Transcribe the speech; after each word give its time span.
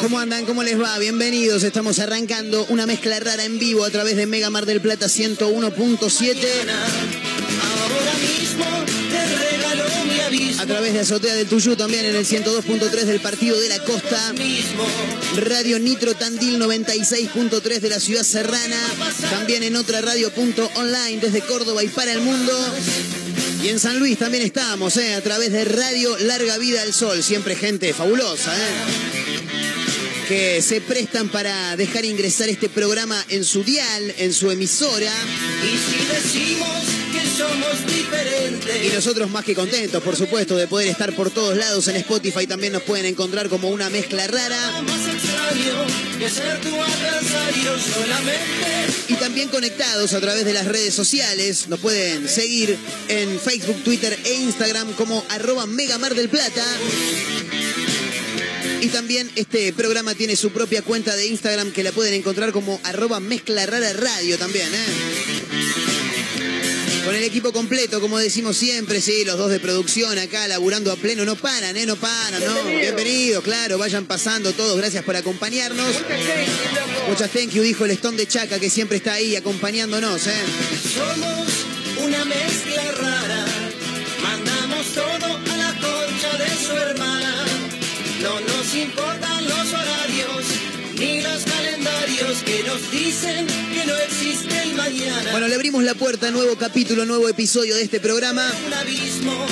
¿Cómo 0.00 0.18
andan? 0.18 0.44
¿Cómo 0.44 0.62
les 0.62 0.80
va? 0.80 0.98
Bienvenidos. 0.98 1.62
Estamos 1.62 1.98
arrancando 1.98 2.66
una 2.68 2.86
mezcla 2.86 3.18
rara 3.20 3.44
en 3.44 3.58
vivo 3.58 3.84
a 3.84 3.90
través 3.90 4.16
de 4.16 4.26
Mega 4.26 4.50
Mar 4.50 4.66
del 4.66 4.80
Plata 4.80 5.06
101.7. 5.06 6.36
Ahora 7.70 8.14
mismo 8.20 8.64
te 9.10 9.26
regalo 9.50 9.84
mi 10.06 10.20
aviso. 10.20 10.62
A 10.62 10.66
través 10.66 10.92
de 10.92 11.00
Azotea 11.00 11.34
del 11.34 11.46
Tuyú 11.46 11.76
también 11.76 12.04
en 12.04 12.16
el 12.16 12.26
102.3 12.26 12.90
del 13.04 13.20
Partido 13.20 13.58
de 13.58 13.68
la 13.68 13.78
Costa. 13.84 14.34
Radio 15.36 15.78
Nitro 15.78 16.14
Tandil 16.14 16.60
96.3 16.60 17.80
de 17.80 17.88
la 17.88 18.00
ciudad 18.00 18.22
serrana. 18.22 18.80
También 19.30 19.62
en 19.62 19.76
otra 19.76 20.00
radio 20.00 20.30
punto 20.32 20.70
online 20.74 21.18
desde 21.20 21.40
Córdoba 21.40 21.82
y 21.82 21.88
para 21.88 22.12
el 22.12 22.20
mundo. 22.20 22.52
Y 23.62 23.68
en 23.68 23.80
San 23.80 23.98
Luis 23.98 24.18
también 24.18 24.44
estamos, 24.44 24.96
¿eh? 24.98 25.14
a 25.14 25.20
través 25.20 25.50
de 25.50 25.64
Radio 25.64 26.16
Larga 26.18 26.58
Vida 26.58 26.82
al 26.82 26.94
Sol. 26.94 27.22
Siempre 27.22 27.56
gente 27.56 27.92
fabulosa, 27.92 28.56
¿eh? 28.56 28.70
que 30.28 30.62
se 30.62 30.80
prestan 30.80 31.28
para 31.28 31.76
dejar 31.76 32.04
ingresar 32.04 32.48
este 32.48 32.68
programa 32.68 33.24
en 33.30 33.44
su 33.44 33.64
dial, 33.64 34.14
en 34.18 34.32
su 34.32 34.50
emisora. 34.50 35.12
Somos 37.36 37.86
diferentes. 37.86 38.84
Y 38.84 38.88
nosotros 38.94 39.30
más 39.30 39.44
que 39.44 39.54
contentos, 39.54 40.02
por 40.02 40.16
supuesto, 40.16 40.56
de 40.56 40.66
poder 40.66 40.88
estar 40.88 41.14
por 41.14 41.30
todos 41.30 41.56
lados 41.56 41.88
en 41.88 41.96
Spotify. 41.96 42.46
También 42.46 42.72
nos 42.72 42.82
pueden 42.82 43.06
encontrar 43.06 43.48
como 43.48 43.68
una 43.68 43.90
mezcla 43.90 44.26
rara. 44.26 44.82
Más 44.82 45.06
extraño 45.06 45.86
que 46.18 46.28
ser 46.28 46.60
tu 46.60 46.74
adversario 46.74 47.78
solamente. 47.78 49.08
Y 49.08 49.14
también 49.14 49.48
conectados 49.48 50.12
a 50.12 50.20
través 50.20 50.44
de 50.44 50.52
las 50.52 50.66
redes 50.66 50.94
sociales. 50.94 51.68
Nos 51.68 51.80
pueden 51.80 52.28
seguir 52.28 52.76
en 53.08 53.38
Facebook, 53.40 53.82
Twitter 53.84 54.18
e 54.24 54.34
Instagram 54.34 54.92
como 54.94 55.24
arroba 55.28 55.66
Megamar 55.66 56.14
del 56.14 56.28
Plata. 56.28 56.64
Y 58.80 58.88
también 58.88 59.28
este 59.34 59.72
programa 59.72 60.14
tiene 60.14 60.36
su 60.36 60.50
propia 60.50 60.82
cuenta 60.82 61.16
de 61.16 61.26
Instagram 61.26 61.72
que 61.72 61.82
la 61.82 61.90
pueden 61.90 62.14
encontrar 62.14 62.52
como 62.52 62.80
arroba 62.84 63.18
Mezcla 63.18 63.66
Rara 63.66 63.92
Radio 63.92 64.38
también, 64.38 64.68
¿eh? 64.72 65.87
Con 67.08 67.16
el 67.16 67.24
equipo 67.24 67.54
completo, 67.54 68.02
como 68.02 68.18
decimos 68.18 68.54
siempre, 68.58 69.00
sí, 69.00 69.24
los 69.24 69.38
dos 69.38 69.50
de 69.50 69.60
producción 69.60 70.18
acá 70.18 70.46
laburando 70.46 70.92
a 70.92 70.96
pleno, 70.96 71.24
no 71.24 71.36
paran, 71.36 71.74
¿eh? 71.74 71.86
No 71.86 71.96
paran, 71.96 72.44
¿no? 72.44 72.64
Bienvenidos, 72.64 73.42
claro, 73.42 73.78
vayan 73.78 74.04
pasando 74.04 74.52
todos, 74.52 74.76
gracias 74.76 75.04
por 75.04 75.16
acompañarnos. 75.16 75.88
Muchas 77.08 77.30
thank 77.30 77.48
you, 77.52 77.62
dijo 77.62 77.86
el 77.86 77.92
Stone 77.92 78.18
de 78.18 78.28
Chaca, 78.28 78.60
que 78.60 78.68
siempre 78.68 78.98
está 78.98 79.14
ahí 79.14 79.36
acompañándonos, 79.36 80.26
¿eh? 80.26 80.32
Somos 80.94 81.48
una 82.04 82.26
mezcla 82.26 82.92
rara. 83.00 83.46
Mandamos 84.22 84.86
todo 84.88 85.36
a 85.50 85.56
la 85.56 85.72
concha 85.80 86.36
de 86.36 86.66
su 86.66 86.72
hermana. 86.72 87.46
No 88.20 88.38
nos 88.38 88.74
importan 88.74 89.44
los 89.44 89.72
horarios 89.72 90.07
ni 90.98 91.20
los 91.20 91.44
calendarios 91.44 92.42
que 92.44 92.62
nos 92.64 92.90
dicen 92.90 93.46
que 93.46 93.86
no 93.86 93.96
existe 93.96 94.62
el 94.62 94.74
mañana. 94.74 95.30
Bueno, 95.30 95.46
le 95.46 95.54
abrimos 95.54 95.84
la 95.84 95.94
puerta, 95.94 96.30
nuevo 96.30 96.56
capítulo, 96.56 97.04
nuevo 97.04 97.28
episodio 97.28 97.74
de 97.76 97.82
este 97.82 98.00
programa. 98.00 98.50
un 98.66 98.72
abismo. 98.74 99.46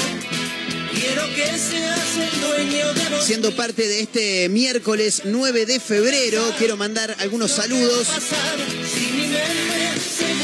Quiero 0.92 1.22
que 1.34 1.46
seas 1.58 2.32
el 2.32 2.40
dueño 2.40 2.92
de 2.94 3.08
vos. 3.10 3.24
Siendo 3.24 3.54
parte 3.54 3.86
de 3.86 4.00
este 4.00 4.48
miércoles 4.48 5.22
9 5.24 5.66
de 5.66 5.78
febrero, 5.78 6.42
quiero 6.58 6.76
mandar 6.76 7.14
algunos 7.20 7.52
saludos. 7.52 8.08
pasar 8.08 8.56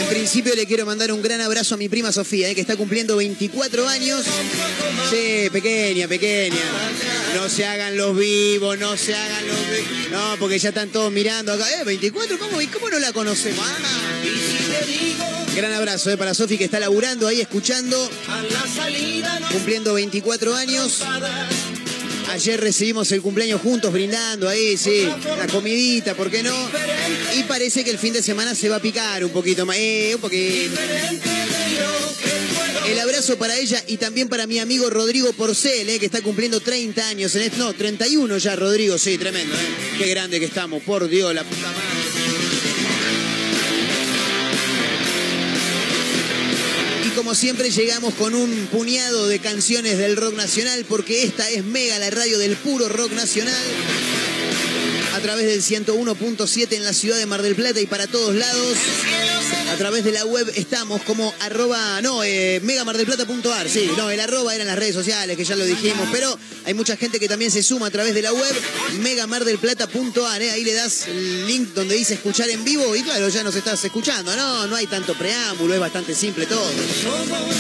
En 0.03 0.09
principio 0.09 0.55
le 0.55 0.67
quiero 0.67 0.85
mandar 0.85 1.13
un 1.13 1.23
gran 1.23 1.41
abrazo 1.41 1.75
a 1.75 1.79
mi 1.79 1.89
prima 1.89 2.13
Sofía, 2.13 2.49
eh, 2.49 2.55
que 2.55 2.61
está 2.61 2.77
cumpliendo 2.77 3.17
24 3.17 3.89
años. 3.89 4.25
Sí, 5.11 5.49
pequeña, 5.51 6.09
pequeña. 6.09 6.61
No 7.35 7.49
se 7.49 7.65
hagan 7.65 7.97
los 7.97 8.17
vivos, 8.17 8.79
no 8.79 8.97
se 8.97 9.15
hagan 9.15 9.47
los 9.47 9.57
vivos. 9.71 10.11
No, 10.11 10.37
porque 10.39 10.59
ya 10.59 10.71
están 10.71 10.91
todos 10.91 11.13
mirando 11.13 11.53
acá. 11.53 11.65
Eh, 11.81 11.85
24, 11.85 12.39
¿cómo, 12.39 12.61
¿y 12.61 12.67
cómo 12.67 12.91
no 12.91 12.99
la 12.99 13.13
conocemos? 13.13 13.65
Gran 15.55 15.73
abrazo 15.73 16.11
eh, 16.11 16.17
para 16.17 16.35
Sofi 16.35 16.59
que 16.59 16.65
está 16.65 16.81
laburando 16.81 17.29
ahí, 17.29 17.41
escuchando, 17.41 18.11
cumpliendo 19.53 19.95
24 19.95 20.55
años. 20.55 21.03
Ayer 22.33 22.59
recibimos 22.59 23.13
el 23.13 23.21
cumpleaños 23.21 23.61
juntos, 23.61 23.93
brindando 23.93 24.49
ahí, 24.49 24.79
sí, 24.79 25.07
la 25.37 25.47
comidita, 25.49 26.15
¿por 26.15 26.31
qué 26.31 26.43
no? 26.43 26.55
Y 27.37 27.43
parece 27.43 27.85
que 27.85 27.91
el 27.91 27.99
fin 27.99 28.15
de 28.15 28.23
semana 28.23 28.55
se 28.55 28.71
va 28.71 28.77
a 28.77 28.81
picar 28.81 29.23
un 29.23 29.31
poquito 29.31 29.67
más, 29.67 29.77
eh, 29.79 30.13
un 30.15 30.21
poquito. 30.21 30.75
El 32.89 32.99
abrazo 32.99 33.37
para 33.37 33.57
ella 33.59 33.83
y 33.87 33.99
también 33.99 34.29
para 34.29 34.47
mi 34.47 34.59
amigo 34.59 34.89
Rodrigo 34.89 35.33
Porcel, 35.35 35.89
eh, 35.91 35.99
que 35.99 36.07
está 36.07 36.23
cumpliendo 36.23 36.61
30 36.61 37.07
años. 37.09 37.35
En 37.37 37.43
este, 37.43 37.59
no, 37.59 37.75
31 37.75 38.39
ya, 38.39 38.57
Rodrigo, 38.57 38.97
sí, 38.97 39.19
tremendo. 39.19 39.55
eh. 39.55 39.99
Qué 39.99 40.07
grande 40.09 40.41
que 40.41 40.47
estamos, 40.47 40.83
por 40.83 41.09
Dios, 41.09 41.35
la 41.35 41.45
puta 41.45 41.67
madre. 41.67 42.02
Como 47.23 47.37
siempre 47.37 47.71
llegamos 47.71 48.15
con 48.15 48.35
un 48.35 48.51
puñado 48.67 49.29
de 49.29 49.39
canciones 49.39 49.97
del 49.97 50.17
rock 50.17 50.35
nacional 50.35 50.85
porque 50.89 51.23
esta 51.23 51.49
es 51.51 51.63
Mega, 51.63 51.97
la 52.01 52.11
radio 52.11 52.37
del 52.37 52.57
puro 52.57 52.89
rock 52.89 53.13
nacional. 53.13 53.55
A 55.15 55.21
través 55.21 55.47
del 55.47 55.63
101.7 55.63 56.73
en 56.73 56.85
la 56.85 56.93
ciudad 56.93 57.17
de 57.17 57.27
Mar 57.27 57.43
del 57.43 57.55
Plata 57.55 57.81
y 57.81 57.87
para 57.87 58.07
todos 58.07 58.35
lados. 58.35 58.77
A 59.71 59.77
través 59.77 60.05
de 60.05 60.13
la 60.13 60.25
web 60.25 60.51
estamos 60.55 61.03
como 61.03 61.33
arroba, 61.41 62.01
no, 62.03 62.23
eh, 62.25 62.61
megamardelplata.ar, 62.63 63.69
sí, 63.69 63.91
no, 63.97 64.11
el 64.11 64.21
arroba 64.21 64.55
eran 64.55 64.67
las 64.67 64.79
redes 64.79 64.95
sociales, 64.95 65.37
que 65.37 65.45
ya 65.45 65.57
lo 65.57 65.65
dijimos, 65.65 66.09
pero 66.13 66.39
hay 66.65 66.75
mucha 66.75 66.97
gente 66.97 67.19
que 67.19 67.29
también 67.29 67.51
se 67.51 67.63
suma 67.63 67.87
a 67.87 67.91
través 67.91 68.15
de 68.15 68.23
la 68.23 68.33
web, 68.33 68.55
megamardelplata.ar, 69.01 70.43
eh, 70.43 70.51
ahí 70.51 70.65
le 70.65 70.75
das 70.75 71.09
el 71.09 71.47
link 71.47 71.71
donde 71.75 71.95
dice 71.95 72.15
escuchar 72.15 72.51
en 72.51 72.65
vivo 72.65 72.95
y 72.95 73.03
claro, 73.03 73.29
ya 73.29 73.43
nos 73.43 73.55
estás 73.55 73.83
escuchando, 73.85 74.37
no, 74.37 74.67
no 74.67 74.77
hay 74.77 74.87
tanto 74.87 75.15
preámbulo, 75.15 75.75
es 75.75 75.81
bastante 75.81 76.15
simple 76.15 76.47
todo. 76.47 76.71
Somos 77.03 77.55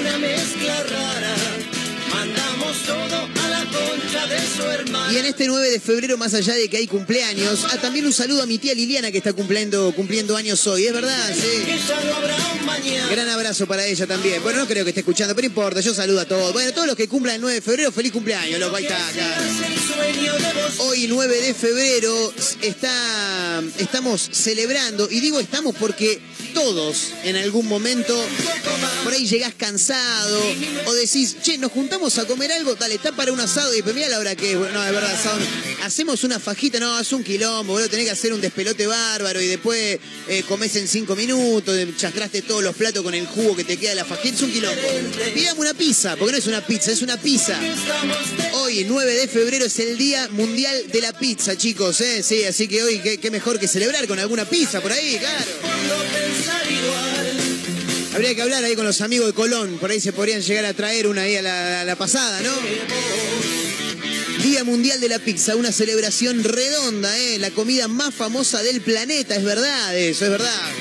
una 0.00 0.18
mezcla 0.18 0.84
rara. 0.84 1.57
Mandamos 2.10 2.76
todo 2.86 3.28
a 3.44 3.48
la 3.48 3.64
concha 3.64 4.26
de 4.26 4.38
su 4.56 4.62
hermana. 4.62 5.12
Y 5.12 5.16
en 5.18 5.26
este 5.26 5.46
9 5.46 5.70
de 5.70 5.80
febrero, 5.80 6.18
más 6.18 6.34
allá 6.34 6.54
de 6.54 6.68
que 6.68 6.76
hay 6.76 6.86
cumpleaños, 6.86 7.66
ah, 7.70 7.78
también 7.80 8.06
un 8.06 8.12
saludo 8.12 8.42
a 8.42 8.46
mi 8.46 8.58
tía 8.58 8.74
Liliana 8.74 9.10
que 9.10 9.18
está 9.18 9.32
cumpliendo, 9.32 9.92
cumpliendo 9.94 10.36
años 10.36 10.66
hoy, 10.66 10.86
¿es 10.86 10.92
verdad? 10.92 11.34
Sí. 11.34 11.64
Que 11.64 11.78
ya 11.78 12.00
no 12.04 12.14
habrá 12.14 12.36
un 12.58 12.66
mañana. 12.66 13.08
Gran 13.10 13.28
abrazo 13.28 13.66
para 13.66 13.86
ella 13.86 14.06
también. 14.06 14.42
Bueno, 14.42 14.60
no 14.60 14.66
creo 14.66 14.84
que 14.84 14.90
esté 14.90 15.00
escuchando, 15.00 15.34
pero 15.34 15.46
importa, 15.46 15.80
yo 15.80 15.94
saludo 15.94 16.20
a 16.20 16.24
todos. 16.24 16.52
Bueno, 16.52 16.72
todos 16.72 16.86
los 16.86 16.96
que 16.96 17.08
cumplan 17.08 17.36
el 17.36 17.40
9 17.40 17.54
de 17.56 17.62
febrero, 17.62 17.92
feliz 17.92 18.12
cumpleaños, 18.12 18.60
está, 18.60 19.08
acá. 19.08 19.38
Hoy 20.78 21.06
9 21.08 21.40
de 21.42 21.54
febrero 21.54 22.32
está, 22.62 23.62
estamos 23.78 24.28
celebrando, 24.32 25.08
y 25.10 25.20
digo 25.20 25.40
estamos 25.40 25.74
porque 25.76 26.20
todos 26.54 27.12
en 27.24 27.36
algún 27.36 27.66
momento 27.66 28.14
por 29.04 29.12
ahí 29.12 29.26
llegás 29.26 29.54
cansado 29.54 30.40
o 30.86 30.92
decís, 30.94 31.36
che, 31.42 31.58
nos 31.58 31.72
juntamos 31.72 31.97
a 31.98 32.24
comer 32.26 32.52
algo, 32.52 32.76
dale, 32.76 32.94
está 32.94 33.10
para 33.10 33.32
un 33.32 33.40
asado 33.40 33.74
y 33.76 33.82
pues 33.82 33.92
mira 33.92 34.08
la 34.08 34.20
hora 34.20 34.36
que 34.36 34.52
es, 34.52 34.56
no, 34.56 34.66
verdad, 34.66 35.12
asado, 35.12 35.36
hacemos 35.82 36.22
una 36.22 36.38
fajita, 36.38 36.78
no, 36.78 36.98
es 36.98 37.12
un 37.12 37.24
quilombo, 37.24 37.72
boludo, 37.72 37.88
tenés 37.88 38.06
que 38.06 38.12
hacer 38.12 38.32
un 38.32 38.40
despelote 38.40 38.86
bárbaro 38.86 39.40
y 39.40 39.48
después 39.48 39.98
eh, 40.28 40.44
comés 40.46 40.76
en 40.76 40.86
cinco 40.86 41.16
minutos, 41.16 41.76
chascraste 41.96 42.42
todos 42.42 42.62
los 42.62 42.76
platos 42.76 43.02
con 43.02 43.14
el 43.14 43.26
jugo 43.26 43.56
que 43.56 43.64
te 43.64 43.76
queda 43.76 43.96
la 43.96 44.04
fajita, 44.04 44.36
es 44.36 44.42
un 44.42 44.52
quilombo. 44.52 44.80
Pidamos 45.34 45.58
una 45.58 45.74
pizza, 45.74 46.16
porque 46.16 46.32
no 46.32 46.38
es 46.38 46.46
una 46.46 46.64
pizza, 46.64 46.92
es 46.92 47.02
una 47.02 47.20
pizza. 47.20 47.58
Hoy, 48.52 48.84
9 48.88 49.14
de 49.14 49.28
febrero, 49.28 49.66
es 49.66 49.78
el 49.80 49.98
Día 49.98 50.28
Mundial 50.30 50.90
de 50.92 51.00
la 51.00 51.12
Pizza, 51.12 51.56
chicos, 51.56 52.00
¿eh? 52.00 52.22
Sí, 52.22 52.44
así 52.44 52.68
que 52.68 52.82
hoy, 52.84 53.00
qué, 53.00 53.18
qué 53.18 53.30
mejor 53.30 53.58
que 53.58 53.66
celebrar 53.66 54.06
con 54.06 54.20
alguna 54.20 54.44
pizza 54.44 54.80
por 54.80 54.92
ahí, 54.92 55.18
claro. 55.18 55.50
Habría 58.14 58.34
que 58.34 58.42
hablar 58.42 58.64
ahí 58.64 58.74
con 58.74 58.86
los 58.86 59.00
amigos 59.00 59.26
de 59.28 59.32
Colón, 59.32 59.78
por 59.78 59.90
ahí 59.90 60.00
se 60.00 60.12
podrían 60.12 60.40
llegar 60.40 60.64
a 60.64 60.74
traer 60.74 61.06
una 61.06 61.22
ahí 61.22 61.36
a 61.36 61.42
la, 61.42 61.82
a 61.82 61.84
la 61.84 61.96
pasada, 61.96 62.40
¿no? 62.40 62.52
Día 64.42 64.64
Mundial 64.64 65.00
de 65.00 65.08
la 65.08 65.18
Pizza, 65.18 65.56
una 65.56 65.72
celebración 65.72 66.42
redonda, 66.42 67.16
¿eh? 67.18 67.38
La 67.38 67.50
comida 67.50 67.86
más 67.86 68.14
famosa 68.14 68.62
del 68.62 68.80
planeta, 68.80 69.36
es 69.36 69.44
verdad, 69.44 69.96
eso 69.96 70.24
es 70.24 70.30
verdad. 70.30 70.72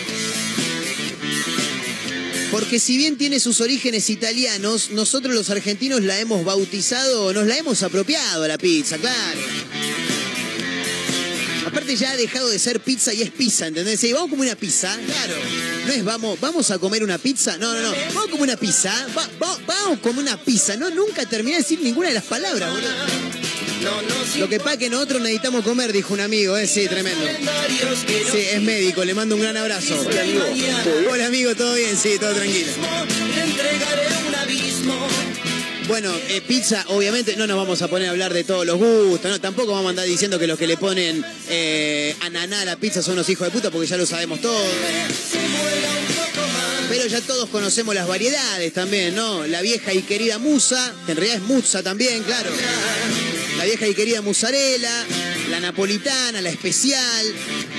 Porque 2.52 2.80
si 2.80 2.98
bien 2.98 3.18
tiene 3.18 3.40
sus 3.40 3.62
orígenes 3.62 4.10
italianos, 4.10 4.92
nosotros 4.92 5.36
los 5.36 5.50
argentinos 5.50 6.02
la 6.02 6.20
hemos 6.20 6.46
bautizado, 6.46 7.34
nos 7.34 7.46
la 7.46 7.58
hemos 7.58 7.84
apropiado 7.84 8.44
a 8.44 8.48
la 8.48 8.58
pizza, 8.58 8.98
claro. 8.98 9.40
Aparte 11.78 11.96
ya 11.96 12.10
ha 12.10 12.18
dejado 12.18 12.50
de 12.50 12.58
ser 12.58 12.80
pizza 12.80 13.14
y 13.14 13.22
es 13.22 13.30
pizza, 13.30 13.68
¿entendés? 13.68 14.00
Sí, 14.00 14.12
vamos 14.12 14.30
a 14.30 14.32
comer 14.32 14.48
una 14.48 14.56
pizza, 14.56 14.98
claro. 15.06 15.34
No 15.86 15.94
es 15.94 16.04
vamos, 16.04 16.40
vamos 16.42 16.72
a 16.72 16.80
comer 16.80 17.04
una 17.04 17.20
pizza, 17.20 17.56
no, 17.58 17.72
no, 17.72 17.80
no. 17.80 17.92
Vamos 17.92 18.26
a 18.26 18.32
comer 18.32 18.42
una 18.42 18.58
pizza, 18.58 18.92
va- 19.16 19.30
va- 19.40 19.58
vamos 19.68 20.00
a 20.00 20.02
comer 20.02 20.24
una 20.24 20.38
pizza. 20.44 20.76
No, 20.76 20.90
nunca 20.90 21.24
terminé 21.28 21.58
de 21.58 21.62
decir 21.62 21.80
ninguna 21.84 22.08
de 22.08 22.16
las 22.16 22.24
palabras, 22.24 22.72
boludo. 22.72 22.90
Lo 24.40 24.50
que 24.50 24.60
pasa 24.60 24.78
que 24.78 24.90
nosotros 24.90 25.22
necesitamos 25.22 25.64
comer, 25.64 25.94
dijo 25.94 26.16
un 26.16 26.22
amigo, 26.22 26.58
¿eh? 26.58 26.66
Sí, 26.68 26.88
tremendo. 26.88 27.24
Sí, 28.32 28.40
es 28.54 28.62
médico, 28.64 29.06
le 29.06 29.14
mando 29.14 29.36
un 29.36 29.42
gran 29.42 29.56
abrazo. 29.56 30.04
Hola 30.04 30.22
amigo, 30.22 30.46
Hola 31.12 31.26
amigo, 31.28 31.56
¿todo 31.56 31.76
bien? 31.76 31.96
Sí, 31.96 32.18
todo 32.20 32.34
tranquilo. 32.34 32.72
Bueno, 35.88 36.14
eh, 36.28 36.42
pizza, 36.42 36.84
obviamente 36.90 37.38
no 37.38 37.48
nos 37.48 37.56
vamos 37.56 37.82
a 37.82 37.88
poner 37.88 38.10
a 38.10 38.12
hablar 38.12 38.34
de 38.34 38.44
todos 38.44 38.66
los 38.66 38.78
gustos, 38.78 39.32
¿no? 39.32 39.40
Tampoco 39.40 39.72
vamos 39.72 39.88
a 39.88 39.90
andar 39.92 40.06
diciendo 40.06 40.38
que 40.38 40.46
los 40.46 40.60
que 40.60 40.68
le 40.68 40.76
ponen 40.76 41.24
eh, 41.48 42.14
ananá 42.22 42.62
a 42.62 42.66
la 42.66 42.76
pizza 42.76 43.02
son 43.02 43.16
los 43.16 43.30
hijos 43.30 43.48
de 43.48 43.52
puta, 43.52 43.72
porque 43.72 43.88
ya 43.88 43.96
lo 43.96 44.06
sabemos 44.06 44.42
todos. 44.42 44.68
Pero 46.90 47.08
ya 47.08 47.22
todos 47.22 47.48
conocemos 47.50 47.96
las 47.96 48.06
variedades 48.06 48.74
también, 48.74 49.16
¿no? 49.16 49.48
La 49.48 49.62
vieja 49.62 49.94
y 49.94 50.02
querida 50.02 50.40
musa, 50.40 50.94
que 51.06 51.14
en 51.14 51.18
realidad 51.20 51.42
es 51.42 51.48
muzza 51.48 51.82
también, 51.82 52.22
claro. 52.24 52.50
La 53.58 53.64
vieja 53.64 53.88
y 53.88 53.96
querida 53.96 54.22
mozzarella, 54.22 55.06
la 55.50 55.62
napolitana, 55.62 56.42
la 56.42 56.50
especial, 56.50 57.34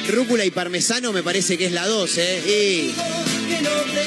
rúcula 0.09 0.47
y 0.47 0.51
parmesano 0.51 1.13
me 1.13 1.23
parece 1.23 1.59
que 1.59 1.67
es 1.67 1.73
la 1.73 1.87
2, 1.87 2.19
¿eh? 2.19 2.91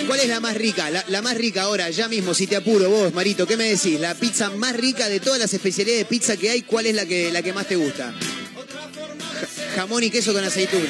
¿Cuál 0.08 0.20
es 0.20 0.28
la 0.28 0.40
más 0.40 0.56
rica? 0.56 0.90
La, 1.08 1.22
más 1.22 1.36
rica 1.38 1.64
ahora, 1.64 1.90
ya 1.90 2.08
mismo, 2.08 2.34
si 2.34 2.48
te 2.48 2.56
apuro 2.56 2.90
vos, 2.90 3.14
Marito, 3.14 3.46
¿qué 3.48 3.58
me 3.58 3.70
decís? 3.70 4.00
La 4.00 4.16
pizza 4.16 4.50
más 4.52 4.76
rica 4.76 5.08
de 5.10 5.20
todas 5.20 5.40
las 5.40 5.54
especialidades 5.54 6.00
de 6.04 6.06
pizza 6.06 6.38
que 6.38 6.50
hay, 6.50 6.62
¿cuál 6.64 6.86
es 6.86 6.96
la 6.96 7.06
que, 7.06 7.32
la 7.32 7.42
que 7.42 7.54
más 7.54 7.68
te 7.68 7.76
gusta? 7.76 8.14
Ja- 8.14 9.76
Jamón 9.76 10.04
y 10.04 10.10
queso 10.10 10.34
con 10.34 10.44
aceituna. 10.44 10.86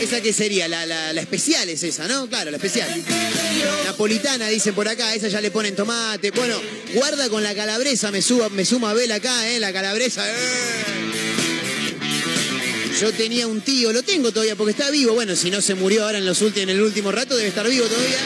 ¿Esa 0.00 0.20
qué 0.20 0.32
sería? 0.32 0.68
La 0.68 1.10
especial 1.20 1.68
es 1.68 1.82
esa, 1.82 2.08
¿no? 2.08 2.26
Claro, 2.28 2.50
la 2.50 2.56
especial. 2.56 2.88
Napolitana, 3.84 4.48
dicen 4.48 4.74
por 4.74 4.88
acá, 4.88 5.14
esa 5.14 5.28
ya 5.28 5.40
le 5.40 5.50
ponen 5.50 5.76
tomate. 5.76 6.30
Bueno, 6.30 6.58
guarda 6.94 7.28
con 7.28 7.42
la 7.42 7.54
calabresa, 7.54 8.10
me, 8.10 8.22
suba, 8.22 8.48
me 8.48 8.64
suma 8.64 8.90
Abel 8.90 9.12
acá, 9.12 9.48
¿eh? 9.50 9.60
La 9.60 9.72
calabresa. 9.72 10.26
¡eh! 10.28 10.32
Yo 13.00 13.12
tenía 13.12 13.46
un 13.46 13.60
tío, 13.60 13.92
lo 13.92 14.02
tengo 14.02 14.30
todavía 14.32 14.56
porque 14.56 14.70
está 14.72 14.90
vivo. 14.90 15.14
Bueno, 15.14 15.34
si 15.36 15.50
no 15.50 15.60
se 15.60 15.74
murió 15.74 16.04
ahora 16.04 16.18
en, 16.18 16.26
los 16.26 16.40
últimos, 16.42 16.62
en 16.64 16.76
el 16.76 16.80
último 16.82 17.10
rato, 17.12 17.36
debe 17.36 17.48
estar 17.48 17.68
vivo 17.68 17.86
todavía. 17.86 18.18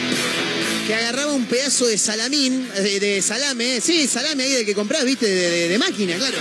Que 0.87 0.93
agarraba 0.95 1.33
un 1.33 1.45
pedazo 1.45 1.85
de 1.87 1.97
salamín, 1.97 2.67
de, 2.75 2.99
de 2.99 3.21
salame, 3.21 3.79
sí, 3.81 4.07
salame 4.07 4.43
ahí 4.43 4.53
del 4.53 4.65
que 4.65 4.73
comprás, 4.75 5.03
viste, 5.05 5.25
de, 5.27 5.49
de- 5.49 5.67
de 5.69 5.77
máquina, 5.77 6.15
claro. 6.15 6.37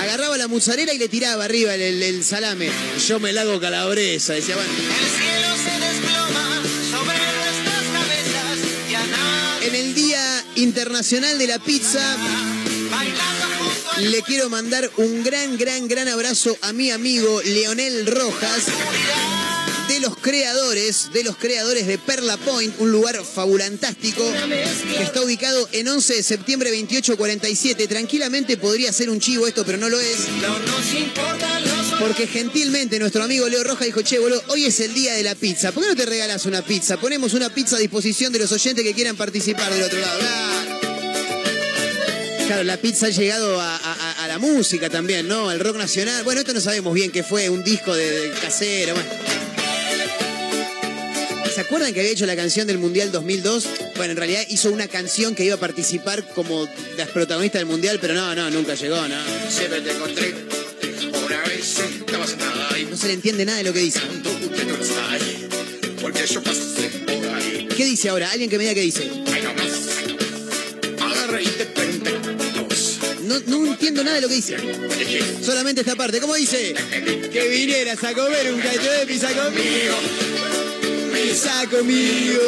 Agarraba 0.00 0.36
la 0.38 0.48
mozzarella 0.48 0.92
y 0.92 0.98
le 0.98 1.08
tiraba 1.08 1.44
arriba 1.44 1.74
el, 1.74 1.80
el- 1.82 2.02
el 2.02 2.24
salame. 2.24 2.70
Yo 3.08 3.20
me 3.20 3.32
la 3.32 3.42
hago 3.42 3.58
calabresa, 3.60 4.34
decía, 4.34 4.54
bueno. 4.56 4.70
El 4.72 5.22
cielo 5.22 5.56
se 5.56 5.86
desploma 5.86 6.62
sobre 6.90 7.18
nuestras 7.18 7.84
cabezas 7.92 8.58
y 8.90 8.94
a 8.94 9.06
nadie 9.06 9.68
En 9.68 9.74
el 9.74 9.94
Día 9.94 10.44
Internacional 10.56 11.38
de 11.38 11.46
la 11.46 11.58
Pizza, 11.58 12.16
le 14.00 14.22
quiero 14.22 14.50
mandar 14.50 14.90
un 14.96 15.22
gran, 15.22 15.56
gran, 15.56 15.88
gran 15.88 16.08
abrazo 16.08 16.56
a 16.62 16.72
mi 16.72 16.90
amigo 16.90 17.40
Leonel 17.42 18.06
Rojas. 18.06 18.64
de 19.88 20.00
los 20.00 20.16
creadores, 20.16 21.10
de 21.12 21.22
los 21.22 21.36
creadores 21.36 21.86
de 21.86 21.98
Perla 21.98 22.36
Point, 22.38 22.74
un 22.78 22.90
lugar 22.90 23.22
fabulantástico 23.22 24.24
que 24.96 25.02
está 25.02 25.22
ubicado 25.22 25.68
en 25.72 25.88
11 25.88 26.14
de 26.14 26.22
septiembre 26.22 26.70
2847. 26.70 27.86
Tranquilamente 27.86 28.56
podría 28.56 28.92
ser 28.92 29.10
un 29.10 29.20
chivo 29.20 29.46
esto, 29.46 29.64
pero 29.64 29.78
no 29.78 29.88
lo 29.88 30.00
es. 30.00 30.16
Porque 32.00 32.26
gentilmente 32.26 32.98
nuestro 32.98 33.22
amigo 33.22 33.48
Leo 33.48 33.62
Roja 33.62 33.84
dijo, 33.84 34.02
che, 34.02 34.18
boludo, 34.18 34.42
hoy 34.48 34.64
es 34.64 34.80
el 34.80 34.94
día 34.94 35.14
de 35.14 35.22
la 35.22 35.34
pizza. 35.34 35.70
¿Por 35.70 35.82
qué 35.82 35.90
no 35.90 35.96
te 35.96 36.06
regalas 36.06 36.46
una 36.46 36.62
pizza? 36.62 36.96
Ponemos 36.96 37.34
una 37.34 37.50
pizza 37.50 37.76
a 37.76 37.78
disposición 37.78 38.32
de 38.32 38.40
los 38.40 38.52
oyentes 38.52 38.84
que 38.84 38.94
quieran 38.94 39.16
participar 39.16 39.72
del 39.72 39.84
otro 39.84 40.00
lado. 40.00 40.18
Claro. 40.18 40.54
La 42.64 42.76
pizza 42.76 43.06
ha 43.06 43.10
llegado 43.10 43.60
a 43.60 43.76
la 44.34 44.40
música 44.40 44.90
también, 44.90 45.28
¿no? 45.28 45.48
Al 45.48 45.60
rock 45.60 45.76
nacional. 45.76 46.24
Bueno, 46.24 46.40
esto 46.40 46.52
no 46.52 46.60
sabemos 46.60 46.92
bien 46.92 47.12
qué 47.12 47.22
fue, 47.22 47.48
un 47.50 47.62
disco 47.62 47.94
de, 47.94 48.10
de 48.10 48.30
casero. 48.30 48.92
bueno. 48.92 49.08
¿Se 51.54 51.60
acuerdan 51.60 51.94
que 51.94 52.00
había 52.00 52.10
hecho 52.10 52.26
la 52.26 52.34
canción 52.34 52.66
del 52.66 52.78
Mundial 52.78 53.12
2002? 53.12 53.64
Bueno, 53.94 54.10
en 54.10 54.16
realidad 54.16 54.42
hizo 54.48 54.72
una 54.72 54.88
canción 54.88 55.36
que 55.36 55.44
iba 55.44 55.54
a 55.54 55.60
participar 55.60 56.26
como 56.34 56.68
las 56.96 57.10
protagonistas 57.10 57.60
del 57.60 57.66
Mundial, 57.66 57.98
pero 58.00 58.14
no, 58.14 58.34
no, 58.34 58.50
nunca 58.50 58.74
llegó, 58.74 58.96
¿no? 59.06 59.14
Siempre 59.48 59.80
te 59.82 59.92
encontré. 59.92 60.34
Una 61.26 61.40
vez 61.44 61.78
estabas 61.78 62.30
sentada 62.30 62.76
y 62.76 62.86
No 62.86 62.96
se 62.96 63.06
le 63.06 63.12
entiende 63.12 63.44
nada 63.44 63.58
de 63.58 63.64
lo 63.64 63.72
que 63.72 63.78
dice. 63.78 64.00
ahí. 65.10 65.46
Porque 66.02 66.26
yo 66.26 66.42
pasé 66.42 66.88
por 67.06 67.34
ahí. 67.36 67.68
¿Qué 67.76 67.84
dice 67.84 68.08
ahora? 68.08 68.32
Alguien 68.32 68.50
que 68.50 68.58
me 68.58 68.64
diga 68.64 68.74
qué 68.74 68.80
dice. 68.80 69.08
Ay, 69.32 69.42
no 69.42 69.54
más. 69.54 69.73
Entiendo 73.88 74.04
nada 74.04 74.16
de 74.16 74.22
lo 74.22 74.28
que 74.28 74.36
dice. 74.36 74.56
Solamente 75.42 75.82
esta 75.82 75.94
parte. 75.94 76.18
¿Cómo 76.18 76.34
dice? 76.34 76.74
Que 77.30 77.48
vinieras 77.48 78.02
a 78.02 78.14
comer 78.14 78.52
un 78.52 78.60
cacho 78.60 78.90
de 78.90 79.06
pizza 79.06 79.28
conmigo. 79.28 79.94
Pizza 81.12 81.66
conmigo. 81.70 82.40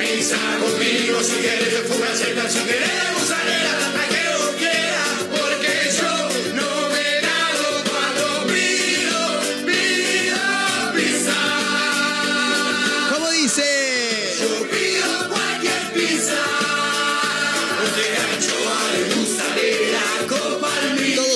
Pisa 0.00 0.38
conmigo 0.60 1.22
si 1.22 1.34
quieres 1.42 1.82
fugaceta, 1.88 2.48
si 2.48 2.58
quieres 2.60 2.88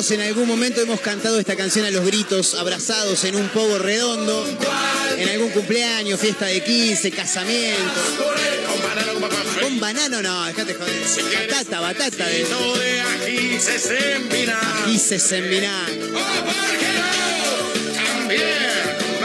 Todos 0.08 0.20
en 0.22 0.26
algún 0.26 0.48
momento 0.48 0.80
hemos 0.80 1.00
cantado 1.00 1.38
esta 1.38 1.54
canción 1.54 1.84
a 1.84 1.90
los 1.90 2.02
gritos, 2.02 2.54
abrazados 2.54 3.24
en 3.24 3.36
un 3.36 3.46
pogo 3.50 3.78
redondo, 3.78 4.46
en 5.18 5.28
algún 5.28 5.50
cumpleaños, 5.50 6.18
fiesta 6.18 6.46
de 6.46 6.64
15, 6.64 7.10
casamiento. 7.10 8.00
Con 9.60 9.78
banano, 9.78 10.22
no, 10.22 10.46
dejate 10.46 10.72
joder. 10.72 10.94
Batata, 11.50 11.80
batata 11.80 12.26
de. 12.26 12.46
Gises 14.86 15.32
en 15.32 15.50
vinagre. 15.50 16.00
Oh, 16.04 16.44
¿por 16.44 16.78
qué 16.78 16.90
no? 16.96 17.08
También 17.92 18.96
con 18.98 19.20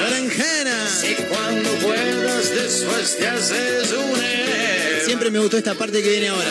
berenjena. 0.00 0.88
Y 1.02 1.14
cuando 1.24 1.70
puedas 1.80 2.50
después 2.50 3.18
te 3.18 3.28
haces 3.28 3.92
un. 3.92 4.22
Siempre 5.04 5.30
me 5.30 5.38
gustó 5.38 5.58
esta 5.58 5.74
parte 5.74 6.02
que 6.02 6.08
viene 6.08 6.28
ahora. 6.28 6.48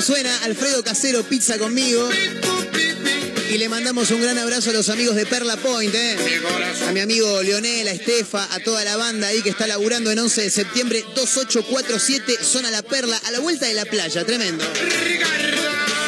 Suena 0.00 0.34
Alfredo 0.44 0.82
Casero, 0.82 1.22
pizza 1.24 1.58
conmigo. 1.58 2.08
Y 3.50 3.58
le 3.58 3.68
mandamos 3.68 4.10
un 4.10 4.22
gran 4.22 4.38
abrazo 4.38 4.70
a 4.70 4.72
los 4.72 4.88
amigos 4.88 5.14
de 5.14 5.26
Perla 5.26 5.56
Point, 5.56 5.94
¿eh? 5.94 6.16
A 6.88 6.92
mi 6.92 7.00
amigo 7.00 7.42
Leonel, 7.42 7.86
a 7.86 7.92
Estefa, 7.92 8.48
a 8.54 8.60
toda 8.60 8.82
la 8.84 8.96
banda 8.96 9.26
ahí 9.26 9.42
que 9.42 9.50
está 9.50 9.66
laburando 9.66 10.10
en 10.10 10.18
11 10.18 10.42
de 10.42 10.50
septiembre, 10.50 11.04
2847, 11.14 12.38
zona 12.42 12.70
La 12.70 12.82
Perla, 12.82 13.20
a 13.26 13.30
la 13.30 13.40
vuelta 13.40 13.66
de 13.66 13.74
la 13.74 13.84
playa, 13.84 14.24
tremendo. 14.24 14.64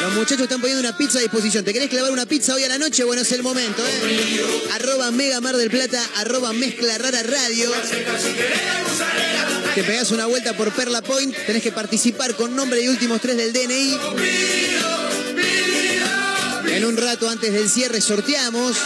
Los 0.01 0.13
muchachos 0.15 0.41
están 0.41 0.59
poniendo 0.59 0.87
una 0.87 0.97
pizza 0.97 1.19
a 1.19 1.21
disposición. 1.21 1.63
¿Te 1.63 1.71
querés 1.71 1.89
clavar 1.89 2.11
una 2.11 2.25
pizza 2.25 2.55
hoy 2.55 2.63
a 2.63 2.69
la 2.69 2.79
noche? 2.79 3.03
Bueno, 3.03 3.21
es 3.21 3.31
el 3.31 3.43
momento, 3.43 3.85
¿eh? 3.85 4.69
Arroba 4.73 5.11
Mega 5.11 5.39
Mar 5.39 5.55
del 5.55 5.69
Plata, 5.69 6.01
arroba 6.15 6.51
Mezcla 6.51 6.97
Rara 6.97 7.21
Radio. 7.23 7.71
Te 9.75 9.83
pegás 9.83 10.11
una 10.11 10.27
vuelta 10.27 10.55
por 10.55 10.71
Perla 10.71 11.01
Point, 11.01 11.35
tenés 11.47 11.63
que 11.63 11.71
participar 11.71 12.35
con 12.35 12.55
nombre 12.55 12.79
y 12.81 12.87
últimos 12.87 13.19
tres 13.19 13.37
del 13.37 13.51
DNI. 13.51 13.97
En 16.67 16.85
un 16.85 16.95
rato 16.95 17.27
antes 17.27 17.51
del 17.51 17.67
cierre 17.67 17.99
sorteamos 17.99 18.77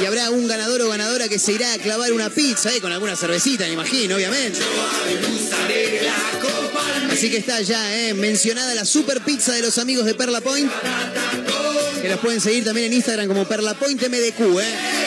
y 0.00 0.06
habrá 0.06 0.30
un 0.30 0.48
ganador 0.48 0.80
o 0.82 0.88
ganadora 0.88 1.28
que 1.28 1.38
se 1.38 1.52
irá 1.52 1.70
a 1.72 1.78
clavar 1.78 2.14
una 2.14 2.30
pizza, 2.30 2.74
¿eh? 2.74 2.80
con 2.80 2.92
alguna 2.92 3.14
cervecita, 3.14 3.66
me 3.66 3.72
imagino, 3.72 4.16
obviamente. 4.16 4.58
Así 7.10 7.30
que 7.30 7.36
está 7.36 7.60
ya 7.60 7.98
¿eh? 7.98 8.14
mencionada 8.14 8.74
la 8.74 8.86
super 8.86 9.20
pizza 9.20 9.52
de 9.52 9.60
los 9.60 9.76
amigos 9.76 10.06
de 10.06 10.14
Perla 10.14 10.40
Point, 10.40 10.72
que 12.00 12.08
los 12.08 12.20
pueden 12.20 12.40
seguir 12.40 12.64
también 12.64 12.86
en 12.86 12.94
Instagram 12.94 13.28
como 13.28 13.46
Perla 13.46 13.74
Point 13.74 14.02
MDQ. 14.02 14.60
¿eh? 14.60 15.05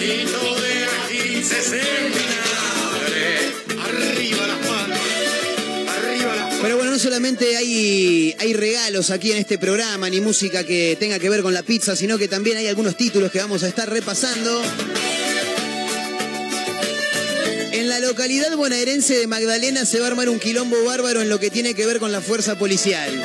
Pedacito 0.00 0.54
de 0.60 0.80
en 1.78 2.12
vinagre. 2.12 3.52
Arriba 3.78 4.46
las. 4.46 4.66
Arriba 5.88 6.36
las 6.36 6.54
Pero 6.60 6.76
bueno, 6.76 6.90
no 6.90 6.98
solamente 6.98 7.56
hay, 7.56 8.34
hay 8.38 8.52
regalos 8.54 9.10
aquí 9.10 9.32
en 9.32 9.38
este 9.38 9.58
programa, 9.58 10.08
ni 10.08 10.20
música 10.20 10.64
que 10.64 10.96
tenga 10.98 11.18
que 11.18 11.28
ver 11.28 11.42
con 11.42 11.54
la 11.54 11.62
pizza, 11.62 11.96
sino 11.96 12.18
que 12.18 12.28
también 12.28 12.56
hay 12.56 12.66
algunos 12.66 12.96
títulos 12.96 13.30
que 13.30 13.38
vamos 13.38 13.62
a 13.62 13.68
estar 13.68 13.88
repasando. 13.90 14.62
En 17.72 17.88
la 17.88 18.00
localidad 18.00 18.56
bonaerense 18.56 19.18
de 19.18 19.26
Magdalena 19.26 19.84
se 19.84 19.98
va 20.00 20.06
a 20.06 20.08
armar 20.08 20.28
un 20.28 20.38
quilombo 20.38 20.82
bárbaro 20.84 21.22
en 21.22 21.28
lo 21.28 21.38
que 21.38 21.50
tiene 21.50 21.74
que 21.74 21.86
ver 21.86 21.98
con 21.98 22.12
la 22.12 22.20
fuerza 22.20 22.58
policial. 22.58 23.24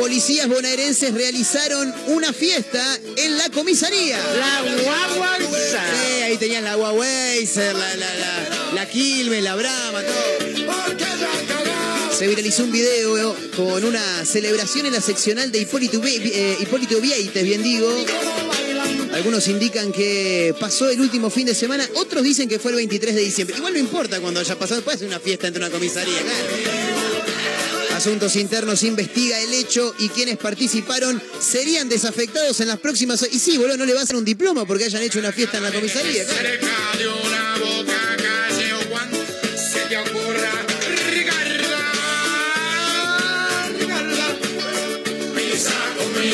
Policías 0.00 0.48
bonaerenses 0.48 1.12
realizaron 1.12 1.94
una 2.06 2.32
fiesta 2.32 2.82
en 3.16 3.36
la 3.36 3.50
comisaría. 3.50 4.16
La 4.16 4.62
guagua 4.82 5.36
Sí, 5.38 6.22
ahí 6.22 6.38
tenías 6.38 6.62
la 6.62 6.78
Huaweiser, 6.78 7.74
la, 7.74 7.96
la, 7.96 8.14
la, 8.14 8.48
la 8.76 8.88
Quilmes, 8.88 9.42
la 9.42 9.56
Brahma, 9.56 10.00
todo. 10.00 12.14
Se 12.16 12.26
viralizó 12.26 12.64
un 12.64 12.72
video 12.72 13.36
con 13.54 13.84
una 13.84 14.24
celebración 14.24 14.86
en 14.86 14.94
la 14.94 15.02
seccional 15.02 15.52
de 15.52 15.58
Hipólito, 15.58 16.00
eh, 16.02 16.56
Hipólito 16.58 16.98
Vieites, 16.98 17.44
bien 17.44 17.62
digo. 17.62 17.94
Algunos 19.12 19.46
indican 19.48 19.92
que 19.92 20.54
pasó 20.58 20.88
el 20.88 20.98
último 20.98 21.28
fin 21.28 21.44
de 21.44 21.54
semana, 21.54 21.86
otros 21.96 22.24
dicen 22.24 22.48
que 22.48 22.58
fue 22.58 22.70
el 22.70 22.78
23 22.78 23.14
de 23.14 23.20
diciembre. 23.20 23.58
Igual 23.58 23.74
no 23.74 23.78
importa 23.78 24.18
cuando 24.18 24.40
haya 24.40 24.58
pasado, 24.58 24.80
puede 24.80 24.96
ser 24.96 25.08
una 25.08 25.20
fiesta 25.20 25.46
entre 25.46 25.62
una 25.62 25.70
comisaría, 25.70 26.22
claro. 26.22 27.09
Asuntos 28.00 28.34
Internos 28.36 28.82
investiga 28.84 29.38
el 29.40 29.52
hecho 29.52 29.94
y 29.98 30.08
quienes 30.08 30.38
participaron 30.38 31.22
serían 31.38 31.86
desafectados 31.86 32.58
en 32.60 32.68
las 32.68 32.78
próximas... 32.78 33.28
Y 33.30 33.38
sí, 33.38 33.58
boludo, 33.58 33.76
no 33.76 33.84
le 33.84 33.92
va 33.92 34.00
a 34.00 34.04
hacer 34.04 34.16
un 34.16 34.24
diploma 34.24 34.64
porque 34.64 34.84
hayan 34.84 35.02
hecho 35.02 35.18
una 35.18 35.32
fiesta 35.32 35.58
en 35.58 35.64
la 35.64 35.70
comisaría. 35.70 36.24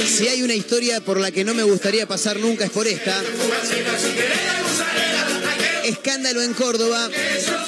Si 0.06 0.28
hay 0.28 0.42
una 0.44 0.54
historia 0.54 1.00
por 1.00 1.18
la 1.18 1.32
que 1.32 1.44
no 1.44 1.52
me 1.52 1.64
gustaría 1.64 2.06
pasar 2.06 2.38
nunca 2.38 2.66
es 2.66 2.70
por 2.70 2.86
esta. 2.86 3.20
Escándalo 5.86 6.42
en 6.42 6.52
Córdoba. 6.54 7.08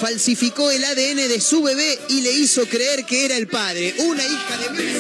Falsificó 0.01 0.71
el 0.71 0.85
ADN 0.85 1.29
de 1.29 1.41
su 1.41 1.63
bebé 1.63 1.99
y 2.09 2.21
le 2.21 2.33
hizo 2.33 2.67
creer 2.67 3.05
que 3.05 3.25
era 3.25 3.37
el 3.37 3.47
padre. 3.47 3.95
Una 3.99 4.25
hija 4.25 4.57
de 4.59 4.71
mil. 4.71 4.99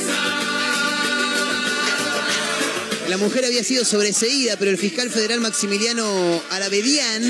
La 3.08 3.16
mujer 3.16 3.46
había 3.46 3.64
sido 3.64 3.86
sobreseída, 3.86 4.56
pero 4.58 4.70
el 4.70 4.76
fiscal 4.76 5.08
federal 5.08 5.40
Maximiliano 5.40 6.42
Arabedian 6.50 7.24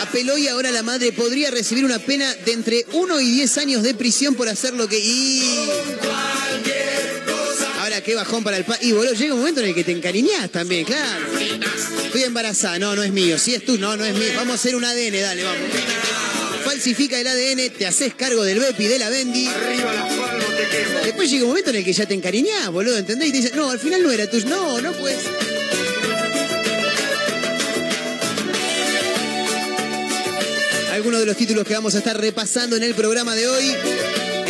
apeló 0.00 0.38
y 0.38 0.48
ahora 0.48 0.70
la 0.70 0.82
madre 0.82 1.12
podría 1.12 1.50
recibir 1.50 1.84
una 1.84 1.98
pena 1.98 2.34
de 2.34 2.52
entre 2.52 2.86
1 2.92 3.20
y 3.20 3.30
10 3.30 3.58
años 3.58 3.82
de 3.82 3.94
prisión 3.94 4.34
por 4.34 4.48
hacer 4.48 4.72
lo 4.72 4.88
que... 4.88 4.98
Y... 4.98 5.42
Qué 8.04 8.14
bajón 8.16 8.42
para 8.42 8.56
el 8.56 8.64
pa... 8.64 8.76
Y 8.80 8.92
boludo, 8.92 9.14
llega 9.14 9.34
un 9.34 9.40
momento 9.40 9.60
en 9.60 9.68
el 9.68 9.74
que 9.74 9.84
te 9.84 9.92
encariñás 9.92 10.50
también, 10.50 10.84
claro. 10.84 11.24
Estoy 12.04 12.24
embarazada, 12.24 12.78
no, 12.78 12.96
no 12.96 13.02
es 13.02 13.12
mío. 13.12 13.38
Si 13.38 13.54
es 13.54 13.64
tú, 13.64 13.78
no, 13.78 13.96
no 13.96 14.04
es 14.04 14.14
mío. 14.14 14.32
Vamos 14.36 14.52
a 14.52 14.54
hacer 14.54 14.74
un 14.74 14.84
ADN, 14.84 15.20
dale, 15.20 15.44
vamos. 15.44 15.60
Falsifica 16.64 17.18
el 17.20 17.26
ADN, 17.26 17.70
te 17.76 17.86
haces 17.86 18.14
cargo 18.14 18.42
del 18.44 18.58
BEPI, 18.58 18.86
de 18.86 18.98
la 18.98 19.08
Bendy. 19.08 19.48
Después 21.04 21.30
llega 21.30 21.44
un 21.44 21.50
momento 21.50 21.70
en 21.70 21.76
el 21.76 21.84
que 21.84 21.92
ya 21.92 22.06
te 22.06 22.14
encariñás, 22.14 22.70
boludo, 22.70 22.98
¿entendés? 22.98 23.30
Te 23.30 23.36
dicen, 23.38 23.56
no, 23.56 23.70
al 23.70 23.78
final 23.78 24.02
no 24.02 24.10
era 24.10 24.28
tuyo. 24.28 24.48
No, 24.48 24.80
no 24.80 24.92
pues. 24.92 25.18
Algunos 30.92 31.20
de 31.20 31.26
los 31.26 31.36
títulos 31.36 31.66
que 31.66 31.74
vamos 31.74 31.94
a 31.94 31.98
estar 31.98 32.20
repasando 32.20 32.76
en 32.76 32.82
el 32.82 32.94
programa 32.94 33.34
de 33.34 33.48
hoy. 33.48 33.76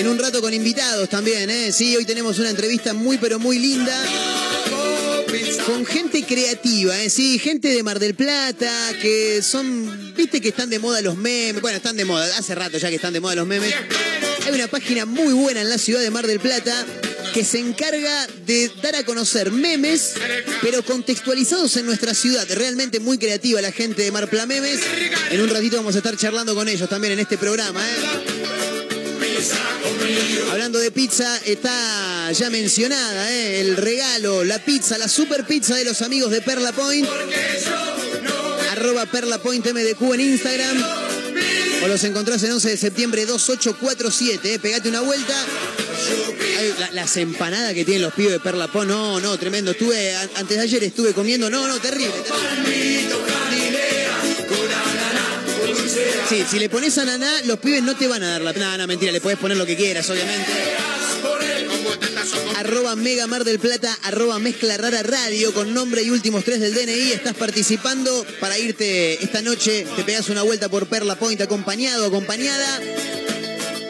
En 0.03 0.09
un 0.09 0.19
rato 0.19 0.41
con 0.41 0.53
invitados 0.53 1.09
también, 1.09 1.49
¿eh? 1.49 1.71
Sí, 1.71 1.95
hoy 1.95 2.05
tenemos 2.05 2.37
una 2.41 2.51
entrevista 2.51 2.93
muy, 2.93 3.19
pero 3.19 3.39
muy 3.39 3.61
linda. 3.61 3.97
Con 5.65 5.87
gente 5.87 6.25
creativa, 6.25 7.01
¿eh? 7.01 7.09
Sí, 7.09 7.39
gente 7.39 7.69
de 7.69 7.85
Mar 7.85 8.01
del 8.01 8.17
Plata, 8.17 8.73
que 9.01 9.41
son, 9.43 10.13
viste 10.17 10.41
que 10.41 10.49
están 10.49 10.71
de 10.71 10.81
moda 10.81 11.01
los 11.03 11.17
memes. 11.17 11.63
Bueno, 11.63 11.77
están 11.77 11.97
de 11.97 12.05
moda, 12.05 12.37
hace 12.37 12.53
rato 12.57 12.79
ya 12.79 12.89
que 12.89 12.97
están 12.97 13.13
de 13.13 13.21
moda 13.21 13.37
los 13.37 13.47
memes. 13.47 13.73
Hay 14.45 14.53
una 14.53 14.67
página 14.67 15.07
muy 15.07 15.35
buena 15.35 15.61
en 15.61 15.69
la 15.69 15.79
ciudad 15.79 16.01
de 16.01 16.11
Mar 16.11 16.27
del 16.27 16.41
Plata 16.41 16.85
que 17.33 17.45
se 17.45 17.61
encarga 17.61 18.27
de 18.45 18.73
dar 18.83 18.97
a 18.97 19.05
conocer 19.05 19.53
memes, 19.53 20.15
pero 20.63 20.85
contextualizados 20.85 21.77
en 21.77 21.87
nuestra 21.87 22.13
ciudad. 22.13 22.45
Realmente 22.51 22.99
muy 22.99 23.19
creativa 23.19 23.61
la 23.61 23.71
gente 23.71 24.03
de 24.03 24.11
Marpla 24.11 24.47
Memes. 24.47 24.81
En 25.31 25.41
un 25.43 25.49
ratito 25.49 25.77
vamos 25.77 25.95
a 25.95 25.99
estar 25.99 26.17
charlando 26.17 26.57
con 26.57 26.69
ellos 26.69 26.89
también 26.89 27.13
en 27.13 27.21
este 27.21 27.39
programa. 27.39 27.81
¿eh? 27.89 28.43
Hablando 30.51 30.79
de 30.79 30.91
pizza, 30.91 31.39
está 31.45 32.31
ya 32.33 32.51
mencionada 32.51 33.31
¿eh? 33.33 33.61
el 33.61 33.77
regalo, 33.77 34.45
la 34.45 34.59
pizza, 34.65 34.99
la 34.99 35.09
super 35.09 35.45
pizza 35.47 35.75
de 35.77 35.85
los 35.85 36.03
amigos 36.03 36.31
de 36.31 36.41
Perla 36.43 36.73
Point. 36.73 37.09
Arroba 38.73 39.07
Perla 39.07 39.39
Point 39.39 39.67
MDQ 39.67 40.15
en 40.15 40.21
Instagram. 40.21 40.85
O 41.85 41.89
los 41.89 42.03
encontrás 42.05 42.43
en 42.45 42.53
11 42.53 42.69
de 42.71 42.77
septiembre 42.77 43.27
2847. 43.27 44.55
¿eh? 44.55 44.59
Pegate 44.59 44.89
una 44.89 45.01
vuelta. 45.01 45.35
Las 46.93 47.17
empanadas 47.17 47.73
que 47.75 47.85
tienen 47.85 48.03
los 48.03 48.13
pibes 48.15 48.33
de 48.33 48.41
Perla 48.41 48.71
Point, 48.71 48.91
no, 48.91 49.21
no, 49.21 49.37
tremendo. 49.39 49.73
Estuve, 49.73 50.15
an- 50.15 50.31
antes 50.37 50.57
de 50.57 50.63
ayer 50.63 50.85
estuve 50.85 51.13
comiendo, 51.13 51.49
no, 51.51 51.67
no, 51.67 51.81
terrible. 51.81 52.13
terrible. 52.65 53.32
Sí, 56.33 56.47
si 56.51 56.59
le 56.59 56.71
pones 56.71 56.97
ananá, 56.97 57.31
los 57.45 57.59
pibes 57.59 57.83
no 57.83 57.95
te 57.95 58.09
van 58.09 58.23
a 58.23 58.31
dar 58.31 58.41
la... 58.41 58.55
No, 58.79 58.87
mentira, 58.87 59.12
le 59.12 59.21
puedes 59.21 59.39
poner 59.39 59.59
lo 59.59 59.67
que 59.67 59.77
quieras, 59.77 60.09
obviamente. 60.09 60.51
Arroba 62.57 62.97
Mega 62.97 63.27
Mar 63.27 63.45
del 63.45 63.59
Plata, 63.59 63.95
arroba 64.05 64.39
Mezcla 64.39 64.79
Rara 64.79 65.03
Radio, 65.03 65.53
con 65.53 65.75
nombre 65.75 66.03
y 66.03 66.09
últimos 66.09 66.43
tres 66.43 66.61
del 66.61 66.73
DNI. 66.73 67.12
Estás 67.12 67.35
participando 67.35 68.25
para 68.41 68.59
irte 68.59 69.23
esta 69.23 69.43
noche, 69.43 69.87
te 69.95 70.05
pegas 70.05 70.31
una 70.31 70.41
vuelta 70.41 70.71
por 70.71 70.87
Perla 70.87 71.17
Point 71.17 71.43
acompañado, 71.43 72.07
acompañada. 72.07 72.81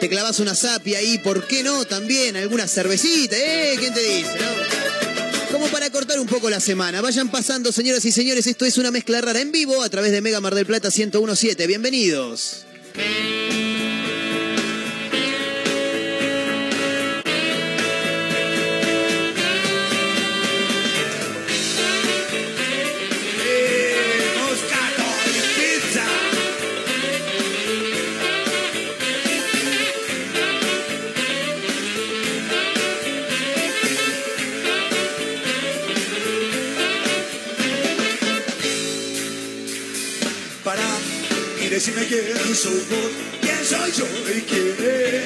Te 0.01 0.09
clavas 0.09 0.41
una 0.41 0.53
sapia 0.53 0.97
ahí, 0.97 1.19
¿por 1.19 1.47
qué 1.47 1.63
no? 1.63 1.85
También 1.85 2.35
alguna 2.35 2.67
cervecita, 2.67 3.37
¿eh? 3.37 3.75
¿Quién 3.79 3.93
te 3.93 4.01
dice, 4.01 4.31
no? 4.37 4.82
Para 5.71 5.89
cortar 5.89 6.19
un 6.19 6.27
poco 6.27 6.49
la 6.49 6.59
semana. 6.59 7.01
Vayan 7.01 7.29
pasando, 7.29 7.71
señoras 7.71 8.03
y 8.05 8.11
señores, 8.11 8.47
esto 8.47 8.65
es 8.65 8.77
una 8.77 8.91
mezcla 8.91 9.21
rara 9.21 9.41
en 9.41 9.51
vivo 9.51 9.81
a 9.81 9.89
través 9.89 10.11
de 10.11 10.21
Mega 10.21 10.39
Mar 10.39 10.55
del 10.55 10.65
Plata 10.65 10.89
1017. 10.89 11.67
Bienvenidos. 11.67 12.65
Decime 41.73 42.05
quién 42.05 42.55
soy 42.55 42.85
vos, 42.87 43.11
quién 43.41 43.65
soy 43.65 43.91
yo 43.93 44.05
y 44.29 44.41
quién 44.41 44.75
es 44.79 45.23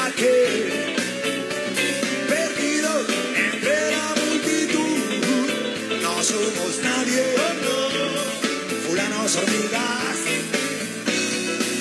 aquel 0.00 0.94
perdido 2.28 2.90
entre 3.34 3.90
la 3.90 4.14
multitud. 4.22 4.98
No 6.02 6.22
somos 6.22 6.78
nadie, 6.84 7.24
fulanos 8.86 9.34
hormigas. 9.34 10.18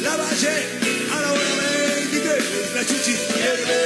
La 0.01 0.15
valle 0.15 0.55
a 1.13 1.21
la 1.21 1.31
hora 1.31 1.51
23, 1.97 2.73
la 2.73 2.85
chuchi 2.87 3.15
pierde. 3.35 3.81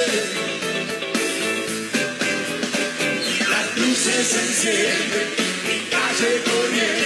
Las 3.49 3.77
luces 3.79 4.27
se 4.27 4.39
encienden, 4.47 5.27
mi 5.67 5.77
calle 5.89 6.41
corrientes 6.45 7.04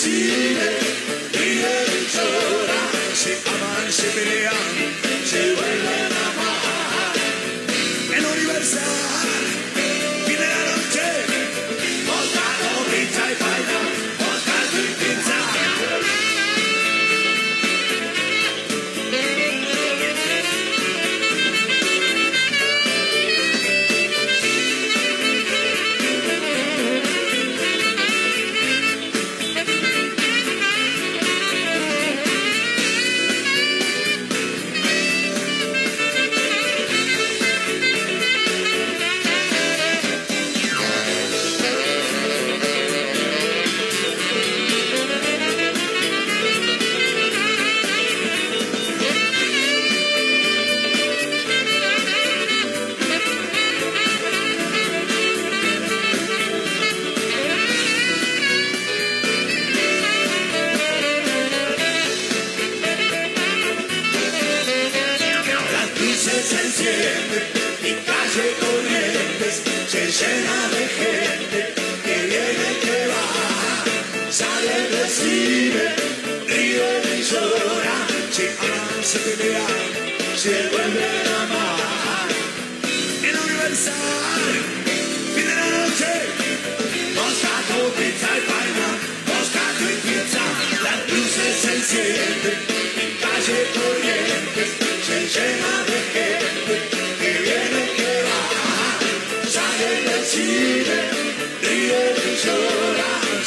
Salen 0.00 0.12
del 0.12 0.30
cine, 0.30 0.78
ríen 1.32 1.90
y 1.92 2.16
lloran, 2.16 3.14
se 3.14 3.32
aman, 3.32 3.92
se 3.92 4.08
pelean, 4.08 4.89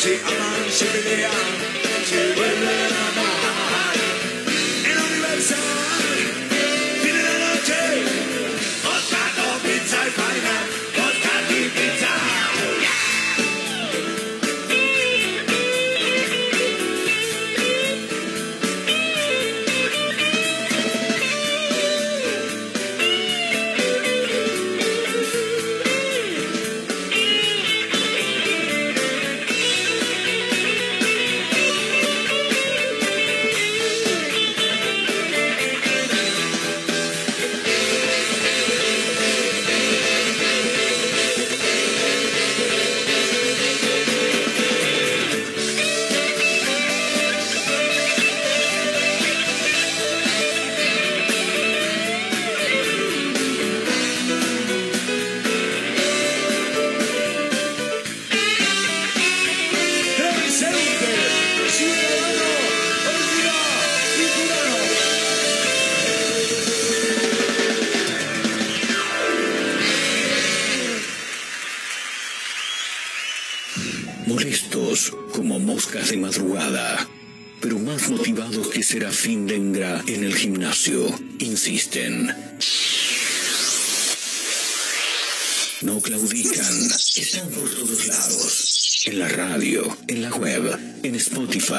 se 0.04 0.20
aman, 0.20 0.70
se 0.70 0.86
pelean, 0.86 1.34
se 2.10 2.34
vuelven 2.36 2.93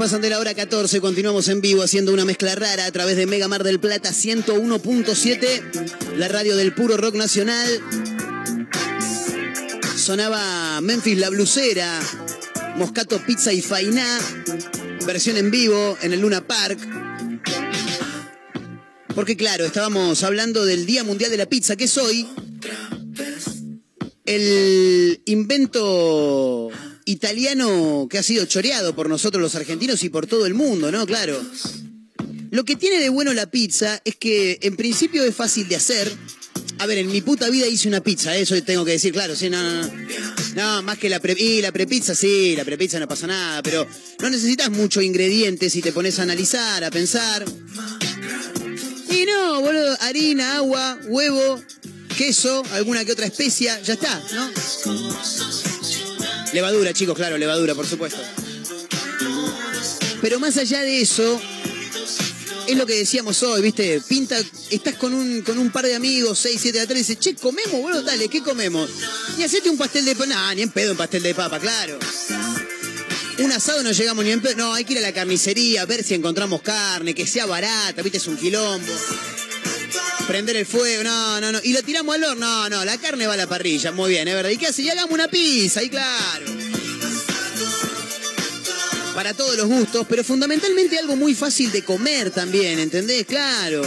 Pasan 0.00 0.22
de 0.22 0.30
la 0.30 0.38
hora 0.38 0.54
14. 0.54 0.98
Continuamos 0.98 1.48
en 1.48 1.60
vivo 1.60 1.82
haciendo 1.82 2.14
una 2.14 2.24
mezcla 2.24 2.54
rara 2.54 2.86
a 2.86 2.90
través 2.90 3.18
de 3.18 3.26
Mega 3.26 3.48
Mar 3.48 3.62
del 3.62 3.78
Plata 3.78 4.12
101.7, 4.12 6.16
la 6.16 6.26
radio 6.26 6.56
del 6.56 6.74
puro 6.74 6.96
rock 6.96 7.16
nacional. 7.16 7.68
Sonaba 9.98 10.80
Memphis 10.80 11.18
La 11.18 11.28
Blusera, 11.28 12.00
Moscato 12.76 13.22
Pizza 13.26 13.52
y 13.52 13.60
Fainá, 13.60 14.18
versión 15.04 15.36
en 15.36 15.50
vivo 15.50 15.98
en 16.00 16.14
el 16.14 16.20
Luna 16.20 16.46
Park. 16.46 16.78
Porque 19.14 19.36
claro, 19.36 19.66
estábamos 19.66 20.22
hablando 20.22 20.64
del 20.64 20.86
Día 20.86 21.04
Mundial 21.04 21.30
de 21.30 21.36
la 21.36 21.44
Pizza, 21.44 21.76
que 21.76 21.84
es 21.84 21.98
hoy 21.98 22.26
el 24.24 25.20
invento 25.26 26.59
italiano 27.10 28.06
que 28.08 28.18
ha 28.18 28.22
sido 28.22 28.44
choreado 28.46 28.94
por 28.94 29.08
nosotros 29.08 29.42
los 29.42 29.54
argentinos 29.54 30.02
y 30.04 30.08
por 30.08 30.26
todo 30.26 30.46
el 30.46 30.54
mundo, 30.54 30.92
¿no? 30.92 31.06
Claro. 31.06 31.40
Lo 32.50 32.64
que 32.64 32.76
tiene 32.76 32.98
de 33.00 33.08
bueno 33.08 33.32
la 33.32 33.50
pizza 33.50 34.00
es 34.04 34.16
que 34.16 34.58
en 34.62 34.76
principio 34.76 35.22
es 35.24 35.34
fácil 35.34 35.68
de 35.68 35.76
hacer. 35.76 36.12
A 36.78 36.86
ver, 36.86 36.98
en 36.98 37.10
mi 37.10 37.20
puta 37.20 37.48
vida 37.50 37.66
hice 37.66 37.88
una 37.88 38.00
pizza, 38.00 38.34
eso 38.36 38.60
tengo 38.62 38.84
que 38.84 38.92
decir, 38.92 39.12
claro, 39.12 39.36
sí, 39.36 39.50
no, 39.50 39.62
no, 39.62 39.82
no. 39.82 39.90
No, 40.54 40.82
más 40.82 40.98
que 40.98 41.08
la 41.08 41.20
pre 41.20 41.36
y 41.38 41.60
la 41.60 41.72
prepizza, 41.72 42.14
sí, 42.14 42.54
la 42.56 42.64
prepizza 42.64 42.98
no 42.98 43.06
pasa 43.06 43.26
nada, 43.26 43.62
pero 43.62 43.86
no 44.20 44.30
necesitas 44.30 44.70
muchos 44.70 45.04
ingredientes 45.04 45.72
si 45.72 45.80
te 45.80 45.92
pones 45.92 46.18
a 46.18 46.22
analizar, 46.22 46.82
a 46.82 46.90
pensar. 46.90 47.44
Y 49.10 49.24
no, 49.26 49.60
boludo, 49.60 49.96
harina, 50.00 50.56
agua, 50.56 50.98
huevo, 51.06 51.62
queso, 52.16 52.62
alguna 52.72 53.04
que 53.04 53.12
otra 53.12 53.26
especia, 53.26 53.80
ya 53.82 53.94
está, 53.94 54.22
¿no? 54.34 55.79
Levadura, 56.52 56.92
chicos, 56.92 57.16
claro, 57.16 57.38
levadura, 57.38 57.74
por 57.74 57.86
supuesto. 57.86 58.20
Pero 60.20 60.38
más 60.40 60.56
allá 60.56 60.80
de 60.80 61.00
eso, 61.00 61.40
es 62.66 62.76
lo 62.76 62.86
que 62.86 62.94
decíamos 62.94 63.42
hoy, 63.42 63.62
¿viste? 63.62 64.00
Pinta, 64.06 64.36
estás 64.70 64.96
con 64.96 65.14
un, 65.14 65.42
con 65.42 65.58
un 65.58 65.70
par 65.70 65.86
de 65.86 65.94
amigos, 65.94 66.38
seis, 66.38 66.60
siete 66.60 66.80
atrás, 66.80 66.96
y 66.96 67.02
dices, 67.02 67.18
che, 67.18 67.34
comemos, 67.34 67.80
boludo, 67.80 68.02
dale, 68.02 68.28
¿qué 68.28 68.42
comemos? 68.42 68.90
Y 69.38 69.42
hacete 69.42 69.70
un 69.70 69.78
pastel 69.78 70.04
de 70.04 70.14
papa. 70.14 70.26
Nah, 70.26 70.54
ni 70.54 70.62
en 70.62 70.70
pedo 70.70 70.92
un 70.92 70.98
pastel 70.98 71.22
de 71.22 71.34
papa, 71.34 71.58
claro. 71.58 71.98
Un 73.38 73.52
asado 73.52 73.82
no 73.82 73.92
llegamos 73.92 74.24
ni 74.24 74.32
en 74.32 74.42
pedo. 74.42 74.56
No, 74.56 74.74
hay 74.74 74.84
que 74.84 74.92
ir 74.92 74.98
a 74.98 75.02
la 75.02 75.14
carnicería, 75.14 75.82
a 75.82 75.86
ver 75.86 76.04
si 76.04 76.14
encontramos 76.14 76.60
carne, 76.62 77.14
que 77.14 77.26
sea 77.26 77.46
barata, 77.46 78.02
¿viste? 78.02 78.18
Es 78.18 78.26
un 78.26 78.36
quilombo. 78.36 78.92
Prender 80.30 80.54
el 80.54 80.64
fuego, 80.64 81.02
no, 81.02 81.40
no, 81.40 81.50
no. 81.50 81.58
Y 81.64 81.72
lo 81.72 81.82
tiramos 81.82 82.14
al 82.14 82.22
horno, 82.22 82.46
no, 82.46 82.68
no, 82.68 82.84
la 82.84 82.96
carne 82.98 83.26
va 83.26 83.34
a 83.34 83.36
la 83.36 83.48
parrilla, 83.48 83.90
muy 83.90 84.10
bien, 84.10 84.28
es 84.28 84.34
verdad. 84.34 84.50
¿Y 84.50 84.58
qué 84.58 84.68
hace? 84.68 84.82
Y 84.82 84.88
hagamos 84.88 85.10
una 85.10 85.26
pizza, 85.26 85.82
y 85.82 85.90
claro. 85.90 86.46
Para 89.12 89.34
todos 89.34 89.56
los 89.56 89.66
gustos, 89.66 90.06
pero 90.08 90.22
fundamentalmente 90.22 90.96
algo 91.00 91.16
muy 91.16 91.34
fácil 91.34 91.72
de 91.72 91.82
comer 91.82 92.30
también, 92.30 92.78
¿entendés? 92.78 93.26
Claro. 93.26 93.82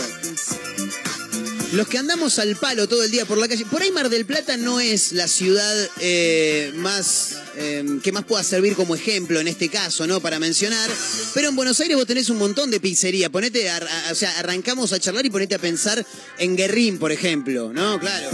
Los 1.74 1.88
que 1.88 1.98
andamos 1.98 2.38
al 2.38 2.56
palo 2.56 2.88
todo 2.88 3.04
el 3.04 3.10
día 3.10 3.26
por 3.26 3.38
la 3.40 3.48
calle. 3.48 3.66
Por 3.66 3.82
ahí 3.82 3.90
Mar 3.92 4.10
del 4.10 4.26
Plata 4.26 4.58
no 4.58 4.80
es 4.80 5.12
la 5.12 5.28
ciudad 5.28 5.90
eh, 6.00 6.72
más 6.76 7.36
eh, 7.58 7.84
que 8.04 8.12
más 8.12 8.26
pueda 8.26 8.44
servir 8.44 8.76
como 8.76 8.94
ejemplo 8.94 9.40
en 9.40 9.48
este 9.48 9.70
caso, 9.70 10.06
¿no? 10.06 10.20
Para 10.22 10.38
mencionar. 10.38 10.88
Pero 11.34 11.50
en 11.50 11.56
Buenos 11.56 11.80
Aires 11.80 11.98
vos 11.98 12.06
tenés 12.06 12.30
un 12.30 12.38
montón 12.38 12.70
de 12.70 12.80
pizzería. 12.80 13.32
Ponete, 13.32 13.72
a- 13.72 13.82
o 14.12 14.16
sea, 14.16 14.38
arrancamos 14.38 14.94
a 14.94 15.00
charlar 15.00 15.26
y 15.26 15.32
ponete 15.32 15.56
a 15.56 15.60
pensar 15.60 16.06
en 16.38 16.56
Guerrín, 16.56 17.00
por 17.00 17.12
ejemplo, 17.12 17.74
¿no? 17.74 18.00
Claro. 18.00 18.30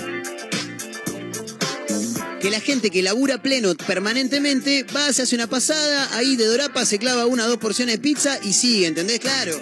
Que 2.42 2.50
la 2.50 2.60
gente 2.60 2.90
que 2.90 3.02
labura 3.02 3.42
pleno 3.42 3.74
permanentemente 3.76 4.84
va, 4.96 5.12
se 5.14 5.22
hace 5.22 5.36
una 5.36 5.48
pasada, 5.48 6.10
ahí 6.18 6.36
de 6.36 6.46
Dorapa 6.46 6.86
se 6.86 6.98
clava 7.00 7.26
una 7.26 7.46
o 7.46 7.48
dos 7.50 7.58
porciones 7.58 7.96
de 7.96 8.00
pizza 8.02 8.38
y 8.44 8.52
sigue, 8.54 8.88
¿entendés? 8.88 9.20
Claro. 9.20 9.62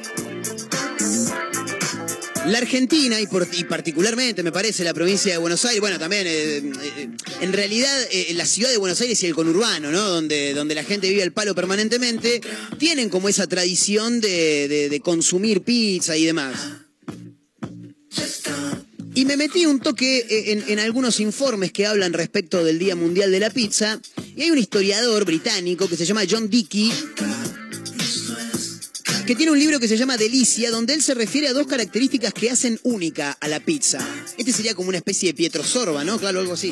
La 2.47 2.59
Argentina, 2.59 3.19
y, 3.19 3.27
particularmente 3.65 4.41
me 4.41 4.53
parece 4.53 4.85
la 4.85 4.93
provincia 4.93 5.33
de 5.33 5.37
Buenos 5.37 5.65
Aires, 5.65 5.81
bueno, 5.81 5.99
también, 5.99 6.25
eh, 6.27 6.57
eh, 6.57 7.09
en 7.41 7.53
realidad 7.53 7.93
eh, 8.09 8.33
la 8.35 8.45
ciudad 8.45 8.69
de 8.69 8.77
Buenos 8.77 9.01
Aires 9.01 9.21
y 9.21 9.25
el 9.25 9.35
conurbano, 9.35 9.91
¿no? 9.91 10.01
Donde, 10.07 10.53
donde 10.53 10.73
la 10.73 10.83
gente 10.83 11.09
vive 11.09 11.23
al 11.23 11.33
palo 11.33 11.53
permanentemente, 11.53 12.39
tienen 12.77 13.09
como 13.09 13.27
esa 13.27 13.47
tradición 13.47 14.21
de, 14.21 14.87
de- 14.89 14.99
consumir 15.01 15.61
pizza 15.61 16.15
y 16.15 16.25
demás. 16.25 16.57
Y 19.13 19.25
me 19.25 19.35
metí 19.35 19.65
un 19.65 19.79
toque 19.79 20.25
en 20.69 20.79
algunos 20.79 21.19
informes 21.19 21.71
que 21.71 21.85
hablan 21.85 22.13
respecto 22.13 22.63
del 22.63 22.79
Día 22.79 22.95
Mundial 22.95 23.31
de 23.31 23.39
la 23.39 23.49
Pizza, 23.49 23.99
y 24.35 24.43
hay 24.43 24.51
un 24.51 24.57
historiador 24.57 25.25
británico 25.25 25.87
que 25.87 25.97
se 25.97 26.05
llama 26.05 26.23
John 26.29 26.49
Dickey, 26.49 26.91
que 29.27 29.35
tiene 29.35 29.51
un 29.51 29.59
libro 29.59 29.77
que 29.81 29.89
se 29.89 29.97
llama 29.97 30.15
Delicia, 30.15 30.71
donde 30.71 30.93
él 30.93 31.03
se 31.03 31.13
refiere 31.13 31.49
a 31.49 31.53
dos 31.53 31.67
características 31.67 32.33
que 32.33 32.49
hacen 32.49 32.79
única 32.83 33.37
a 33.41 33.49
la 33.49 33.59
pizza. 33.59 33.99
Este 34.37 34.53
sería 34.53 34.73
como 34.73 34.87
una 34.87 34.99
especie 34.99 35.27
de 35.29 35.33
Pietro 35.33 35.65
Sorba, 35.65 36.05
¿no? 36.05 36.17
Claro, 36.17 36.39
algo 36.39 36.53
así. 36.53 36.71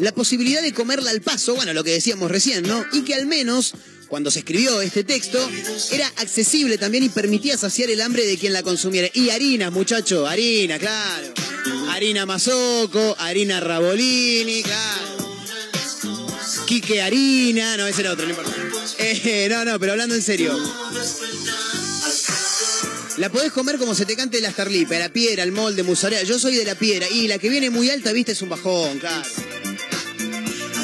La 0.00 0.12
posibilidad 0.12 0.62
de 0.62 0.72
comerla 0.72 1.10
al 1.10 1.20
paso, 1.20 1.54
bueno, 1.54 1.74
lo 1.74 1.84
que 1.84 1.90
decíamos 1.90 2.30
recién, 2.30 2.66
¿no? 2.66 2.82
Y 2.94 3.02
que 3.02 3.14
al 3.14 3.26
menos, 3.26 3.74
cuando 4.08 4.30
se 4.30 4.38
escribió 4.38 4.80
este 4.80 5.04
texto, 5.04 5.38
era 5.90 6.10
accesible 6.16 6.78
también 6.78 7.04
y 7.04 7.10
permitía 7.10 7.58
saciar 7.58 7.90
el 7.90 8.00
hambre 8.00 8.24
de 8.24 8.38
quien 8.38 8.54
la 8.54 8.62
consumiera. 8.62 9.10
Y 9.12 9.28
harinas, 9.28 9.70
muchacho, 9.70 10.26
harina, 10.26 10.78
claro. 10.78 11.34
Harina 11.90 12.24
Mazoco, 12.24 13.16
harina 13.18 13.60
Rabolini, 13.60 14.62
claro. 14.62 15.12
Quique 16.64 17.02
Harina, 17.02 17.76
no, 17.76 17.86
ese 17.86 18.00
era 18.00 18.12
otro, 18.12 18.24
no 18.24 18.30
importa. 18.30 18.50
Eh, 18.98 19.46
no, 19.50 19.62
no, 19.64 19.78
pero 19.78 19.92
hablando 19.92 20.14
en 20.14 20.22
serio. 20.22 20.58
La 23.18 23.30
podés 23.30 23.52
comer 23.52 23.78
como 23.78 23.94
se 23.94 24.06
te 24.06 24.16
cante 24.16 24.40
la 24.40 24.50
starlipa, 24.50 24.98
la 24.98 25.12
piedra, 25.12 25.42
el 25.42 25.52
molde, 25.52 25.82
musarela. 25.82 26.22
Yo 26.22 26.38
soy 26.38 26.56
de 26.56 26.64
la 26.64 26.74
piedra. 26.74 27.08
Y 27.08 27.28
la 27.28 27.38
que 27.38 27.48
viene 27.48 27.70
muy 27.70 27.90
alta, 27.90 28.12
viste, 28.12 28.32
es 28.32 28.42
un 28.42 28.48
bajón, 28.48 28.98
claro. 28.98 29.22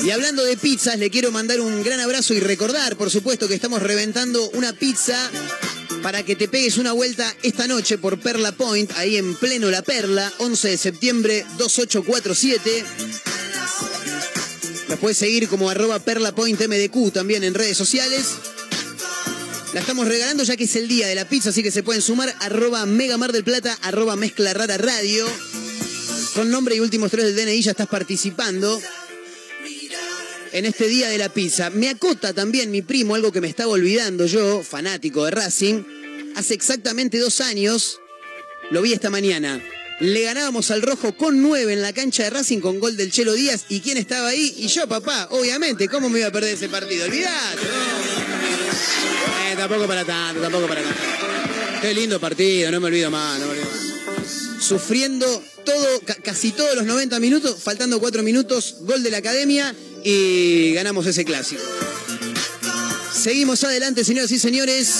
Y 0.04 0.10
hablando 0.10 0.44
de 0.44 0.56
pizzas, 0.56 0.98
le 0.98 1.10
quiero 1.10 1.30
mandar 1.32 1.60
un 1.60 1.82
gran 1.82 2.00
abrazo 2.00 2.34
y 2.34 2.40
recordar, 2.40 2.96
por 2.96 3.10
supuesto, 3.10 3.48
que 3.48 3.54
estamos 3.54 3.82
reventando 3.82 4.48
una 4.50 4.72
pizza 4.72 5.30
para 6.02 6.22
que 6.22 6.36
te 6.36 6.48
pegues 6.48 6.76
una 6.76 6.92
vuelta 6.92 7.34
esta 7.42 7.66
noche 7.66 7.98
por 7.98 8.20
Perla 8.20 8.52
Point, 8.52 8.92
ahí 8.96 9.16
en 9.16 9.34
pleno 9.34 9.70
La 9.70 9.82
Perla, 9.82 10.32
11 10.38 10.68
de 10.68 10.78
septiembre, 10.78 11.46
2847. 11.56 12.84
Las 14.88 14.98
puedes 14.98 15.18
seguir 15.18 15.48
como 15.48 15.68
arroba 15.68 15.98
perlapointmdq 15.98 17.12
también 17.12 17.42
en 17.44 17.54
redes 17.54 17.76
sociales. 17.76 18.26
La 19.74 19.80
estamos 19.80 20.08
regalando 20.08 20.44
ya 20.44 20.56
que 20.56 20.64
es 20.64 20.76
el 20.76 20.88
día 20.88 21.06
de 21.08 21.14
la 21.14 21.28
pizza, 21.28 21.50
así 21.50 21.62
que 21.62 21.70
se 21.70 21.82
pueden 21.82 22.00
sumar 22.00 22.34
arroba 22.40 22.86
Mega 22.86 23.18
Mar 23.18 23.32
del 23.32 23.44
Plata, 23.44 23.78
arroba 23.82 24.16
Mezcla 24.16 24.54
Rara 24.54 24.78
Radio. 24.78 25.26
Con 26.34 26.50
nombre 26.50 26.76
y 26.76 26.80
últimos 26.80 27.10
tres 27.10 27.26
del 27.26 27.36
DNI 27.36 27.62
ya 27.62 27.72
estás 27.72 27.86
participando 27.86 28.80
en 30.52 30.64
este 30.64 30.88
día 30.88 31.10
de 31.10 31.18
la 31.18 31.28
pizza. 31.28 31.68
Me 31.68 31.90
acota 31.90 32.32
también 32.32 32.70
mi 32.70 32.80
primo, 32.80 33.14
algo 33.14 33.30
que 33.30 33.42
me 33.42 33.48
estaba 33.48 33.72
olvidando 33.72 34.24
yo, 34.24 34.62
fanático 34.62 35.26
de 35.26 35.32
Racing. 35.32 35.82
Hace 36.34 36.54
exactamente 36.54 37.18
dos 37.18 37.42
años, 37.42 38.00
lo 38.70 38.80
vi 38.80 38.94
esta 38.94 39.10
mañana. 39.10 39.62
Le 40.00 40.22
ganábamos 40.22 40.70
al 40.70 40.80
rojo 40.80 41.14
con 41.14 41.42
nueve 41.42 41.74
en 41.74 41.82
la 41.82 41.92
cancha 41.92 42.22
de 42.22 42.30
Racing 42.30 42.60
con 42.60 42.80
gol 42.80 42.96
del 42.96 43.10
Chelo 43.10 43.34
Díaz. 43.34 43.66
¿Y 43.68 43.80
quién 43.80 43.98
estaba 43.98 44.28
ahí? 44.28 44.54
Y 44.56 44.68
yo, 44.68 44.88
papá, 44.88 45.28
obviamente. 45.30 45.88
¿Cómo 45.88 46.08
me 46.08 46.20
iba 46.20 46.28
a 46.28 46.32
perder 46.32 46.54
ese 46.54 46.68
partido? 46.68 47.04
Olvidate. 47.04 48.07
Tampoco 49.58 49.86
para 49.86 50.04
tanto, 50.04 50.40
tampoco 50.40 50.66
para 50.68 50.82
tanto. 50.82 51.00
Qué 51.82 51.92
lindo 51.94 52.18
partido, 52.20 52.70
no 52.70 52.80
me 52.80 52.86
olvido 52.86 53.10
más, 53.10 53.38
no 53.40 53.46
me 53.46 53.52
olvido 53.52 53.66
más. 53.66 54.62
Sufriendo 54.64 55.42
todo, 55.64 56.00
ca- 56.04 56.14
casi 56.16 56.52
todos 56.52 56.74
los 56.76 56.84
90 56.86 57.18
minutos, 57.20 57.56
faltando 57.62 57.98
4 58.00 58.22
minutos, 58.22 58.76
gol 58.80 59.02
de 59.02 59.10
la 59.10 59.18
academia 59.18 59.74
y 60.04 60.72
ganamos 60.74 61.06
ese 61.06 61.24
clásico. 61.24 61.62
Seguimos 63.12 63.62
adelante, 63.64 64.04
señoras 64.04 64.30
y 64.30 64.38
señores. 64.38 64.94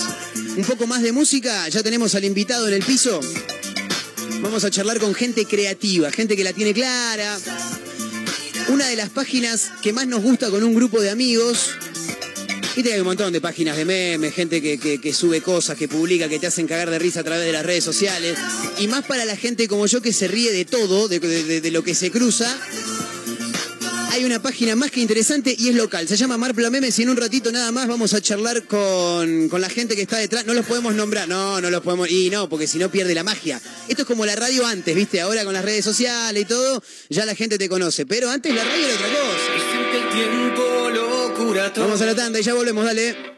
Un 0.56 0.64
poco 0.64 0.86
más 0.88 1.02
de 1.02 1.12
música, 1.12 1.68
ya 1.68 1.82
tenemos 1.82 2.14
al 2.16 2.24
invitado 2.24 2.66
en 2.66 2.74
el 2.74 2.82
piso. 2.82 3.20
Vamos 4.40 4.64
a 4.64 4.70
charlar 4.70 4.98
con 4.98 5.14
gente 5.14 5.44
creativa, 5.46 6.10
gente 6.10 6.36
que 6.36 6.42
la 6.44 6.52
tiene 6.52 6.74
clara. 6.74 7.38
Una 8.68 8.86
de 8.88 8.96
las 8.96 9.08
páginas 9.10 9.70
que 9.82 9.92
más 9.92 10.06
nos 10.08 10.20
gusta 10.22 10.50
con 10.50 10.62
un 10.64 10.74
grupo 10.74 11.00
de 11.00 11.10
amigos. 11.10 11.70
Viste 12.78 12.90
que 12.90 12.94
hay 12.94 13.00
un 13.00 13.08
montón 13.08 13.32
de 13.32 13.40
páginas 13.40 13.76
de 13.76 13.84
memes, 13.84 14.32
gente 14.32 14.62
que, 14.62 14.78
que- 14.78 15.12
sube 15.12 15.40
cosas, 15.40 15.76
que 15.76 15.88
publica, 15.88 16.28
que 16.28 16.38
te 16.38 16.46
hacen 16.46 16.68
cagar 16.68 16.90
de 16.90 17.00
risa 17.00 17.18
a 17.18 17.24
través 17.24 17.44
de 17.44 17.50
las 17.50 17.66
redes 17.66 17.82
sociales. 17.82 18.38
Y 18.78 18.86
más 18.86 19.04
para 19.04 19.24
la 19.24 19.34
gente 19.36 19.66
como 19.66 19.86
yo 19.86 20.00
que 20.00 20.12
se 20.12 20.28
ríe 20.28 20.52
de 20.52 20.64
todo, 20.64 21.08
de 21.08 21.70
lo 21.72 21.82
que 21.82 21.96
se 21.96 22.12
cruza. 22.12 22.56
Hay 24.12 24.24
una 24.24 24.40
página 24.40 24.76
más 24.76 24.92
que 24.92 25.00
interesante 25.00 25.56
y 25.58 25.70
es 25.70 25.74
local. 25.74 26.06
Se 26.06 26.16
llama 26.16 26.38
Marpla 26.38 26.70
Memes 26.70 26.96
y 27.00 27.02
en 27.02 27.08
un 27.08 27.16
ratito 27.16 27.50
nada 27.50 27.72
más 27.72 27.88
vamos 27.88 28.14
a 28.14 28.20
charlar 28.20 28.62
con, 28.68 29.48
con 29.48 29.60
la 29.60 29.68
gente 29.70 29.96
que 29.96 30.02
está 30.02 30.18
detrás. 30.18 30.46
No 30.46 30.54
los 30.54 30.64
podemos 30.64 30.94
nombrar, 30.94 31.28
no, 31.28 31.60
no 31.60 31.70
los 31.70 31.82
podemos. 31.82 32.08
Y 32.08 32.30
no, 32.30 32.48
porque 32.48 32.68
si 32.68 32.78
no 32.78 32.92
pierde 32.92 33.12
la 33.12 33.24
magia. 33.24 33.60
Esto 33.88 34.02
es 34.02 34.06
como 34.06 34.24
la 34.24 34.36
radio 34.36 34.64
antes, 34.64 34.94
¿viste? 34.94 35.20
Ahora 35.20 35.42
con 35.44 35.52
las 35.52 35.64
redes 35.64 35.84
sociales 35.84 36.40
y 36.40 36.46
todo, 36.46 36.80
ya 37.08 37.26
la 37.26 37.34
gente 37.34 37.58
te 37.58 37.68
conoce. 37.68 38.06
Pero 38.06 38.30
antes 38.30 38.54
la 38.54 38.62
radio 38.62 38.86
era 38.86 38.94
otra 38.94 39.08
cosa. 39.08 40.67
Vamos 41.76 42.00
a 42.00 42.07
la 42.07 42.14
tanda 42.14 42.40
y 42.40 42.42
ya 42.42 42.54
volvemos, 42.54 42.85
dale. 42.85 43.38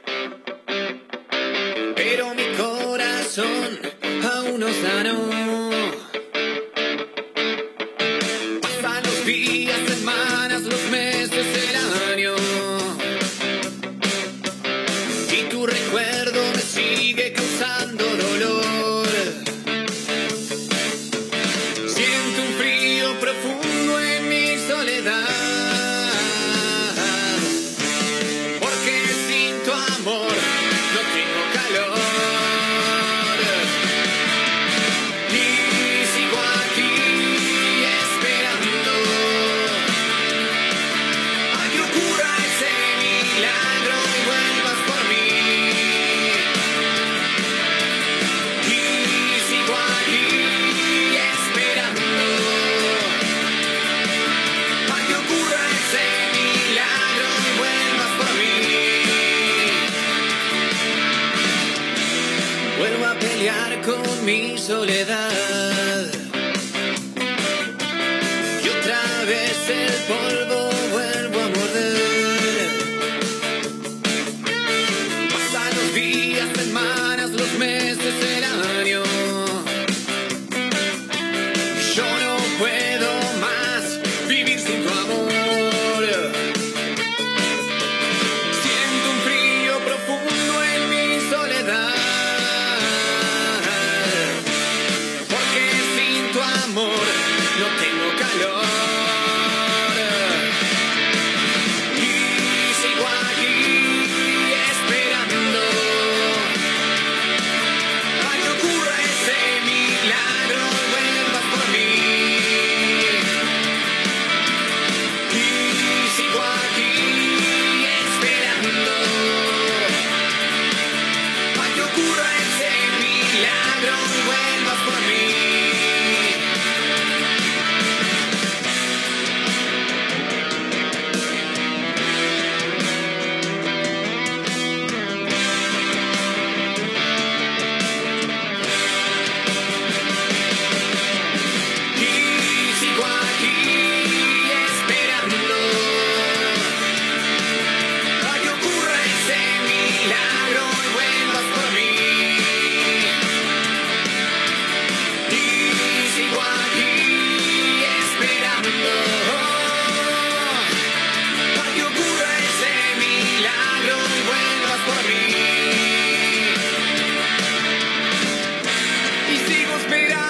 respirar. 169.90 170.29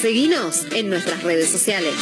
Seguinos 0.00 0.64
en 0.76 0.90
nuestras 0.90 1.24
redes 1.24 1.50
sociales. 1.50 1.92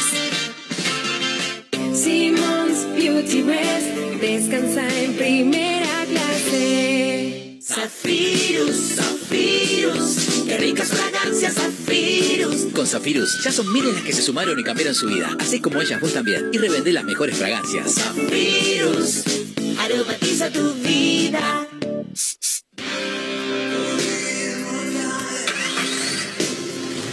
Simons 1.95 2.85
Beauty 2.95 3.41
Rest 3.41 3.87
descansa 4.21 4.87
en 5.01 5.15
primera 5.15 6.05
clase. 6.05 7.59
Zafirus, 7.59 8.97
Zafirus, 8.97 10.43
qué 10.45 10.57
ricas 10.57 10.89
fragancias 10.89 11.55
Zafirus. 11.55 12.71
Con 12.71 12.85
Zafirus 12.85 13.43
ya 13.43 13.51
son 13.51 13.73
miles 13.73 13.95
las 13.95 14.03
que 14.03 14.13
se 14.13 14.21
sumaron 14.21 14.59
y 14.59 14.63
cambiaron 14.63 14.93
su 14.93 15.07
vida, 15.07 15.35
así 15.39 15.59
como 15.59 15.81
ellas 15.81 15.99
vos 15.99 16.13
también, 16.13 16.51
y 16.53 16.59
revendé 16.59 16.93
las 16.93 17.03
mejores 17.03 17.35
fragancias. 17.35 17.95
Zafirus, 17.95 19.23
aromatiza 19.79 20.51
tu 20.51 20.71
vida. 20.75 21.67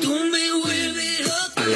Tú 0.00 0.14
me 0.30 0.47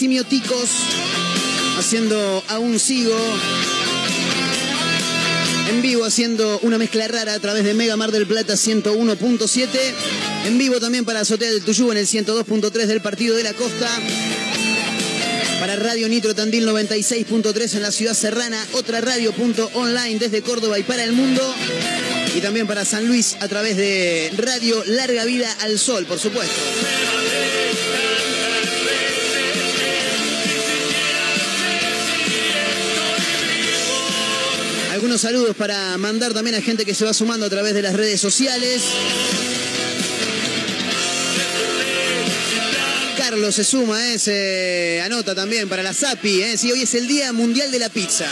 Simioticos 0.00 0.70
haciendo 1.78 2.42
Aún 2.48 2.78
Sigo. 2.78 3.14
En 5.68 5.82
vivo 5.82 6.06
haciendo 6.06 6.58
una 6.62 6.78
mezcla 6.78 7.06
rara 7.06 7.34
a 7.34 7.38
través 7.38 7.64
de 7.64 7.74
Mega 7.74 7.98
Mar 7.98 8.10
del 8.10 8.26
Plata 8.26 8.54
101.7. 8.54 9.68
En 10.46 10.56
vivo 10.56 10.80
también 10.80 11.04
para 11.04 11.20
Azotea 11.20 11.50
del 11.50 11.60
Tuyú 11.60 11.92
en 11.92 11.98
el 11.98 12.06
102.3 12.06 12.86
del 12.86 13.02
Partido 13.02 13.36
de 13.36 13.42
la 13.42 13.52
Costa. 13.52 13.90
Para 15.60 15.76
Radio 15.76 16.08
Nitro 16.08 16.34
Tandil 16.34 16.66
96.3 16.66 17.74
en 17.74 17.82
la 17.82 17.92
ciudad 17.92 18.14
serrana. 18.14 18.66
Otra 18.72 19.02
radio 19.02 19.32
punto 19.32 19.70
online 19.74 20.18
desde 20.18 20.40
Córdoba 20.40 20.78
y 20.78 20.82
para 20.82 21.04
el 21.04 21.12
mundo. 21.12 21.42
Y 22.34 22.40
también 22.40 22.66
para 22.66 22.86
San 22.86 23.06
Luis 23.06 23.36
a 23.40 23.48
través 23.48 23.76
de 23.76 24.32
Radio 24.38 24.82
Larga 24.86 25.26
Vida 25.26 25.54
al 25.60 25.78
Sol, 25.78 26.06
por 26.06 26.18
supuesto. 26.18 26.56
Algunos 35.10 35.22
saludos 35.22 35.56
para 35.56 35.98
mandar 35.98 36.32
también 36.32 36.54
a 36.54 36.62
gente 36.62 36.84
que 36.84 36.94
se 36.94 37.04
va 37.04 37.12
sumando 37.12 37.44
a 37.44 37.50
través 37.50 37.74
de 37.74 37.82
las 37.82 37.94
redes 37.94 38.20
sociales. 38.20 38.80
Carlos 43.18 43.56
se 43.56 43.64
suma, 43.64 44.08
eh, 44.08 44.20
se 44.20 45.02
anota 45.04 45.34
también 45.34 45.68
para 45.68 45.82
la 45.82 45.92
SAPI. 45.92 46.42
Eh. 46.42 46.56
Sí, 46.56 46.70
hoy 46.70 46.82
es 46.82 46.94
el 46.94 47.08
Día 47.08 47.32
Mundial 47.32 47.72
de 47.72 47.80
la 47.80 47.88
Pizza. 47.88 48.28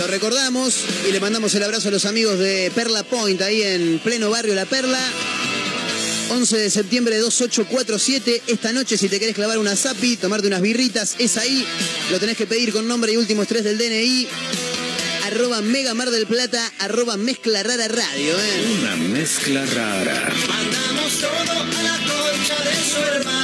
Lo 0.00 0.08
recordamos 0.08 0.74
y 1.08 1.12
le 1.12 1.20
mandamos 1.20 1.54
el 1.54 1.62
abrazo 1.62 1.86
a 1.86 1.92
los 1.92 2.04
amigos 2.04 2.40
de 2.40 2.72
Perla 2.74 3.04
Point, 3.04 3.40
ahí 3.40 3.62
en 3.62 4.00
pleno 4.00 4.30
barrio 4.30 4.56
La 4.56 4.66
Perla. 4.66 4.98
11 6.30 6.58
de 6.58 6.70
septiembre 6.70 7.16
2847. 7.18 8.42
Esta 8.48 8.72
noche, 8.72 8.98
si 8.98 9.08
te 9.08 9.20
querés 9.20 9.36
clavar 9.36 9.58
una 9.58 9.76
zapi, 9.76 10.16
tomarte 10.16 10.48
unas 10.48 10.62
birritas, 10.62 11.14
es 11.20 11.36
ahí. 11.36 11.64
Lo 12.10 12.18
tenés 12.18 12.36
que 12.36 12.48
pedir 12.48 12.72
con 12.72 12.88
nombre 12.88 13.12
y 13.12 13.16
últimos 13.18 13.46
tres 13.46 13.62
del 13.62 13.78
DNI. 13.78 14.26
Arroba 15.34 15.60
Mega 15.62 15.94
Mar 15.94 16.10
del 16.10 16.28
Plata, 16.28 16.72
arroba 16.78 17.16
Mezcla 17.16 17.64
Rara 17.64 17.88
Radio. 17.88 18.38
¿eh? 18.38 18.78
Una 18.78 18.94
mezcla 18.94 19.66
rara. 19.66 20.32
Mandamos 20.46 21.12
todo 21.20 21.60
a 21.60 21.82
la 21.82 21.96
concha 22.06 22.62
de 22.62 22.88
su 22.88 22.98
hermana. 23.02 23.43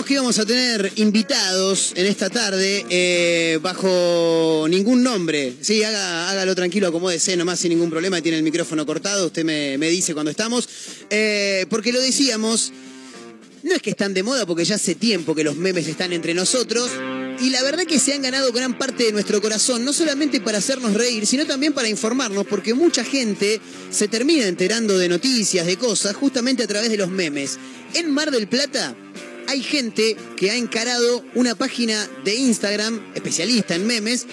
Que 0.00 0.14
íbamos 0.14 0.38
a 0.38 0.46
tener 0.46 0.90
invitados 0.96 1.92
en 1.94 2.06
esta 2.06 2.30
tarde 2.30 2.86
eh, 2.88 3.58
bajo 3.60 4.66
ningún 4.68 5.02
nombre. 5.02 5.52
Sí, 5.60 5.82
hágalo 5.84 6.54
tranquilo, 6.54 6.88
acomódese 6.88 7.36
nomás 7.36 7.60
sin 7.60 7.70
ningún 7.70 7.90
problema. 7.90 8.22
Tiene 8.22 8.38
el 8.38 8.42
micrófono 8.42 8.86
cortado, 8.86 9.26
usted 9.26 9.44
me, 9.44 9.76
me 9.76 9.90
dice 9.90 10.14
cuando 10.14 10.30
estamos. 10.30 10.66
Eh, 11.10 11.66
porque 11.68 11.92
lo 11.92 12.00
decíamos, 12.00 12.72
no 13.62 13.74
es 13.74 13.82
que 13.82 13.90
están 13.90 14.14
de 14.14 14.22
moda 14.22 14.46
porque 14.46 14.64
ya 14.64 14.76
hace 14.76 14.94
tiempo 14.94 15.34
que 15.34 15.44
los 15.44 15.56
memes 15.56 15.86
están 15.86 16.14
entre 16.14 16.32
nosotros. 16.32 16.90
Y 17.40 17.50
la 17.50 17.62
verdad 17.62 17.84
que 17.84 17.98
se 17.98 18.14
han 18.14 18.22
ganado 18.22 18.50
gran 18.50 18.78
parte 18.78 19.04
de 19.04 19.12
nuestro 19.12 19.42
corazón, 19.42 19.84
no 19.84 19.92
solamente 19.92 20.40
para 20.40 20.58
hacernos 20.58 20.94
reír, 20.94 21.26
sino 21.26 21.44
también 21.44 21.74
para 21.74 21.88
informarnos, 21.88 22.46
porque 22.46 22.72
mucha 22.72 23.04
gente 23.04 23.60
se 23.90 24.08
termina 24.08 24.46
enterando 24.46 24.96
de 24.96 25.08
noticias, 25.08 25.66
de 25.66 25.76
cosas, 25.76 26.16
justamente 26.16 26.62
a 26.62 26.66
través 26.66 26.90
de 26.90 26.96
los 26.96 27.10
memes. 27.10 27.58
En 27.94 28.10
Mar 28.10 28.30
del 28.30 28.48
Plata 28.48 28.96
hay 29.48 29.62
gente 29.62 30.16
que 30.36 30.50
ha 30.50 30.56
encarado 30.56 31.24
una 31.34 31.54
página 31.54 32.08
de 32.24 32.34
Instagram 32.34 33.00
especialista 33.14 33.74
en 33.74 33.86
memes, 33.86 34.26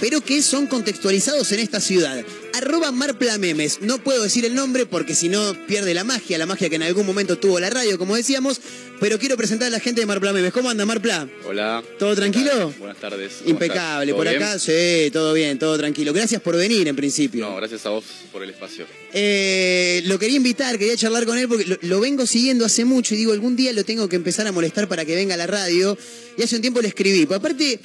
pero 0.00 0.20
que 0.20 0.42
son 0.42 0.66
contextualizados 0.66 1.52
en 1.52 1.60
esta 1.60 1.80
ciudad. 1.80 2.24
Arroba 2.54 2.92
Marplamemes. 2.92 3.80
No 3.80 3.98
puedo 3.98 4.22
decir 4.22 4.44
el 4.44 4.54
nombre 4.54 4.86
porque 4.86 5.14
si 5.14 5.28
no 5.28 5.54
pierde 5.66 5.94
la 5.94 6.04
magia, 6.04 6.38
la 6.38 6.46
magia 6.46 6.68
que 6.68 6.76
en 6.76 6.82
algún 6.82 7.06
momento 7.06 7.38
tuvo 7.38 7.60
la 7.60 7.70
radio, 7.70 7.98
como 7.98 8.16
decíamos. 8.16 8.60
Pero 9.00 9.18
quiero 9.18 9.36
presentar 9.36 9.68
a 9.68 9.70
la 9.70 9.80
gente 9.80 10.00
de 10.00 10.06
Marplamemes. 10.06 10.52
¿Cómo 10.52 10.70
anda 10.70 10.86
Marpla? 10.86 11.28
Hola. 11.46 11.82
¿Todo 11.98 12.14
tranquilo? 12.14 12.72
Buenas 12.78 12.98
tardes. 12.98 13.36
¿Cómo 13.38 13.50
Impecable. 13.50 14.14
Por 14.14 14.26
¿Todo 14.26 14.36
acá, 14.36 14.58
sí, 14.58 15.10
todo 15.12 15.32
bien, 15.34 15.58
todo 15.58 15.76
tranquilo. 15.76 16.12
Gracias 16.12 16.40
por 16.40 16.56
venir 16.56 16.86
en 16.88 16.96
principio. 16.96 17.48
No, 17.48 17.56
gracias 17.56 17.84
a 17.86 17.90
vos 17.90 18.04
por 18.32 18.42
el 18.42 18.50
espacio. 18.50 18.86
Eh, 19.12 20.02
lo 20.06 20.18
quería 20.18 20.36
invitar, 20.36 20.78
quería 20.78 20.96
charlar 20.96 21.26
con 21.26 21.38
él 21.38 21.48
porque 21.48 21.64
lo, 21.66 21.76
lo 21.82 22.00
vengo 22.00 22.26
siguiendo 22.26 22.64
hace 22.64 22.84
mucho 22.84 23.14
y 23.14 23.18
digo, 23.18 23.32
algún 23.32 23.56
día 23.56 23.72
lo 23.72 23.84
tengo 23.84 24.08
que 24.08 24.16
empezar 24.16 24.46
a 24.46 24.52
molestar 24.52 24.88
para 24.88 25.04
que 25.04 25.14
venga 25.14 25.34
a 25.34 25.38
la 25.38 25.46
radio. 25.46 25.98
Y 26.38 26.42
hace 26.42 26.56
un 26.56 26.62
tiempo 26.62 26.80
le 26.80 26.88
escribí. 26.88 27.26
Pero 27.26 27.36
aparte, 27.36 27.80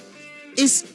es 0.55 0.85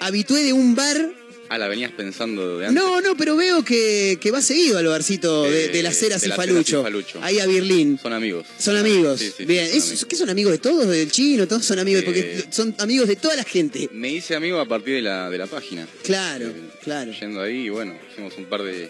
habitué 0.00 0.42
de 0.42 0.52
un 0.52 0.74
bar. 0.74 1.19
Ah, 1.52 1.58
la 1.58 1.66
venías 1.66 1.90
pensando 1.90 2.58
de 2.58 2.66
antes. 2.68 2.80
No, 2.80 3.00
no, 3.00 3.16
pero 3.16 3.34
veo 3.34 3.64
que, 3.64 4.18
que 4.20 4.30
va 4.30 4.40
seguido 4.40 4.78
al 4.78 4.86
barcito 4.86 5.42
de, 5.42 5.64
Eh, 5.64 5.68
de 5.70 5.82
las 5.82 5.96
ceras 5.96 6.20
de. 6.22 6.28
Falucho. 6.30 6.84
Ahí 7.22 7.40
a 7.40 7.46
Birlín. 7.46 7.98
Son 8.00 8.12
amigos. 8.12 8.46
Son 8.56 8.76
amigos. 8.76 9.18
Sí, 9.18 9.32
sí, 9.36 9.44
Bien. 9.46 9.66
son 9.68 9.76
¿Es- 9.76 9.84
amigos. 9.88 10.04
¿Qué 10.06 10.16
son 10.16 10.30
amigos 10.30 10.52
de 10.52 10.58
todos? 10.58 10.86
¿Del 10.86 11.10
chino? 11.10 11.48
Todos 11.48 11.64
son 11.64 11.80
amigos, 11.80 12.04
porque 12.04 12.20
Eh, 12.38 12.44
son 12.50 12.72
amigos 12.78 13.08
de 13.08 13.16
toda 13.16 13.34
la 13.34 13.42
gente. 13.42 13.88
Me 13.92 14.12
hice 14.12 14.36
amigo 14.36 14.60
a 14.60 14.66
partir 14.66 14.94
de 14.94 15.02
la, 15.02 15.28
de 15.28 15.38
la 15.38 15.48
página. 15.48 15.88
Claro, 16.04 16.46
Eh, 16.46 16.52
claro. 16.84 17.10
Yendo 17.18 17.42
ahí, 17.42 17.66
y 17.66 17.68
bueno, 17.68 17.94
hicimos 18.12 18.32
un 18.38 18.44
par 18.44 18.62
de, 18.62 18.88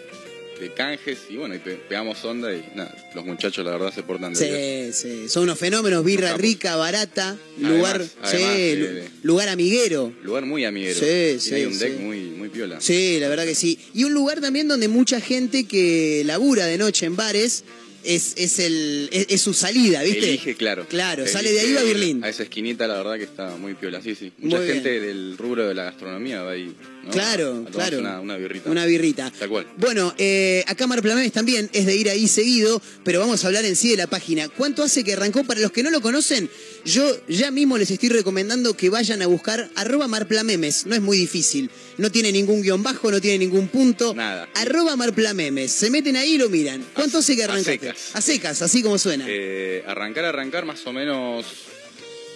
de 0.61 0.71
canjes 0.73 1.17
y 1.29 1.37
bueno, 1.37 1.55
y 1.55 1.57
pe- 1.59 1.75
pegamos 1.89 2.23
onda 2.23 2.53
y 2.53 2.63
nada, 2.75 2.95
los 3.15 3.25
muchachos 3.25 3.65
la 3.65 3.71
verdad 3.71 3.91
se 3.93 4.03
portan 4.03 4.33
de 4.33 4.91
Sí, 4.93 5.07
sí. 5.09 5.27
Son 5.29 5.43
unos 5.43 5.57
fenómenos, 5.57 6.05
birra 6.05 6.37
rica, 6.37 6.75
barata, 6.75 7.35
lugar, 7.57 8.05
Además, 8.21 8.31
sí, 8.31 8.37
eh, 8.39 9.09
lugar 9.23 9.49
amiguero. 9.49 10.13
Lugar 10.23 10.45
muy 10.45 10.63
amiguero. 10.65 10.99
Sí, 10.99 11.33
Y 11.35 11.39
sí, 11.39 11.53
hay 11.55 11.65
un 11.65 11.77
deck 11.79 11.97
sí. 11.97 12.03
muy, 12.03 12.19
muy 12.29 12.49
piola. 12.49 12.79
Sí, 12.79 13.17
la 13.19 13.27
verdad 13.27 13.45
que 13.45 13.55
sí. 13.55 13.79
Y 13.95 14.03
un 14.03 14.13
lugar 14.13 14.39
también 14.39 14.67
donde 14.67 14.87
mucha 14.87 15.19
gente 15.19 15.63
que 15.65 16.21
labura 16.25 16.67
de 16.67 16.77
noche 16.77 17.07
en 17.07 17.15
bares 17.15 17.63
es, 18.03 18.33
es, 18.37 18.59
el, 18.59 19.09
es, 19.11 19.27
es 19.29 19.41
su 19.41 19.53
salida, 19.53 20.01
¿viste? 20.03 20.29
Elige, 20.29 20.55
claro. 20.55 20.87
Claro, 20.87 21.23
Elige 21.23 21.33
sale 21.37 21.51
de 21.51 21.59
ahí 21.59 21.73
va 21.73 21.81
a 21.81 21.83
Berlín. 21.83 22.23
A 22.23 22.29
esa 22.29 22.43
esquinita, 22.43 22.87
la 22.87 22.95
verdad 22.97 23.17
que 23.17 23.23
está 23.23 23.55
muy 23.57 23.73
piola. 23.75 24.01
Sí, 24.01 24.15
sí. 24.15 24.31
Mucha 24.37 24.57
Muy 24.57 24.65
bien. 24.65 24.75
gente 24.83 24.99
del 24.99 25.37
rubro 25.37 25.67
de 25.67 25.73
la 25.73 25.83
gastronomía 25.85 26.41
va 26.43 26.51
ahí. 26.51 26.75
¿no? 27.03 27.11
Claro, 27.11 27.65
A 27.67 27.71
claro. 27.71 27.99
Una, 27.99 28.19
una 28.19 28.37
birrita. 28.37 28.69
Una 28.69 28.85
birrita. 28.85 29.31
Tal 29.37 29.49
cual. 29.49 29.67
Bueno, 29.77 30.13
eh, 30.17 30.63
acá 30.67 30.87
Mar 30.87 31.01
Plamemes 31.01 31.31
también 31.31 31.69
es 31.73 31.85
de 31.85 31.95
ir 31.95 32.09
ahí 32.09 32.27
seguido, 32.27 32.81
pero 33.03 33.19
vamos 33.19 33.43
a 33.43 33.47
hablar 33.47 33.65
en 33.65 33.75
sí 33.75 33.89
de 33.89 33.97
la 33.97 34.07
página. 34.07 34.49
¿Cuánto 34.49 34.83
hace 34.83 35.03
que 35.03 35.13
arrancó? 35.13 35.43
Para 35.43 35.59
los 35.61 35.71
que 35.71 35.83
no 35.83 35.89
lo 35.89 36.01
conocen, 36.01 36.49
yo 36.85 37.15
ya 37.27 37.51
mismo 37.51 37.77
les 37.77 37.91
estoy 37.91 38.09
recomendando 38.09 38.75
que 38.75 38.89
vayan 38.89 39.21
a 39.21 39.27
buscar 39.27 39.69
arroba 39.75 40.07
marplamemes. 40.07 40.85
No 40.85 40.95
es 40.95 41.01
muy 41.01 41.17
difícil. 41.17 41.69
No 41.97 42.11
tiene 42.11 42.31
ningún 42.31 42.61
guion 42.61 42.81
bajo, 42.83 43.11
no 43.11 43.19
tiene 43.21 43.39
ningún 43.39 43.67
punto. 43.67 44.13
Nada. 44.13 44.49
Arroba 44.55 44.95
marplamemes. 44.95 45.71
Se 45.71 45.89
meten 45.89 46.15
ahí 46.15 46.33
y 46.33 46.37
lo 46.37 46.49
miran. 46.49 46.83
¿Cuánto 46.93 47.19
hace 47.19 47.35
que 47.35 47.43
a 47.43 47.45
arrancaste? 47.45 47.79
secas. 47.79 48.09
A 48.15 48.21
secas, 48.21 48.61
así 48.61 48.81
como 48.81 48.97
suena. 48.97 49.25
Eh, 49.27 49.83
arrancar, 49.85 50.25
arrancar 50.25 50.65
más 50.65 50.85
o 50.87 50.93
menos 50.93 51.45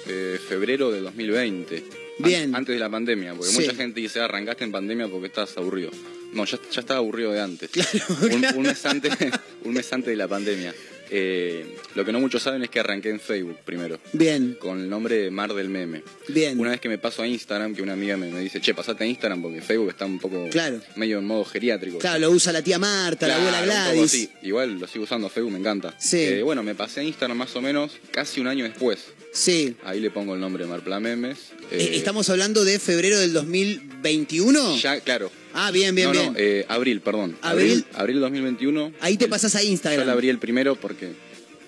eh, 0.07 0.39
febrero 0.47 0.91
de 0.91 1.01
2020. 1.01 1.77
An- 1.77 1.83
Bien. 2.23 2.55
antes 2.55 2.73
de 2.73 2.79
la 2.79 2.89
pandemia, 2.89 3.33
porque 3.33 3.51
Sí. 3.51 3.59
mucha 3.59 3.75
gente 3.75 3.99
dice, 3.99 4.21
"Ah, 4.21 4.25
arrancaste 4.25 4.63
en 4.63 4.71
pandemia 4.71 5.07
porque 5.09 5.27
estás 5.27 5.57
aburrido. 5.57 5.91
No, 6.31 6.45
ya, 6.45 6.59
ya 6.71 6.79
estaba 6.81 6.99
aburrido 6.99 7.31
de 7.31 7.41
antes. 7.41 7.69
un, 8.31 8.45
un 8.55 8.63
mes 8.63 8.85
antes, 8.85 9.11
un 9.65 9.73
mes 9.73 9.91
antes 9.91 10.11
de 10.11 10.15
la 10.15 10.27
pandemia. 10.27 10.73
Eh, 11.11 11.77
lo 11.95 12.03
que 12.05 12.11
no 12.11 12.19
muchos 12.19 12.41
saben 12.43 12.63
es 12.63 12.69
que 12.69 12.79
arranqué 12.79 13.09
en 13.09 13.19
Facebook 13.19 13.57
primero. 13.65 13.99
Bien. 14.13 14.57
Con 14.59 14.79
el 14.79 14.89
nombre 14.89 15.15
de 15.17 15.31
Mar 15.31 15.53
del 15.53 15.69
Meme. 15.69 16.03
Bien. 16.27 16.59
Una 16.59 16.71
vez 16.71 16.81
que 16.81 16.89
me 16.89 16.97
paso 16.97 17.21
a 17.21 17.27
Instagram, 17.27 17.75
que 17.75 17.81
una 17.81 17.93
amiga 17.93 18.17
me, 18.17 18.31
me 18.31 18.39
dice, 18.39 18.59
che, 18.61 18.73
pasate 18.73 19.03
a 19.03 19.07
Instagram 19.07 19.41
porque 19.41 19.61
Facebook 19.61 19.89
está 19.89 20.05
un 20.05 20.19
poco 20.19 20.47
Claro. 20.49 20.79
medio 20.95 21.19
en 21.19 21.25
modo 21.25 21.45
geriátrico. 21.45 21.99
Claro, 21.99 22.19
lo 22.19 22.31
usa 22.31 22.51
la 22.51 22.61
tía 22.61 22.79
Marta, 22.79 23.27
la 23.27 23.35
abuela 23.37 23.61
Gladys. 23.63 24.29
Igual 24.43 24.79
lo 24.79 24.87
sigo 24.87 25.03
usando, 25.05 25.29
Facebook 25.29 25.51
me 25.53 25.59
encanta. 25.59 25.95
Sí. 25.99 26.17
Eh, 26.21 26.43
bueno, 26.43 26.63
me 26.63 26.75
pasé 26.75 27.01
a 27.01 27.03
Instagram 27.03 27.37
más 27.37 27.55
o 27.55 27.61
menos 27.61 27.93
casi 28.11 28.41
un 28.41 28.47
año 28.47 28.63
después. 28.65 29.05
Sí. 29.31 29.75
Ahí 29.83 29.99
le 29.99 30.11
pongo 30.11 30.33
el 30.33 30.39
nombre 30.41 30.63
de 30.63 30.69
Marpla 30.69 30.99
Memes. 30.99 31.37
Eh, 31.71 31.77
Eh, 31.77 31.89
¿Estamos 31.97 32.29
hablando 32.29 32.63
de 32.63 32.79
febrero 32.79 33.19
del 33.19 33.33
2021? 33.33 34.77
Ya, 34.77 34.99
claro. 35.01 35.31
Ah, 35.55 35.71
bien, 35.71 35.95
bien, 35.95 36.07
no, 36.07 36.11
bien. 36.13 36.33
no, 36.33 36.39
eh, 36.39 36.65
abril, 36.67 37.01
perdón. 37.01 37.35
Abril. 37.41 37.85
Abril 37.93 38.19
2021. 38.19 38.91
Ahí 38.99 39.17
te 39.17 39.27
pasás 39.27 39.55
a 39.55 39.63
Instagram. 39.63 40.01
Yo 40.01 40.05
le 40.05 40.11
abrí 40.11 40.29
el 40.29 40.37
primero 40.37 40.75
porque 40.75 41.13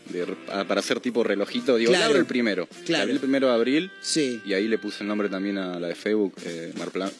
de- 0.10 0.26
para 0.68 0.80
hacer 0.80 1.00
tipo 1.00 1.24
relojito, 1.24 1.76
digo, 1.78 1.92
Claro. 1.92 2.06
abro 2.06 2.20
el 2.20 2.26
primero. 2.26 2.68
Claro. 2.86 3.04
Abrí 3.04 3.14
el 3.14 3.20
primero 3.20 3.48
de 3.48 3.54
abril 3.54 3.92
Sí. 4.02 4.42
y 4.46 4.54
ahí 4.54 4.68
le 4.68 4.78
puse 4.78 5.04
el 5.04 5.08
nombre 5.08 5.30
también 5.30 5.58
a 5.58 5.80
la 5.80 5.88
de 5.88 5.96
Facebook, 5.96 6.34
eh, 6.46 6.72
Marpla, 6.78 7.12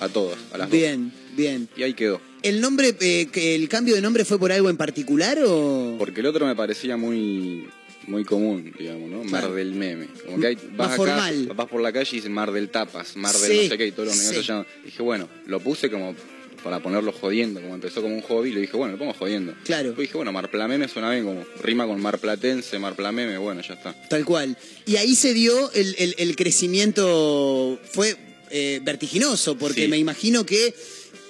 a 0.00 0.08
todas, 0.08 0.38
a 0.52 0.58
las 0.58 0.68
dos. 0.70 0.78
Bien, 0.78 1.12
bien. 1.36 1.68
Y 1.76 1.82
ahí 1.82 1.94
quedó. 1.94 2.20
¿El 2.42 2.60
nombre, 2.60 2.94
eh, 3.00 3.28
el 3.34 3.68
cambio 3.68 3.94
de 3.94 4.00
nombre 4.02 4.24
fue 4.24 4.38
por 4.38 4.52
algo 4.52 4.68
en 4.70 4.76
particular 4.76 5.38
o...? 5.46 5.96
Porque 5.98 6.20
el 6.20 6.26
otro 6.26 6.46
me 6.46 6.54
parecía 6.54 6.96
muy 6.96 7.66
muy 8.06 8.24
común, 8.24 8.72
digamos, 8.78 9.10
¿no? 9.10 9.22
Claro. 9.22 9.48
Mar 9.48 9.56
del 9.56 9.72
meme. 9.72 10.08
Como 10.24 10.40
que 10.40 10.46
hay, 10.48 10.58
vas 10.76 10.88
acá, 10.88 10.96
formal. 10.96 11.46
vas 11.54 11.68
por 11.68 11.80
la 11.80 11.92
calle 11.92 12.08
y 12.12 12.16
dice 12.16 12.28
Mar 12.28 12.52
del 12.52 12.68
Tapas, 12.70 13.16
Mar 13.16 13.34
del 13.36 13.50
Sí, 13.50 13.56
no 13.64 13.68
sé 13.70 13.78
qué, 13.78 13.86
y 13.86 13.92
todos 13.92 14.08
los 14.08 14.16
negocios 14.18 14.46
llaman. 14.46 14.66
Dije, 14.84 15.02
bueno, 15.02 15.28
lo 15.46 15.60
puse 15.60 15.90
como 15.90 16.14
para 16.62 16.80
ponerlo 16.82 17.12
jodiendo, 17.12 17.60
como 17.60 17.74
empezó 17.74 18.00
como 18.00 18.14
un 18.14 18.22
hobby, 18.22 18.50
lo 18.50 18.58
dije, 18.60 18.74
bueno, 18.74 18.92
lo 18.92 18.98
pongo 18.98 19.12
jodiendo. 19.12 19.54
Claro. 19.64 19.88
Después 19.88 20.08
dije, 20.08 20.16
bueno, 20.16 20.32
Marplameme 20.32 20.88
suena 20.88 21.10
bien, 21.10 21.24
como 21.24 21.44
rima 21.62 21.86
con 21.86 22.00
Marplatense, 22.00 22.78
Marplameme, 22.78 23.36
bueno, 23.36 23.60
ya 23.60 23.74
está. 23.74 23.92
Tal 24.08 24.24
cual. 24.24 24.56
Y 24.86 24.96
ahí 24.96 25.14
se 25.14 25.34
dio 25.34 25.70
el, 25.72 25.94
el- 25.98 26.14
el 26.16 26.36
crecimiento, 26.36 27.78
fue 27.92 28.16
eh, 28.50 28.80
vertiginoso, 28.82 29.58
porque 29.58 29.82
Sí. 29.84 29.88
me 29.88 29.98
imagino 29.98 30.46
que 30.46 30.74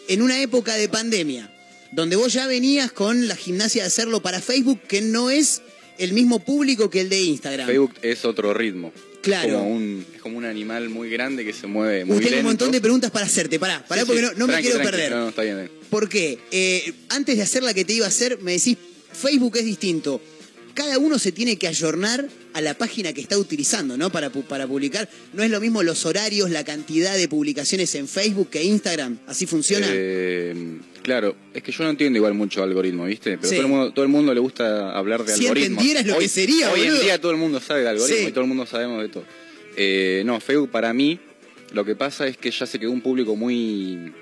en 0.09 0.23
una 0.23 0.41
época 0.41 0.75
de 0.77 0.89
pandemia, 0.89 1.51
donde 1.93 2.17
vos 2.17 2.33
ya 2.33 2.47
venías 2.47 2.93
con 2.93 3.27
la 3.29 3.35
gimnasia 3.37 3.83
de 3.83 3.89
hacerlo 3.89 4.21
para 4.23 4.41
Facebook, 4.41 4.81
que 4.87 5.01
no 5.01 5.31
es 5.31 5.63
el 5.99 6.13
mismo 6.13 6.39
público 6.41 6.91
que 6.91 7.01
el 7.01 7.09
de 7.09 7.21
Instagram. 7.23 7.67
Facebook 7.67 7.95
es 8.03 8.25
otro 8.25 8.53
ritmo. 8.55 8.93
Claro. 9.23 9.49
Es 9.49 9.55
como 9.55 9.69
un, 9.71 10.07
es 10.15 10.21
como 10.21 10.39
un 10.39 10.45
animal 10.45 10.91
muy 10.91 11.09
grande 11.09 11.45
que 11.45 11.53
se 11.55 11.67
mueve 11.67 12.05
muy 12.05 12.17
Usted 12.17 12.25
tiene 12.29 12.37
lento. 12.37 12.47
un 12.49 12.53
montón 12.53 12.73
de 12.73 12.81
preguntas 12.81 13.11
para 13.11 13.25
hacerte. 13.27 13.59
Pará, 13.59 13.85
pará 13.87 14.03
Sí, 14.03 14.07
porque 14.07 14.21
sí, 14.23 14.27
no, 14.37 14.47
no 14.47 14.47
me 14.53 14.61
quiero 14.61 14.77
tranqui. 14.77 14.91
perder. 14.91 15.11
No, 15.13 15.19
no, 15.21 15.29
está 15.31 15.43
bien. 15.43 15.71
¿Por 15.89 16.09
qué? 16.09 16.39
Eh, 16.51 16.93
antes 17.09 17.37
de 17.37 17.43
hacer 17.43 17.63
la 17.63 17.73
que 17.73 17.85
te 17.85 17.95
iba 17.95 18.05
a 18.05 18.09
hacer, 18.09 18.39
me 18.43 18.53
decís, 18.53 18.77
Facebook 19.13 19.57
es 19.57 19.65
distinto. 19.65 20.21
Cada 20.75 20.99
uno 20.99 21.19
se 21.19 21.33
tiene 21.33 21.57
que 21.57 21.69
ayornar 21.69 22.27
a 22.53 22.61
la 22.61 22.75
página 22.75 23.13
que 23.13 23.21
está 23.21 23.39
utilizando, 23.39 23.97
¿no? 23.97 24.11
Para, 24.11 24.31
para 24.31 24.67
publicar. 24.67 25.09
No 25.33 25.43
es 25.43 25.51
lo 25.51 25.61
mismo 25.61 25.83
los 25.83 26.05
horarios, 26.05 26.51
la 26.51 26.65
cantidad 26.65 27.17
de 27.17 27.29
publicaciones 27.29 27.95
en 27.95 28.09
Facebook 28.09 28.51
que 28.51 28.63
Instagram. 28.65 29.19
¿Así 29.27 29.47
funciona? 29.47 29.87
Eh, 29.91 30.79
claro, 31.03 31.37
es 31.55 31.63
que 31.63 31.71
yo 31.73 31.85
no 31.85 31.91
entiendo 31.91 32.17
igual 32.19 32.35
mucho 32.35 32.63
algoritmo, 32.63 33.05
¿viste? 33.05 33.37
Pero 33.39 33.49
Sí. 33.49 33.55
todo, 33.57 33.63
el 33.67 33.71
mundo, 33.71 33.93
todo 33.93 34.05
el 34.05 34.11
mundo 34.11 34.35
le 34.35 34.41
gusta 34.41 34.91
hablar 34.97 35.25
de 35.25 35.35
Si 35.35 35.43
algoritmo. 35.47 35.81
entendieras 35.81 36.07
lo 36.07 36.15
hoy, 36.17 36.25
que 36.25 36.29
sería, 36.29 36.71
Hoy 36.73 36.81
boludo. 36.81 36.97
en 36.97 37.03
día 37.03 37.21
todo 37.21 37.31
el 37.33 37.39
mundo 37.39 37.61
sabe 37.61 37.83
de 37.83 37.89
algoritmo 37.91 38.19
Sí. 38.23 38.27
y 38.29 38.33
todo 38.33 38.41
el 38.43 38.49
mundo 38.49 38.67
sabemos 38.67 39.03
de 39.03 39.09
todo. 39.09 39.25
Eh, 39.77 40.23
no, 40.27 40.41
Facebook 40.41 40.71
para 40.71 40.93
mí 40.93 41.19
lo 41.73 41.85
que 41.85 41.95
pasa 41.97 42.27
es 42.27 42.37
que 42.37 42.51
ya 42.51 42.67
se 42.67 42.79
quedó 42.79 42.91
un 42.91 43.01
público 43.01 43.35
muy 43.37 44.13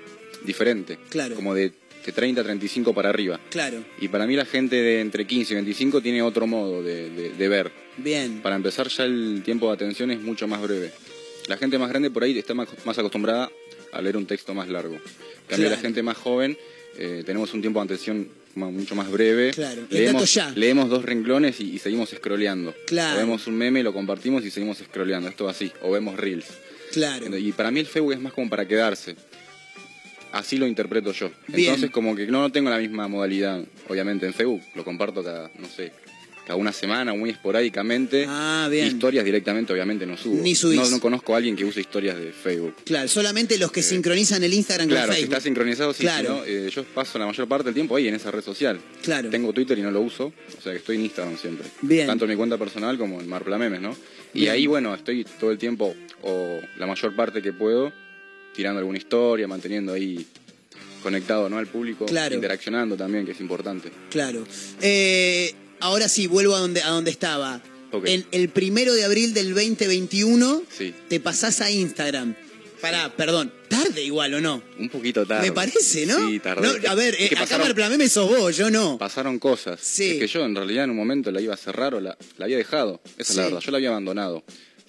diferente. 0.45 0.97
Claro. 1.09 1.35
Como 1.35 1.53
de, 1.53 1.71
de 2.05 2.11
30 2.11 2.41
a 2.41 2.43
35 2.43 2.93
para 2.93 3.09
arriba. 3.09 3.39
Claro. 3.49 3.83
Y 3.99 4.07
para 4.07 4.25
mí 4.27 4.35
la 4.35 4.45
gente 4.45 4.75
de 4.75 5.01
entre 5.01 5.25
15 5.25 5.53
y 5.53 5.55
25 5.55 6.01
tiene 6.01 6.21
otro 6.21 6.45
modo 6.47 6.81
de, 6.83 7.09
de- 7.09 7.29
de 7.31 7.47
ver. 7.49 7.71
Bien. 7.97 8.39
Para 8.41 8.55
empezar 8.55 8.87
ya 8.89 9.03
el 9.05 9.41
tiempo 9.45 9.67
de 9.67 9.73
atención 9.75 10.11
es 10.11 10.19
mucho 10.21 10.47
más 10.47 10.61
breve. 10.61 10.91
La 11.47 11.57
gente 11.57 11.77
más 11.77 11.89
grande 11.89 12.09
por 12.09 12.23
ahí 12.23 12.37
está 12.37 12.53
más, 12.53 12.67
más 12.85 12.97
acostumbrada 12.97 13.49
a 13.91 14.01
leer 14.01 14.17
un 14.17 14.25
texto 14.25 14.53
más 14.53 14.67
largo. 14.69 14.95
En 14.95 15.01
cambio 15.47 15.67
Claro. 15.67 15.69
la 15.75 15.77
gente 15.77 16.01
más 16.03 16.17
joven 16.17 16.57
eh, 16.97 17.23
tenemos 17.25 17.53
un 17.53 17.61
tiempo 17.61 17.79
de 17.79 17.85
atención 17.93 18.27
mucho 18.55 18.93
más 18.95 19.09
breve. 19.09 19.51
Claro, 19.51 19.81
Leemos, 19.89 20.31
ya. 20.33 20.51
leemos 20.55 20.87
dos 20.89 21.03
renglones 21.03 21.59
y, 21.59 21.73
y 21.73 21.79
seguimos 21.79 22.09
scrolleando. 22.11 22.73
Claro. 22.85 23.15
O 23.17 23.19
vemos 23.19 23.47
un 23.47 23.55
meme, 23.57 23.81
lo 23.81 23.93
compartimos 23.93 24.45
y 24.45 24.51
seguimos 24.51 24.77
scrolleando. 24.77 25.27
Esto 25.29 25.49
así. 25.49 25.71
O 25.81 25.91
vemos 25.91 26.17
reels. 26.17 26.45
Claro. 26.91 27.35
Y 27.37 27.51
para 27.53 27.71
mí 27.71 27.79
el 27.79 27.87
Facebook 27.87 28.13
es 28.13 28.19
más 28.19 28.31
como 28.33 28.49
para 28.49 28.67
quedarse. 28.67 29.15
Así 30.33 30.57
lo 30.57 30.67
interpreto 30.67 31.11
yo. 31.13 31.31
Bien. 31.47 31.69
Entonces 31.69 31.91
como 31.91 32.15
que 32.15 32.25
no, 32.27 32.41
no 32.41 32.51
tengo 32.51 32.69
la 32.69 32.79
misma 32.79 33.07
modalidad, 33.07 33.63
obviamente, 33.87 34.25
en 34.25 34.33
Facebook. 34.33 34.61
Lo 34.75 34.83
comparto 34.83 35.23
cada, 35.23 35.49
no 35.59 35.69
sé, 35.69 35.91
cada 36.45 36.55
una 36.57 36.73
semana, 36.73 37.13
muy 37.13 37.29
esporádicamente. 37.29 38.25
Ah, 38.27 38.67
bien. 38.69 38.87
Historias 38.87 39.23
directamente, 39.23 39.71
obviamente, 39.71 40.05
no 40.05 40.17
subo. 40.17 40.41
Ni 40.41 40.55
subís. 40.55 40.79
No, 40.81 40.89
no 40.89 40.99
conozco 40.99 41.33
a 41.33 41.37
alguien 41.37 41.55
que 41.55 41.63
use 41.63 41.79
historias 41.79 42.17
de 42.17 42.31
Facebook. 42.31 42.75
Claro, 42.83 43.07
solamente 43.07 43.57
los 43.57 43.71
que 43.71 43.81
sincronizan 43.83 44.43
el 44.43 44.53
Instagram 44.53 44.87
Claro, 44.89 45.05
con 45.07 45.15
si 45.15 45.21
Facebook. 45.21 45.33
está 45.35 45.43
sincronizado, 45.43 45.93
sí, 45.93 46.01
Claro. 46.01 46.43
si 46.45 46.51
no, 46.51 46.57
eh, 46.65 46.69
yo 46.69 46.83
paso 46.83 47.17
la 47.19 47.27
mayor 47.27 47.47
parte 47.47 47.65
del 47.65 47.73
tiempo 47.75 47.95
ahí 47.95 48.07
en 48.07 48.15
esa 48.15 48.31
red 48.31 48.41
social. 48.41 48.79
Claro. 49.03 49.29
Tengo 49.29 49.53
Twitter 49.53 49.77
y 49.77 49.81
no 49.83 49.91
lo 49.91 50.01
uso, 50.01 50.33
o 50.57 50.61
sea 50.61 50.71
que 50.73 50.79
estoy 50.79 50.95
en 50.97 51.03
Instagram 51.03 51.37
siempre. 51.37 51.67
Bien. 51.81 52.07
Tanto 52.07 52.25
en 52.25 52.31
mi 52.31 52.35
cuenta 52.37 52.57
personal 52.57 52.97
como 52.97 53.21
en 53.21 53.29
Marpla 53.29 53.57
Memes, 53.57 53.79
¿no? 53.81 53.95
Y 54.33 54.47
ahí, 54.47 54.65
bueno, 54.65 54.95
estoy 54.95 55.25
todo 55.39 55.51
el 55.51 55.59
tiempo, 55.59 55.95
o 56.23 56.59
la 56.77 56.87
mayor 56.87 57.15
parte 57.15 57.41
que 57.43 57.53
puedo, 57.53 57.93
tirando 58.55 58.79
alguna 58.79 58.97
historia, 58.97 59.47
manteniendo 59.47 59.93
ahí 59.93 60.25
conectado, 61.01 61.49
¿no? 61.49 61.57
Al 61.57 61.67
público, 61.67 62.05
Claro. 62.05 62.35
interaccionando 62.35 62.95
también, 62.95 63.25
que 63.25 63.31
es 63.33 63.39
importante. 63.41 63.91
Claro. 64.09 64.45
Eh, 64.81 65.53
ahora 65.81 66.07
sí, 66.07 66.27
vuelvo 66.27 66.55
a 66.55 66.59
donde, 66.59 66.81
a 66.81 66.89
donde 66.89 67.11
estaba. 67.11 67.61
En 68.05 68.25
el 68.31 68.49
primero 68.49 68.93
de 68.93 69.03
abril 69.03 69.33
del 69.35 69.53
2021 69.53 70.63
Sí, 70.69 70.93
te 71.09 71.19
pasás 71.19 71.61
a 71.61 71.69
Instagram. 71.69 72.35
Pará, 72.81 73.15
perdón, 73.15 73.53
tarde 73.69 74.03
igual 74.03 74.33
o 74.33 74.41
no. 74.41 74.61
un 74.79 74.89
poquito 74.89 75.25
tarde. 75.25 75.47
Me 75.47 75.53
parece, 75.53 76.05
¿no? 76.05 76.27
Sí, 76.27 76.39
tardé. 76.39 76.67
No, 76.81 76.89
a 76.89 76.95
ver, 76.95 77.13
Es 77.13 77.21
eh, 77.21 77.29
que 77.29 77.35
acá 77.35 77.43
pasaron- 77.45 77.67
Marplameme 77.67 78.09
sos 78.09 78.27
vos, 78.29 78.57
yo 78.57 78.69
no. 78.69 78.97
Pasaron 78.97 79.39
cosas. 79.39 79.79
Sí. 79.81 80.11
Es 80.11 80.19
que 80.19 80.27
yo 80.27 80.43
en 80.43 80.55
realidad 80.55 80.83
en 80.85 80.89
un 80.89 80.97
momento 80.97 81.31
la 81.31 81.39
iba 81.39 81.53
a 81.53 81.57
cerrar 81.57 81.93
o 81.95 82.01
la, 82.01 82.17
la 82.37 82.45
había 82.45 82.57
dejado. 82.57 82.99
Esa 83.17 83.31
es 83.33 83.37
la 83.37 83.43
verdad. 83.45 83.59
Yo 83.61 83.71
la 83.71 83.77
había 83.77 83.89
abandonado 83.89 84.43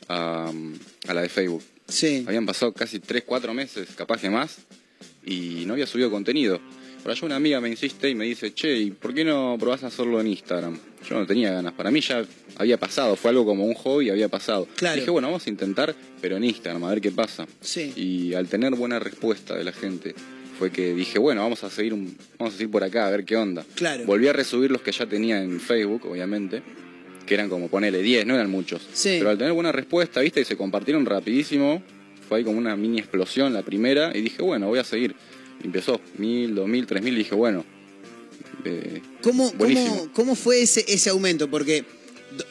a, 0.09 0.51
a 1.07 1.15
la 1.15 1.23
de 1.23 1.29
Facebook. 1.29 1.63
Sí. 1.89 2.25
Habían 2.27 2.47
pasado 2.47 2.73
casi 2.73 2.99
3, 2.99 3.25
4 3.27 3.55
meses, 3.55 3.89
capaz 3.97 4.21
que 4.21 4.31
más, 4.31 4.59
y 5.25 5.65
no 5.67 5.75
había 5.75 5.87
subido 5.87 6.11
contenido. 6.11 6.61
Por 7.03 7.13
allá 7.13 7.27
una 7.27 7.37
amiga 7.37 7.61
me 7.61 7.69
insiste 7.69 8.09
y 8.09 8.15
me 8.15 8.25
dice, 8.25 8.55
che, 8.55 8.79
¿y 8.79 8.91
por 8.91 9.13
qué 9.13 9.25
no 9.25 9.57
probás 9.61 9.85
a 9.85 9.89
hacerlo 9.89 10.21
en 10.23 10.29
Instagram? 10.29 10.79
Yo 11.07 11.19
no 11.19 11.27
tenía 11.27 11.53
ganas. 11.53 11.75
Para 11.75 11.91
mí 11.91 12.01
ya 12.01 12.25
había 12.57 12.79
pasado, 12.79 13.15
fue 13.15 13.31
algo 13.31 13.45
como 13.45 13.67
un 13.67 13.75
hobby, 13.75 14.09
había 14.09 14.29
pasado. 14.29 14.67
Claro. 14.75 14.97
Dije, 14.97 15.11
bueno, 15.11 15.29
vamos 15.29 15.47
a 15.47 15.51
intentar, 15.51 15.95
pero 16.23 16.39
en 16.39 16.45
Instagram, 16.45 16.83
a 16.85 16.89
ver 16.89 17.03
qué 17.03 17.11
pasa. 17.11 17.47
Sí. 17.61 17.93
Y 17.95 18.33
al 18.33 18.49
tener 18.49 18.75
buena 18.75 18.99
respuesta 18.99 19.55
de 19.55 19.65
la 19.65 19.73
gente, 19.73 20.15
fue 20.59 20.71
que 20.71 20.95
dije, 20.95 21.19
bueno, 21.19 21.43
vamos 21.43 21.63
a 21.65 21.69
seguir 21.69 21.93
un, 21.93 22.17
vamos 22.39 22.55
a 22.55 22.57
seguir 22.57 22.71
por 22.71 22.83
acá 22.83 23.07
a 23.07 23.11
ver 23.11 23.27
qué 23.27 23.37
onda. 23.37 23.67
Claro. 23.75 24.05
Volví 24.07 24.29
a 24.29 24.33
resubir 24.33 24.71
los 24.71 24.81
que 24.81 24.93
ya 24.93 25.05
tenía 25.05 25.43
en 25.43 25.61
Facebook, 25.61 26.07
obviamente, 26.07 26.63
que 27.27 27.35
eran 27.35 27.49
como 27.49 27.69
ponele 27.69 28.03
10, 28.03 28.27
no 28.27 28.35
eran 28.35 28.51
muchos. 28.51 28.87
Sí. 28.93 29.17
Pero 29.19 29.31
al 29.31 29.39
tener 29.39 29.53
buena 29.53 29.73
respuesta, 29.73 30.21
viste, 30.21 30.41
y 30.41 30.45
se 30.45 30.57
compartieron 30.57 31.07
rapidísimo, 31.07 31.83
fue 32.29 32.39
ahí 32.39 32.45
como 32.45 32.59
una 32.59 32.77
mini 32.77 32.99
explosión 32.99 33.53
la 33.53 33.63
primera, 33.63 34.17
y 34.17 34.23
dije, 34.23 34.43
bueno, 34.43 34.69
voy 34.69 34.79
a 34.79 34.85
seguir. 34.85 35.15
Y 35.63 35.67
empezó, 35.67 36.01
mil, 36.19 36.55
dos 36.55 36.69
mil, 36.69 36.87
tres 36.87 37.03
mil, 37.03 37.15
y 37.15 37.19
dije, 37.19 37.35
bueno, 37.35 37.65
eh, 38.65 39.03
¿Cómo, 39.23 39.51
Buenísimo. 39.53 39.97
cómo, 39.97 40.13
cómo 40.13 40.35
fue 40.35 40.63
ese, 40.63 40.85
ese 40.89 41.11
aumento? 41.11 41.51
Porque 41.51 41.85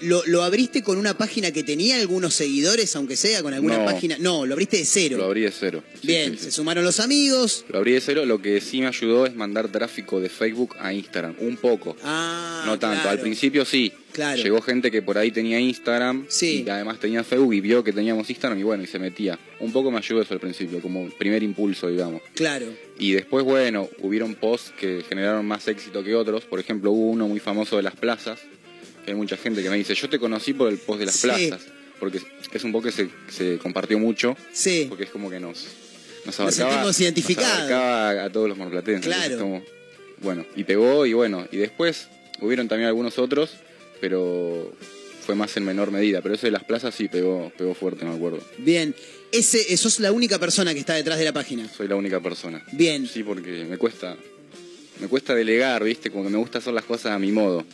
lo, 0.02 0.24
lo 0.26 0.44
abriste 0.44 0.82
con 0.84 0.98
una 0.98 1.18
página 1.18 1.52
que 1.52 1.64
tenía 1.64 1.98
algunos 1.98 2.34
seguidores, 2.34 2.96
aunque 2.96 3.16
sea 3.16 3.42
con 3.44 3.54
alguna 3.54 3.78
No. 3.80 3.86
página. 3.86 4.18
No, 4.20 4.46
lo 4.46 4.54
abriste 4.54 4.78
de 4.78 4.86
cero. 4.86 5.18
lo 5.18 5.26
abrí 5.26 5.42
de 5.42 5.52
cero. 5.52 5.84
Sí, 6.02 6.08
Bien, 6.08 6.32
sí, 6.34 6.38
sí. 6.38 6.44
se 6.46 6.52
sumaron 6.52 6.84
los 6.84 7.00
amigos. 7.00 7.66
Lo 7.70 7.78
abrí 7.80 7.94
de 7.94 8.02
cero, 8.02 8.26
lo 8.26 8.42
que 8.42 8.62
sí 8.62 8.80
me 8.82 8.88
ayudó 8.88 9.26
es 9.26 9.36
mandar 9.36 9.70
tráfico 9.72 10.20
de 10.20 10.30
Facebook 10.30 10.76
a 10.80 10.94
Instagram, 10.94 11.36
un 11.40 11.58
poco. 11.58 11.96
Ah, 12.04 12.64
no 12.66 12.78
tanto, 12.80 13.02
claro. 13.02 13.10
al 13.12 13.20
principio 13.20 13.66
sí. 13.66 13.92
Claro. 14.14 14.40
Llegó 14.44 14.62
gente 14.62 14.92
que 14.92 15.02
por 15.02 15.18
ahí 15.18 15.32
tenía 15.32 15.60
Instagram 15.60 16.28
Sí. 16.30 16.64
y 16.68 16.70
además 16.70 17.00
tenía 17.00 17.24
Facebook 17.24 17.52
y 17.56 17.62
vio 17.62 17.84
que 17.84 17.92
teníamos 17.92 18.30
Instagram 18.30 18.60
y 18.60 18.64
bueno, 18.64 18.84
y 18.84 18.88
se 18.88 19.00
metía. 19.00 19.40
Un 19.60 19.72
poco 19.72 19.90
me 19.90 19.98
ayudó 19.98 20.22
eso 20.22 20.36
al 20.36 20.40
principio, 20.40 20.80
como 20.84 21.10
primer 21.18 21.42
impulso, 21.42 21.88
digamos. 21.90 22.22
Claro. 22.36 22.68
Y 23.00 23.14
después, 23.14 23.44
bueno, 23.44 23.90
hubieron 24.02 24.36
posts 24.36 24.72
que 24.80 25.04
generaron 25.10 25.48
más 25.48 25.68
éxito 25.68 26.04
que 26.04 26.14
otros. 26.14 26.44
Por 26.46 26.60
ejemplo, 26.60 26.92
hubo 26.92 27.10
uno 27.10 27.28
muy 27.28 27.40
famoso 27.40 27.76
de 27.78 27.82
las 27.82 27.96
plazas, 27.96 28.40
hay 29.12 29.16
mucha 29.16 29.38
gente 29.38 29.62
que 29.64 29.70
me 29.70 29.78
dice, 29.78 29.94
yo 29.96 30.10
te 30.10 30.20
conocí 30.20 30.54
por 30.54 30.70
el 30.70 30.78
post 30.78 31.00
de 31.00 31.06
las 31.08 31.16
Sí. 31.16 31.28
plazas. 31.28 31.62
Porque 32.00 32.20
es 32.54 32.64
un 32.64 32.72
post 32.72 32.86
que 32.88 32.92
se, 32.92 33.10
se 33.30 33.58
compartió 33.60 33.98
mucho, 34.00 34.36
Sí. 34.52 34.86
porque 34.90 35.06
es 35.06 35.10
como 35.10 35.30
que 35.30 35.40
nos, 35.40 35.66
nos 36.26 36.26
Nos 36.26 36.40
abarcaba, 36.40 36.72
sentimos 36.72 37.00
identificados. 37.00 37.50
nos 37.52 37.72
abarcaba 37.72 38.24
a 38.26 38.30
todos 38.32 38.50
los 38.50 38.58
morplatenses. 38.58 39.14
Claro. 39.14 39.38
Como, 39.40 39.64
bueno, 40.22 40.46
y 40.56 40.64
pegó 40.64 41.06
y 41.06 41.14
bueno, 41.14 41.48
y 41.52 41.58
después 41.58 42.08
hubieron 42.42 42.68
también 42.68 42.88
algunos 42.88 43.18
otros, 43.20 43.52
pero 44.02 44.74
fue 45.26 45.36
más 45.36 45.56
en 45.56 45.64
menor 45.64 45.92
medida. 45.92 46.22
Pero 46.22 46.36
ese 46.36 46.48
de 46.48 46.52
las 46.52 46.64
plazas 46.66 46.94
sí 46.96 47.08
pegó, 47.08 47.52
pegó 47.58 47.74
fuerte, 47.74 48.04
me 48.06 48.14
acuerdo. 48.16 48.40
Bien. 48.58 48.94
Ese, 49.32 49.76
sos 49.78 50.00
la 50.00 50.12
única 50.12 50.38
persona 50.40 50.74
que 50.74 50.80
está 50.82 50.94
detrás 50.96 51.18
de 51.18 51.26
la 51.26 51.32
página. 51.34 51.68
Soy 51.70 51.88
la 51.88 51.96
única 51.96 52.20
persona. 52.20 52.64
Bien. 52.74 53.08
Sí, 53.08 53.24
porque 53.24 53.64
me 53.64 53.78
cuesta, 53.78 54.16
me 55.00 55.08
cuesta 55.08 55.34
delegar, 55.34 55.84
¿viste? 55.84 56.12
Como 56.12 56.26
que 56.26 56.30
me 56.30 56.38
gusta 56.38 56.58
hacer 56.60 56.74
las 56.74 56.84
cosas 56.86 57.14
a 57.14 57.20
mi 57.20 57.32
modo. 57.32 57.66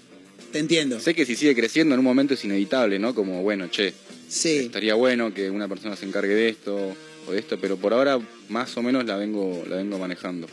Te 0.52 0.60
entiendo. 0.60 1.00
Sé 1.00 1.14
que 1.14 1.26
si 1.26 1.36
sigue 1.36 1.56
creciendo 1.56 1.94
en 1.96 2.00
un 2.00 2.06
momento 2.06 2.34
es 2.34 2.44
inevitable, 2.44 3.00
¿no? 3.00 3.14
Como, 3.14 3.42
bueno, 3.44 3.68
che, 3.70 3.94
Sí. 4.28 4.58
estaría 4.58 4.94
bueno 4.96 5.34
que 5.34 5.50
una 5.50 5.68
persona 5.68 5.96
se 5.96 6.06
encargue 6.06 6.34
de 6.36 6.50
esto 6.50 6.96
o 7.28 7.32
de 7.32 7.40
esto, 7.40 7.60
pero 7.60 7.78
por 7.78 7.94
ahora 7.94 8.20
más 8.50 8.76
o 8.78 8.82
menos 8.82 9.06
la 9.06 9.16
vengo, 9.18 9.64
la 9.68 9.78
vengo 9.78 9.98
manejando. 10.00 10.48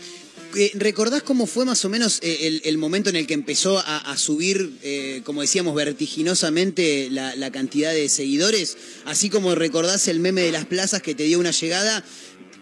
Eh, 0.54 0.70
¿Recordás 0.74 1.22
cómo 1.22 1.46
fue 1.46 1.64
más 1.66 1.84
o 1.84 1.88
menos 1.90 2.18
eh, 2.22 2.46
el, 2.46 2.62
el 2.64 2.78
momento 2.78 3.10
en 3.10 3.16
el 3.16 3.26
que 3.26 3.34
empezó 3.34 3.78
a, 3.78 3.98
a 3.98 4.16
subir, 4.16 4.72
eh, 4.82 5.20
como 5.24 5.42
decíamos, 5.42 5.74
vertiginosamente 5.74 7.08
la, 7.10 7.34
la 7.36 7.50
cantidad 7.52 7.92
de 7.92 8.08
seguidores? 8.08 8.76
Así 9.04 9.28
como 9.28 9.54
recordás 9.54 10.08
el 10.08 10.20
meme 10.20 10.42
de 10.42 10.52
las 10.52 10.64
plazas 10.64 11.02
que 11.02 11.14
te 11.14 11.24
dio 11.24 11.38
una 11.38 11.50
llegada. 11.50 12.04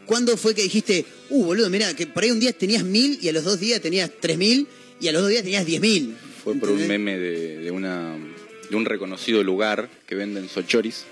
¿Cuándo 0.07 0.37
fue 0.37 0.55
que 0.55 0.63
dijiste, 0.63 1.05
uh, 1.31 1.45
boludo, 1.45 1.71
mira, 1.71 1.95
que 1.95 2.07
por 2.07 2.25
ahí 2.25 2.31
un 2.31 2.41
día 2.41 2.53
tenías 2.53 2.85
mil 2.85 3.19
y 3.23 3.29
a 3.29 3.33
los 3.33 3.45
dos 3.45 3.59
días 3.61 3.81
tenías 3.81 4.11
tres 4.21 4.37
mil 4.37 4.67
y 5.01 5.09
a 5.09 5.13
los 5.13 5.23
dos 5.23 5.31
días 5.31 5.43
tenías 5.45 5.65
diez 5.65 5.81
mil? 5.81 6.15
Fue 6.45 6.55
por 6.55 6.71
un 6.71 6.87
meme 6.87 7.19
de, 7.19 7.59
de 7.59 7.71
una, 7.71 8.15
de 8.71 8.77
un 8.77 8.85
reconocido 8.85 9.43
lugar 9.43 9.89
que 10.07 10.15
venden 10.15 10.49
sochoris. 10.49 11.05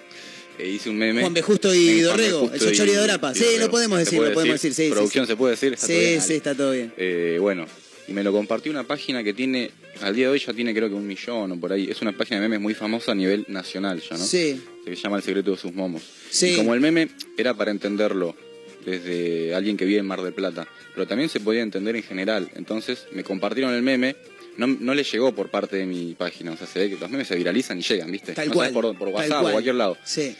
E 0.58 0.68
hice 0.68 0.90
un 0.90 0.98
meme. 0.98 1.22
Juan 1.22 1.32
B. 1.32 1.40
Justo 1.42 1.74
y. 1.74 2.02
Dorrego, 2.02 2.50
el 2.52 2.60
Sochori 2.60 2.90
de 2.90 2.98
Dorapa. 2.98 3.34
Sí, 3.34 3.44
lo 3.58 3.70
podemos 3.70 3.98
¿Se 4.00 4.04
decir, 4.04 4.20
lo 4.20 4.34
podemos 4.34 4.54
decir, 4.60 4.74
sí, 4.74 4.84
sí, 4.84 4.90
Producción 4.90 5.24
sí. 5.26 5.32
se 5.32 5.36
puede 5.36 5.52
decir. 5.52 5.72
Está 5.72 5.86
todo 5.86 5.96
Sí, 5.96 6.04
bien. 6.04 6.20
sí, 6.22 6.34
está 6.34 6.54
todo 6.54 6.72
bien. 6.72 6.92
Eh, 6.98 7.38
bueno, 7.40 7.66
y 8.06 8.12
me 8.12 8.22
lo 8.22 8.32
compartió 8.32 8.70
una 8.70 8.84
página 8.86 9.24
que 9.24 9.32
tiene, 9.32 9.70
al 10.02 10.14
día 10.14 10.26
de 10.26 10.32
hoy 10.32 10.38
ya 10.38 10.52
tiene 10.52 10.74
creo 10.74 10.90
que 10.90 10.94
un 10.94 11.06
millón 11.06 11.52
o 11.52 11.58
por 11.58 11.72
ahí. 11.72 11.88
Es 11.90 12.02
una 12.02 12.12
página 12.12 12.36
de 12.38 12.42
memes 12.48 12.60
muy 12.60 12.74
famosa 12.74 13.12
a 13.12 13.14
nivel 13.14 13.46
nacional 13.48 14.02
ya, 14.02 14.18
¿no? 14.18 14.22
Sí. 14.24 14.60
Se 14.84 14.94
llama 14.94 15.16
El 15.16 15.22
secreto 15.22 15.52
de 15.52 15.56
sus 15.56 15.72
momos. 15.72 16.02
Sí. 16.30 16.48
Y 16.48 16.56
como 16.56 16.74
el 16.74 16.80
meme 16.80 17.08
era 17.38 17.54
para 17.54 17.70
entenderlo 17.70 18.36
desde 18.84 19.54
alguien 19.54 19.76
que 19.78 19.84
vive 19.86 20.00
en 20.00 20.06
Mar 20.06 20.20
del 20.22 20.34
Plata, 20.34 20.68
pero 20.94 21.06
también 21.06 21.30
se 21.30 21.40
podía 21.40 21.62
entender 21.62 21.96
en 21.96 22.02
general. 22.02 22.50
Entonces 22.56 23.06
me 23.12 23.24
compartieron 23.24 23.72
el 23.72 23.82
meme. 23.82 24.16
No, 24.56 24.66
no 24.66 24.94
le 24.94 25.02
llegó 25.04 25.32
por 25.34 25.48
parte 25.48 25.76
de 25.76 25.86
mi 25.86 26.14
página, 26.14 26.52
o 26.52 26.56
sea, 26.56 26.66
se 26.66 26.78
ve 26.78 26.90
que 26.90 26.96
los 26.98 27.08
memes 27.10 27.26
se 27.28 27.36
viralizan 27.36 27.78
y 27.78 27.82
llegan, 27.82 28.10
¿viste? 28.12 28.32
Tal 28.32 28.48
no 28.48 28.54
cual. 28.54 28.70
por, 28.72 28.84
WhatsApp 28.86 29.38
o 29.38 29.40
cual. 29.42 29.52
cualquier 29.52 29.74
lado. 29.76 29.96
Sí. 30.04 30.36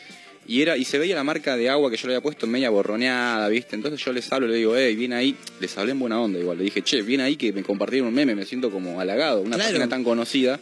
Y 0.46 0.60
era 0.60 0.76
y 0.76 0.84
se 0.84 0.98
veía 0.98 1.14
la 1.14 1.22
marca 1.24 1.56
de 1.56 1.70
agua 1.70 1.88
que 1.90 1.96
yo 1.96 2.08
le 2.08 2.14
había 2.14 2.22
puesto 2.22 2.46
media 2.46 2.68
borroneada, 2.68 3.48
¿viste? 3.48 3.76
Entonces 3.76 4.04
yo 4.04 4.12
les 4.12 4.30
hablo, 4.32 4.48
le 4.48 4.56
digo, 4.56 4.76
hey, 4.76 4.94
viene 4.96 5.14
ahí. 5.14 5.36
Les 5.60 5.78
hablé 5.78 5.92
en 5.92 6.00
buena 6.00 6.20
onda 6.20 6.38
igual. 6.38 6.58
Le 6.58 6.64
dije, 6.64 6.82
che, 6.82 7.00
viene 7.02 7.22
ahí 7.22 7.36
que 7.36 7.52
me 7.52 7.62
compartieron 7.62 8.08
un 8.08 8.14
meme, 8.14 8.34
me 8.34 8.44
siento 8.44 8.70
como 8.70 9.00
halagado. 9.00 9.40
Una 9.40 9.56
Claro. 9.56 9.70
página 9.70 9.88
tan 9.88 10.02
conocida. 10.04 10.58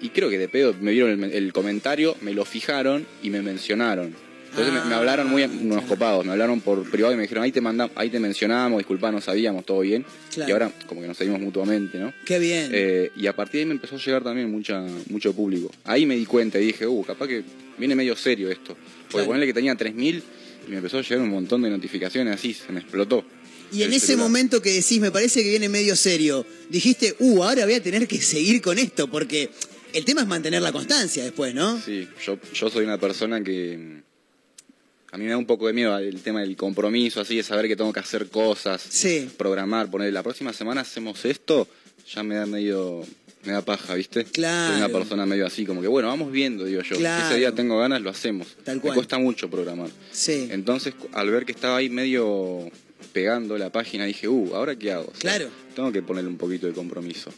Y 0.00 0.08
creo 0.10 0.30
que 0.30 0.38
de 0.38 0.48
pedo 0.48 0.74
me 0.80 0.92
vieron 0.92 1.24
el, 1.24 1.32
el 1.32 1.52
comentario, 1.52 2.16
me 2.22 2.32
lo 2.32 2.44
fijaron 2.44 3.06
y 3.22 3.30
me 3.30 3.42
mencionaron. 3.42 4.14
Entonces 4.52 4.74
me, 4.74 4.84
me 4.84 4.94
hablaron 4.94 5.28
muy 5.30 5.44
unos 5.44 5.84
copados, 5.84 6.24
me 6.26 6.32
hablaron 6.32 6.60
por 6.60 6.88
privado 6.90 7.14
y 7.14 7.16
me 7.16 7.22
dijeron, 7.22 7.42
ahí 7.42 7.52
te 7.52 7.60
mandamos, 7.62 7.96
ahí 7.96 8.10
te 8.10 8.20
mencionamos, 8.20 8.78
disculpa, 8.78 9.10
no 9.10 9.20
sabíamos, 9.20 9.64
todo 9.64 9.80
bien. 9.80 10.04
Claro. 10.32 10.48
Y 10.48 10.52
ahora 10.52 10.72
como 10.86 11.00
que 11.00 11.08
nos 11.08 11.16
seguimos 11.16 11.40
mutuamente, 11.40 11.98
¿no? 11.98 12.12
Qué 12.26 12.38
bien. 12.38 12.70
Eh, 12.72 13.10
y 13.16 13.26
a 13.26 13.34
partir 13.34 13.54
de 13.54 13.58
ahí 13.60 13.66
me 13.66 13.72
empezó 13.74 13.96
a 13.96 13.98
llegar 13.98 14.22
también 14.22 14.50
mucha, 14.50 14.84
mucho 15.08 15.32
público. 15.32 15.70
Ahí 15.84 16.04
me 16.04 16.16
di 16.16 16.26
cuenta 16.26 16.60
y 16.60 16.66
dije, 16.66 16.86
uh, 16.86 17.02
capaz 17.02 17.28
que 17.28 17.42
viene 17.78 17.94
medio 17.94 18.14
serio 18.14 18.50
esto. 18.50 18.74
Porque 18.74 19.08
Claro. 19.10 19.26
ponerle 19.26 19.46
que 19.46 19.54
tenía 19.54 19.74
3.000 19.74 20.22
y 20.66 20.70
me 20.70 20.76
empezó 20.76 20.98
a 20.98 21.02
llegar 21.02 21.20
un 21.20 21.30
montón 21.30 21.62
de 21.62 21.70
notificaciones 21.70 22.34
así, 22.34 22.52
se 22.54 22.70
me 22.72 22.80
explotó. 22.80 23.24
Y 23.72 23.84
en 23.84 23.92
ese 23.94 24.08
celular. 24.08 24.28
momento 24.28 24.60
que 24.60 24.70
decís, 24.70 25.00
me 25.00 25.10
parece 25.10 25.42
que 25.42 25.48
viene 25.48 25.70
medio 25.70 25.96
serio, 25.96 26.44
dijiste, 26.68 27.16
uh, 27.18 27.42
ahora 27.42 27.64
voy 27.64 27.72
a 27.74 27.82
tener 27.82 28.06
que 28.06 28.20
seguir 28.20 28.60
con 28.60 28.78
esto, 28.78 29.08
porque 29.08 29.48
el 29.94 30.04
tema 30.04 30.20
es 30.20 30.26
mantener 30.26 30.60
la 30.60 30.72
constancia 30.72 31.24
después, 31.24 31.54
¿no? 31.54 31.80
Sí, 31.80 32.06
yo, 32.24 32.38
yo 32.52 32.68
soy 32.68 32.84
una 32.84 32.98
persona 32.98 33.42
que... 33.42 34.02
A 35.12 35.18
mí 35.18 35.24
me 35.24 35.30
da 35.30 35.36
un 35.36 35.44
poco 35.46 35.66
de 35.66 35.74
miedo 35.74 35.96
el 35.98 36.20
tema 36.22 36.40
del 36.40 36.56
compromiso, 36.56 37.20
así, 37.20 37.36
de 37.36 37.42
saber 37.42 37.68
que 37.68 37.76
tengo 37.76 37.92
que 37.92 38.00
hacer 38.00 38.28
cosas, 38.28 38.80
Sí. 38.88 39.28
programar, 39.36 39.90
poner 39.90 40.10
la 40.12 40.22
próxima 40.22 40.52
semana 40.54 40.80
hacemos 40.80 41.24
esto, 41.24 41.68
ya 42.12 42.22
me 42.22 42.34
da 42.36 42.46
medio... 42.46 43.04
Me 43.44 43.52
da 43.52 43.60
paja, 43.60 43.94
¿viste? 43.96 44.24
Claro. 44.24 44.72
Soy 44.72 44.84
una 44.84 44.88
persona 45.00 45.26
medio 45.26 45.44
así, 45.44 45.66
como 45.66 45.82
que 45.82 45.88
bueno, 45.88 46.06
vamos 46.06 46.30
viendo, 46.30 46.64
digo 46.64 46.80
yo. 46.82 46.96
Claro. 46.96 47.22
Si 47.26 47.30
ese 47.32 47.40
día 47.40 47.50
tengo 47.52 47.76
ganas, 47.80 48.00
lo 48.00 48.08
hacemos. 48.08 48.46
Tal 48.62 48.80
cual. 48.80 48.92
Me 48.92 48.94
cuesta 48.98 49.18
mucho 49.18 49.50
programar. 49.50 49.90
Sí. 50.12 50.46
Entonces, 50.52 50.94
al 51.12 51.28
ver 51.28 51.44
que 51.44 51.50
estaba 51.50 51.78
ahí 51.78 51.90
medio 51.90 52.70
pegando 53.12 53.58
la 53.58 53.70
página, 53.72 54.04
dije, 54.04 54.28
uh, 54.28 54.54
¿ahora 54.54 54.76
qué 54.76 54.92
hago? 54.92 55.06
O 55.12 55.20
sea, 55.20 55.32
Claro. 55.36 55.50
Tengo 55.74 55.90
que 55.90 56.02
ponerle 56.02 56.30
un 56.30 56.36
poquito 56.38 56.68
de 56.68 56.72
compromiso. 56.72 57.32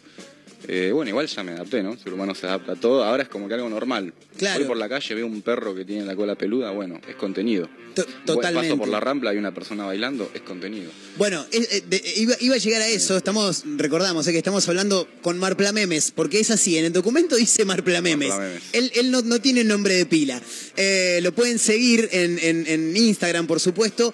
Eh, 0.67 0.91
bueno, 0.93 1.11
igual 1.11 1.27
ya 1.27 1.43
me 1.43 1.53
adapté, 1.53 1.83
¿no? 1.83 1.93
El 1.93 1.99
ser 1.99 2.13
humano 2.13 2.35
se 2.35 2.47
adapta 2.47 2.73
a 2.73 2.77
todo. 2.77 3.05
Ahora 3.05 3.23
es 3.25 3.29
como 3.29 3.49
que 3.49 3.55
algo 3.55 3.69
normal. 3.69 4.13
Claro. 4.39 4.61
Voy 4.61 4.69
por 4.69 4.77
la 4.77 4.89
calle, 4.89 5.15
veo 5.15 5.27
un 5.27 5.43
perro 5.43 5.75
que 5.75 5.85
tiene 5.85 6.05
la 6.05 6.17
cola 6.17 6.35
peluda, 6.37 6.71
bueno, 6.71 7.01
es 7.09 7.15
contenido. 7.17 7.69
To- 7.95 8.05
totalmente. 8.27 8.71
Paso 8.71 8.79
por 8.79 8.89
la 8.89 8.99
rampla, 8.99 9.31
hay 9.31 9.37
una 9.37 9.55
persona 9.55 9.85
bailando, 9.87 10.29
es 10.35 10.41
contenido. 10.41 10.91
Bueno, 11.17 11.47
eh, 11.53 11.69
eh, 11.71 11.83
de- 11.89 12.03
iba, 12.17 12.35
iba 12.41 12.55
a 12.57 12.59
llegar 12.59 12.83
a 12.83 12.89
eso, 12.89 13.17
estamos, 13.17 13.63
recordamos 13.77 14.27
eh, 14.27 14.33
que 14.33 14.39
estamos 14.39 14.69
hablando 14.69 15.07
con 15.23 15.39
Marpla 15.39 15.71
Memes, 15.73 16.11
porque 16.11 16.41
es 16.41 16.51
así, 16.51 16.77
en 16.77 16.87
el 16.87 16.93
documento 16.93 17.37
dice 17.37 17.65
Marpla 17.65 18.01
Memes. 18.01 18.31
Marpla 18.31 18.47
Memes. 18.49 18.63
Él, 18.73 18.91
él 18.97 19.11
no, 19.13 19.23
no 19.23 19.41
tiene 19.41 19.63
nombre 19.63 19.95
de 19.95 20.07
pila. 20.07 20.41
Lo 21.23 21.33
pueden 21.35 21.59
seguir 21.61 22.09
en, 22.11 22.39
en- 22.41 22.67
en 22.67 22.97
Instagram, 22.97 23.47
por 23.47 23.61
supuesto. 23.61 24.13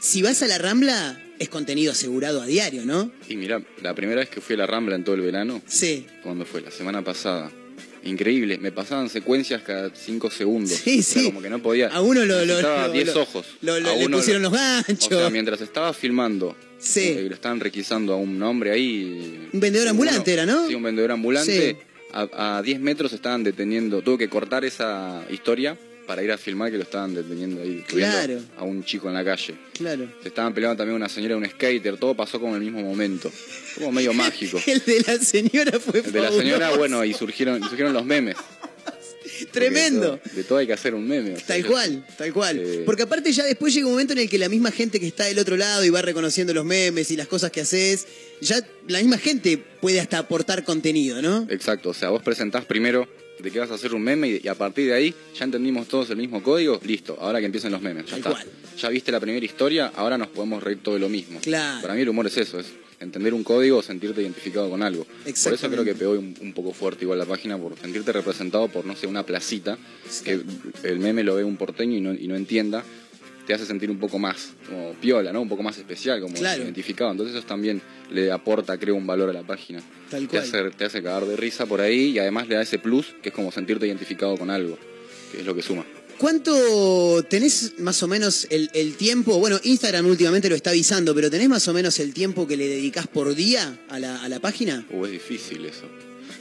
Si 0.00 0.22
vas 0.22 0.42
a 0.42 0.46
la 0.46 0.58
Rambla, 0.58 1.22
es 1.38 1.48
contenido 1.48 1.92
asegurado 1.92 2.40
a 2.42 2.46
diario, 2.46 2.84
¿no? 2.84 3.10
Y 3.28 3.36
mira, 3.36 3.62
la 3.82 3.94
primera 3.94 4.20
vez 4.20 4.28
que 4.28 4.40
fui 4.40 4.54
a 4.54 4.58
la 4.58 4.66
Rambla 4.66 4.96
en 4.96 5.04
todo 5.04 5.14
el 5.14 5.20
verano, 5.22 5.62
Sí. 5.66 6.06
cuando 6.22 6.44
fue? 6.44 6.60
La 6.62 6.70
semana 6.70 7.02
pasada. 7.02 7.50
Increíble, 8.04 8.58
me 8.58 8.70
pasaban 8.72 9.08
secuencias 9.08 9.62
cada 9.62 9.90
cinco 9.94 10.30
segundos. 10.30 10.72
Sí, 10.84 11.00
O 11.00 11.02
sea, 11.02 11.22
sí. 11.22 11.28
como 11.28 11.42
que 11.42 11.50
no 11.50 11.60
podía. 11.60 11.88
A 11.88 12.00
uno 12.00 12.24
lo- 12.24 12.36
lo- 12.36 12.40
Necesitaba 12.46 12.86
lo- 12.86 12.92
10 12.92 13.14
lo- 13.14 13.22
ojos. 13.22 13.46
lo- 13.60 13.80
lo- 13.80 13.90
A 13.90 13.96
le 13.96 14.06
uno 14.06 14.16
pusieron 14.18 14.42
los 14.42 14.52
O 14.52 14.56
ganchos. 14.56 15.08
sea, 15.08 15.30
mientras 15.30 15.60
estaba 15.60 15.92
filmando, 15.92 16.56
Sí. 16.78 17.00
eh, 17.18 17.26
lo 17.28 17.34
estaban 17.34 17.58
requisando 17.60 18.12
a 18.14 18.16
un 18.16 18.40
hombre 18.42 18.70
ahí. 18.70 19.48
Un 19.52 19.60
vendedor 19.60 19.88
ambulante 19.88 20.32
era, 20.32 20.46
¿no? 20.46 20.68
Sí, 20.68 20.74
un 20.74 20.82
vendedor 20.84 21.10
ambulante. 21.10 21.72
Sí. 21.72 21.76
A, 22.12 22.56
a 22.58 22.62
10 22.62 22.80
metros 22.80 23.12
estaban 23.12 23.42
deteniendo. 23.42 24.00
Tuve 24.00 24.16
que 24.18 24.28
cortar 24.28 24.64
esa 24.64 25.24
historia 25.30 25.76
para 26.08 26.22
ir 26.24 26.32
a 26.32 26.38
filmar 26.38 26.70
que 26.70 26.78
lo 26.78 26.84
estaban 26.84 27.14
deteniendo 27.14 27.60
ahí. 27.60 27.84
Claro. 27.86 28.40
A 28.56 28.64
un 28.64 28.82
chico 28.82 29.08
en 29.08 29.14
la 29.14 29.22
calle. 29.22 29.54
Claro. 29.74 30.10
Se 30.22 30.28
estaban 30.28 30.54
peleando 30.54 30.78
también 30.78 30.96
una 30.96 31.08
señora 31.08 31.34
y 31.34 31.36
un 31.36 31.44
skater. 31.44 31.98
Todo 31.98 32.16
pasó 32.16 32.40
como 32.40 32.56
en 32.56 32.62
el 32.62 32.72
mismo 32.72 32.80
momento. 32.80 33.30
Como 33.74 33.92
medio 33.92 34.14
mágico. 34.14 34.58
El 34.66 34.80
de 34.86 35.04
la 35.06 35.18
señora 35.18 35.78
fue 35.78 36.00
El 36.00 36.10
de 36.10 36.20
la 36.22 36.32
señora, 36.32 36.70
bueno, 36.76 37.04
y 37.04 37.12
surgieron, 37.12 37.60
surgieron 37.60 37.92
los 37.92 38.06
memes. 38.06 38.36
Tremendo. 39.52 40.12
De 40.12 40.18
todo, 40.18 40.34
de 40.36 40.44
todo 40.44 40.58
hay 40.58 40.66
que 40.66 40.72
hacer 40.72 40.94
un 40.94 41.06
meme. 41.06 41.34
o 41.34 41.36
sea, 41.36 41.46
Tal 41.46 41.66
cual, 41.66 42.06
tal 42.16 42.32
cual. 42.32 42.58
Eh, 42.58 42.82
Porque 42.86 43.02
aparte 43.02 43.30
ya 43.30 43.44
después 43.44 43.74
llega 43.74 43.86
un 43.86 43.92
momento 43.92 44.14
en 44.14 44.20
el 44.20 44.30
que 44.30 44.38
la 44.38 44.48
misma 44.48 44.70
gente 44.72 44.98
que 44.98 45.06
está 45.06 45.26
del 45.26 45.38
otro 45.38 45.58
lado 45.58 45.84
y 45.84 45.90
va 45.90 46.00
reconociendo 46.00 46.54
los 46.54 46.64
memes 46.64 47.10
y 47.10 47.16
las 47.16 47.28
cosas 47.28 47.50
que 47.50 47.60
haces, 47.60 48.06
ya 48.40 48.66
la 48.88 48.98
misma 49.00 49.18
gente 49.18 49.58
puede 49.58 50.00
hasta 50.00 50.16
aportar 50.16 50.64
contenido, 50.64 51.20
¿no? 51.20 51.46
Exacto, 51.50 51.90
o 51.90 51.94
sea, 51.94 52.08
vos 52.08 52.22
presentás 52.22 52.64
primero 52.64 53.06
de 53.42 53.50
que 53.50 53.58
vas 53.58 53.70
a 53.70 53.74
hacer 53.74 53.94
un 53.94 54.02
meme 54.02 54.28
y, 54.28 54.40
y 54.42 54.48
a 54.48 54.54
partir 54.54 54.86
de 54.88 54.94
ahí 54.94 55.14
ya 55.36 55.44
entendimos 55.44 55.86
todos 55.88 56.10
el 56.10 56.16
mismo 56.16 56.42
código, 56.42 56.80
listo, 56.84 57.16
ahora 57.20 57.38
que 57.40 57.46
empiecen 57.46 57.72
los 57.72 57.82
memes, 57.82 58.06
ya 58.06 58.16
está. 58.16 58.30
cual. 58.30 58.46
Ya 58.76 58.88
viste 58.88 59.12
la 59.12 59.20
primera 59.20 59.44
historia, 59.44 59.92
ahora 59.96 60.18
nos 60.18 60.28
podemos 60.28 60.62
reír 60.62 60.78
todo 60.82 60.94
de 60.94 61.00
lo 61.00 61.08
mismo. 61.08 61.40
Claro. 61.40 61.80
Para 61.82 61.94
mí 61.94 62.02
el 62.02 62.08
humor 62.08 62.26
es 62.26 62.36
eso, 62.36 62.60
es 62.60 62.66
entender 63.00 63.32
un 63.32 63.44
código 63.44 63.78
o 63.78 63.82
sentirte 63.82 64.22
identificado 64.22 64.68
con 64.68 64.82
algo. 64.82 65.06
Por 65.44 65.52
eso 65.54 65.70
creo 65.70 65.84
que 65.84 65.94
pegó 65.94 66.12
un, 66.12 66.34
un 66.40 66.52
poco 66.52 66.72
fuerte 66.72 67.04
igual 67.04 67.18
la 67.18 67.26
página, 67.26 67.56
por 67.56 67.78
sentirte 67.78 68.12
representado 68.12 68.68
por, 68.68 68.84
no 68.84 68.96
sé, 68.96 69.06
una 69.06 69.24
placita, 69.24 69.78
que 70.24 70.40
el 70.82 70.98
meme 70.98 71.22
lo 71.22 71.36
ve 71.36 71.44
un 71.44 71.56
porteño 71.56 71.96
y 71.96 72.00
no, 72.00 72.14
y 72.14 72.26
no 72.26 72.34
entienda, 72.36 72.84
te 73.48 73.54
hace 73.54 73.64
sentir 73.64 73.90
un 73.90 73.98
poco 73.98 74.18
más 74.18 74.50
como 74.68 74.92
piola, 75.00 75.32
¿no? 75.32 75.40
Un 75.40 75.48
poco 75.48 75.62
más 75.62 75.78
especial, 75.78 76.20
como 76.20 76.34
Claro. 76.34 76.62
identificado. 76.62 77.10
Entonces 77.12 77.34
eso 77.34 77.46
también 77.46 77.80
le 78.10 78.30
aporta, 78.30 78.76
creo, 78.78 78.94
un 78.94 79.06
valor 79.06 79.30
a 79.30 79.32
la 79.32 79.42
página. 79.42 79.82
Tal 80.10 80.28
Te 80.28 80.36
cual. 80.36 80.42
hace, 80.42 80.70
te 80.76 80.84
hace 80.84 81.02
cagar 81.02 81.24
de 81.24 81.34
risa 81.34 81.64
por 81.64 81.80
ahí 81.80 82.10
y 82.10 82.18
además 82.18 82.46
le 82.46 82.56
da 82.56 82.62
ese 82.62 82.78
plus 82.78 83.14
que 83.22 83.30
es 83.30 83.34
como 83.34 83.50
sentirte 83.50 83.86
identificado 83.86 84.36
con 84.36 84.50
algo, 84.50 84.78
que 85.32 85.40
es 85.40 85.46
lo 85.46 85.54
que 85.54 85.62
suma. 85.62 85.86
¿Cuánto 86.18 87.22
tenés 87.30 87.78
más 87.78 88.02
o 88.02 88.08
menos 88.08 88.46
el, 88.50 88.68
el 88.74 88.96
tiempo? 88.96 89.38
Bueno, 89.38 89.58
Instagram 89.62 90.04
últimamente 90.04 90.50
lo 90.50 90.54
está 90.56 90.68
avisando, 90.70 91.14
pero 91.14 91.30
¿tenés 91.30 91.48
más 91.48 91.66
o 91.68 91.72
menos 91.72 91.98
el 92.00 92.12
tiempo 92.12 92.46
que 92.46 92.56
le 92.58 92.68
dedicás 92.68 93.06
por 93.06 93.34
día 93.34 93.78
a 93.88 93.98
la, 93.98 94.22
a 94.22 94.28
la 94.28 94.40
página? 94.40 94.84
Uh, 94.90 95.06
es 95.06 95.12
difícil 95.12 95.64
eso. 95.64 95.86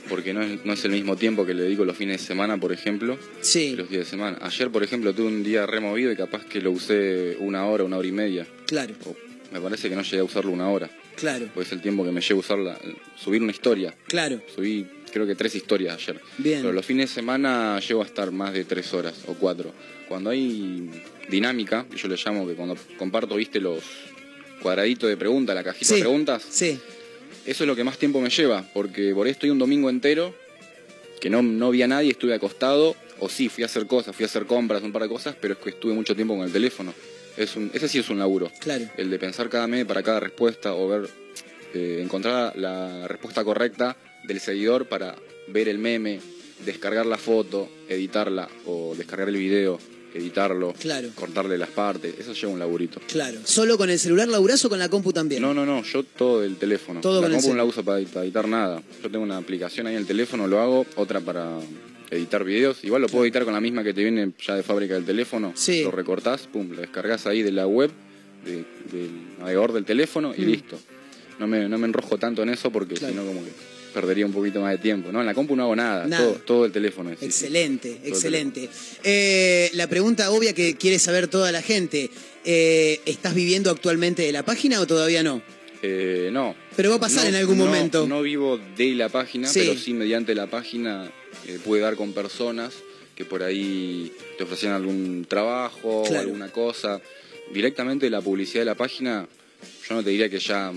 Porque 0.10 0.34
no 0.34 0.42
es, 0.42 0.64
no 0.66 0.74
es 0.74 0.86
el 0.86 0.92
mismo 0.92 1.16
tiempo 1.16 1.46
que 1.46 1.54
le 1.54 1.64
dedico 1.64 1.84
los 1.86 1.98
fines 1.98 2.22
de 2.22 2.28
semana, 2.28 2.58
por 2.58 2.72
ejemplo, 2.72 3.18
Sí. 3.42 3.72
que 3.72 3.78
los 3.78 3.90
días 3.90 4.06
de 4.06 4.10
semana. 4.10 4.38
Ayer, 4.42 4.70
por 4.70 4.84
ejemplo, 4.84 5.14
tuve 5.14 5.28
un 5.28 5.44
día 5.44 5.66
removido 5.66 6.12
y 6.12 6.16
capaz 6.16 6.46
que 6.46 6.62
lo 6.62 6.72
usé 6.72 7.36
una 7.40 7.66
hora, 7.66 7.84
una 7.84 7.98
hora 7.98 8.08
y 8.08 8.12
media. 8.12 8.48
Claro, 8.66 8.94
O 9.06 9.16
me 9.54 9.60
parece 9.62 9.90
que 9.90 9.96
no 9.96 10.02
llegué 10.04 10.20
a 10.20 10.24
usarlo 10.24 10.52
una 10.52 10.70
hora. 10.70 10.90
claro, 11.16 11.48
Pues 11.54 11.68
es 11.68 11.74
el 11.74 11.82
tiempo 11.82 12.04
que 12.06 12.12
me 12.12 12.22
lleva 12.22 12.38
a 12.38 12.40
usarla, 12.40 12.80
subir 13.16 13.42
una 13.42 13.52
historia. 13.52 13.94
claro. 14.08 14.42
Subí 14.54 14.86
creo 15.12 15.26
que 15.26 15.36
tres 15.36 15.56
historias 15.56 15.96
ayer. 15.96 16.22
Bien. 16.38 16.62
Pero 16.62 16.74
los 16.74 16.86
fines 16.86 17.10
de 17.10 17.16
semana 17.16 17.80
llego 17.80 18.04
a 18.04 18.06
estar 18.06 18.32
más 18.32 18.54
de 18.54 18.66
tres 18.66 18.94
horas 18.94 19.16
o 19.28 19.34
cuatro. 19.34 19.72
Cuando 20.08 20.30
hay 20.30 20.90
dinámica, 21.30 21.86
yo 21.96 22.08
le 22.08 22.16
llamo 22.24 22.48
que 22.48 22.54
cuando 22.54 22.78
comparto, 22.98 23.36
viste, 23.36 23.60
los 23.60 23.82
cuadraditos 24.62 25.10
de 25.10 25.18
preguntas, 25.18 25.56
la 25.56 25.64
cajita 25.64 25.86
Sí. 25.86 25.96
de 25.96 26.00
preguntas, 26.02 26.46
Sí, 26.50 26.80
eso 27.48 27.64
es 27.64 27.68
lo 27.68 27.76
que 27.76 27.84
más 27.84 27.98
tiempo 27.98 28.20
me 28.20 28.30
lleva, 28.30 28.64
porque 28.74 29.14
por 29.16 29.26
ahí 29.26 29.32
estoy 29.32 29.50
un 29.50 29.58
domingo 29.58 29.90
entero, 29.90 30.36
que 31.20 31.30
no, 31.30 31.42
no 31.42 31.72
vi 31.72 31.82
a 31.82 31.88
nadie, 31.88 32.12
estuve 32.12 32.34
acostado, 32.34 32.96
o 33.20 33.30
sí, 33.30 33.50
fui 33.50 33.64
a 33.64 33.66
hacer 33.66 33.88
cosas, 33.88 34.16
fui 34.16 34.24
a 34.24 34.28
hacer 34.28 34.46
compras, 34.46 34.84
un 34.84 34.92
par 34.92 35.04
de 35.04 35.10
cosas, 35.10 35.36
pero 35.40 35.54
es 35.54 35.60
que 35.60 35.70
estuve 35.70 35.94
mucho 35.94 36.14
tiempo 36.14 36.36
con 36.36 36.46
el 36.46 36.52
teléfono. 36.52 36.94
Es 37.38 37.56
un, 37.56 37.72
ese 37.74 37.88
sí 37.88 38.00
es 38.00 38.10
un 38.10 38.20
laburo. 38.20 38.52
claro. 38.60 38.86
El 38.98 39.10
de 39.10 39.18
pensar 39.18 39.50
cada 39.50 39.66
meme 39.66 39.86
para 39.86 40.04
cada 40.04 40.20
respuesta 40.20 40.76
o 40.76 40.88
ver, 40.88 41.10
eh, 41.74 42.02
encontrar 42.04 42.56
la 42.58 43.08
respuesta 43.08 43.44
correcta 43.44 43.96
del 44.26 44.40
seguidor 44.40 44.88
para 44.88 45.16
ver 45.48 45.70
el 45.70 45.78
meme, 45.78 46.20
descargar 46.66 47.06
la 47.06 47.18
foto, 47.18 47.70
editarla 47.88 48.50
o 48.66 48.94
descargar 48.96 49.30
el 49.30 49.38
video, 49.38 49.80
editarlo, 50.18 50.74
Claro. 50.80 51.10
cortarle 51.16 51.58
las 51.58 51.70
partes. 51.70 52.14
Eso 52.20 52.34
lleva 52.34 52.52
un 52.54 52.60
laburito. 52.60 53.00
Claro. 53.08 53.40
¿Solo 53.44 53.78
con 53.78 53.90
el 53.90 54.00
celular 54.00 54.28
laburás 54.28 54.64
o 54.66 54.70
con 54.70 54.80
la 54.80 54.90
compu 54.90 55.14
también? 55.14 55.42
No, 55.42 55.54
no, 55.54 55.66
no, 55.66 55.84
yo 55.84 56.04
todo 56.04 56.44
el 56.44 56.58
teléfono. 56.58 57.02
Todo 57.02 57.22
la 57.22 57.28
con 57.28 57.36
el 57.36 57.38
compu 57.42 57.50
no 57.52 57.58
la 57.58 57.64
uso 57.66 57.84
para, 57.84 58.06
para 58.08 58.26
editar 58.26 58.48
nada. 58.48 58.82
Yo 59.04 59.10
tengo 59.10 59.24
una 59.24 59.38
aplicación 59.38 59.88
ahí 59.88 59.94
en 59.94 60.02
el 60.02 60.08
teléfono, 60.08 60.48
lo 60.48 60.60
hago, 60.60 60.86
otra 60.96 61.22
para 61.22 61.58
editar 62.10 62.44
videos. 62.44 62.84
Igual 62.84 63.02
lo 63.02 63.08
puedo 63.10 63.26
editar 63.26 63.44
con 63.46 63.54
la 63.54 63.62
misma 63.62 63.84
que 63.84 63.94
te 63.94 64.02
viene 64.02 64.32
ya 64.46 64.56
de 64.56 64.64
fábrica 64.64 64.94
del 64.96 65.06
teléfono. 65.06 65.52
Sí. 65.56 65.84
Lo 65.84 65.92
recortás, 65.92 66.48
pum, 66.48 66.70
lo 66.72 66.82
descargas 66.82 67.26
ahí 67.28 67.44
de 67.44 67.52
la 67.52 67.68
web, 67.68 67.92
de- 68.46 68.64
del 68.92 69.38
navegador 69.40 69.74
del 69.74 69.86
teléfono 69.86 70.34
y 70.38 70.42
Mm. 70.42 70.46
listo. 70.46 70.80
No 71.40 71.48
me, 71.48 71.68
no 71.70 71.78
me 71.78 71.86
enrojo 71.86 72.18
tanto 72.18 72.42
en 72.42 72.50
eso 72.50 72.72
porque 72.72 72.96
Claro. 72.96 73.14
si 73.14 73.20
no 73.20 73.26
como 73.26 73.44
que 73.44 73.52
perdería 73.98 74.28
un 74.28 74.32
poquito 74.32 74.62
más 74.62 74.72
de 74.74 74.78
tiempo. 74.78 75.12
No, 75.12 75.22
en 75.22 75.26
la 75.26 75.34
compu 75.34 75.56
no 75.56 75.64
hago 75.64 75.76
nada, 75.76 76.06
Nada. 76.06 76.24
Todo, 76.28 76.34
todo 76.46 76.66
el 76.66 76.72
teléfono. 76.72 77.10
es, 77.10 77.18
sí. 77.20 77.26
Excelente, 77.26 77.98
el 78.04 78.10
excelente. 78.10 78.70
Eh, 79.04 79.72
la 79.74 79.88
pregunta 79.88 80.30
obvia 80.30 80.54
que 80.54 80.76
quiere 80.76 81.00
saber 81.00 81.28
toda 81.28 81.52
la 81.52 81.62
gente. 81.64 82.12
eh, 82.46 83.02
¿Estás 83.06 83.34
viviendo 83.34 83.72
actualmente 83.72 84.22
de 84.22 84.32
la 84.32 84.44
página 84.44 84.80
o 84.80 84.86
todavía 84.86 85.24
no? 85.24 85.42
Eh, 85.82 86.30
no. 86.32 86.56
Pero 86.76 86.92
va 86.92 86.98
a 86.98 87.00
pasar 87.00 87.24
No, 87.24 87.30
en 87.30 87.36
algún 87.36 87.58
no, 87.58 87.66
momento. 87.66 88.08
No 88.08 88.22
vivo 88.22 88.60
de 88.78 88.94
la 88.94 89.10
página, 89.10 89.48
Sí. 89.48 89.60
pero 89.62 89.76
sí 89.78 89.94
mediante 89.94 90.34
la 90.36 90.46
página 90.48 91.12
eh, 91.48 91.58
pude 91.66 91.80
dar 91.82 91.96
con 91.96 92.14
personas 92.14 92.74
que 93.16 93.26
por 93.26 93.42
ahí 93.42 94.12
te 94.38 94.44
ofrecían 94.44 94.74
algún 94.74 95.26
trabajo 95.28 96.04
o 96.04 96.16
alguna 96.16 96.50
cosa. 96.52 97.02
Directamente 97.52 98.10
la 98.12 98.22
publicidad 98.22 98.62
de 98.62 98.66
la 98.66 98.76
página, 98.76 99.28
yo 99.90 99.96
no 99.96 100.04
te 100.04 100.12
diría 100.12 100.30
que 100.30 100.38
ya 100.40 100.72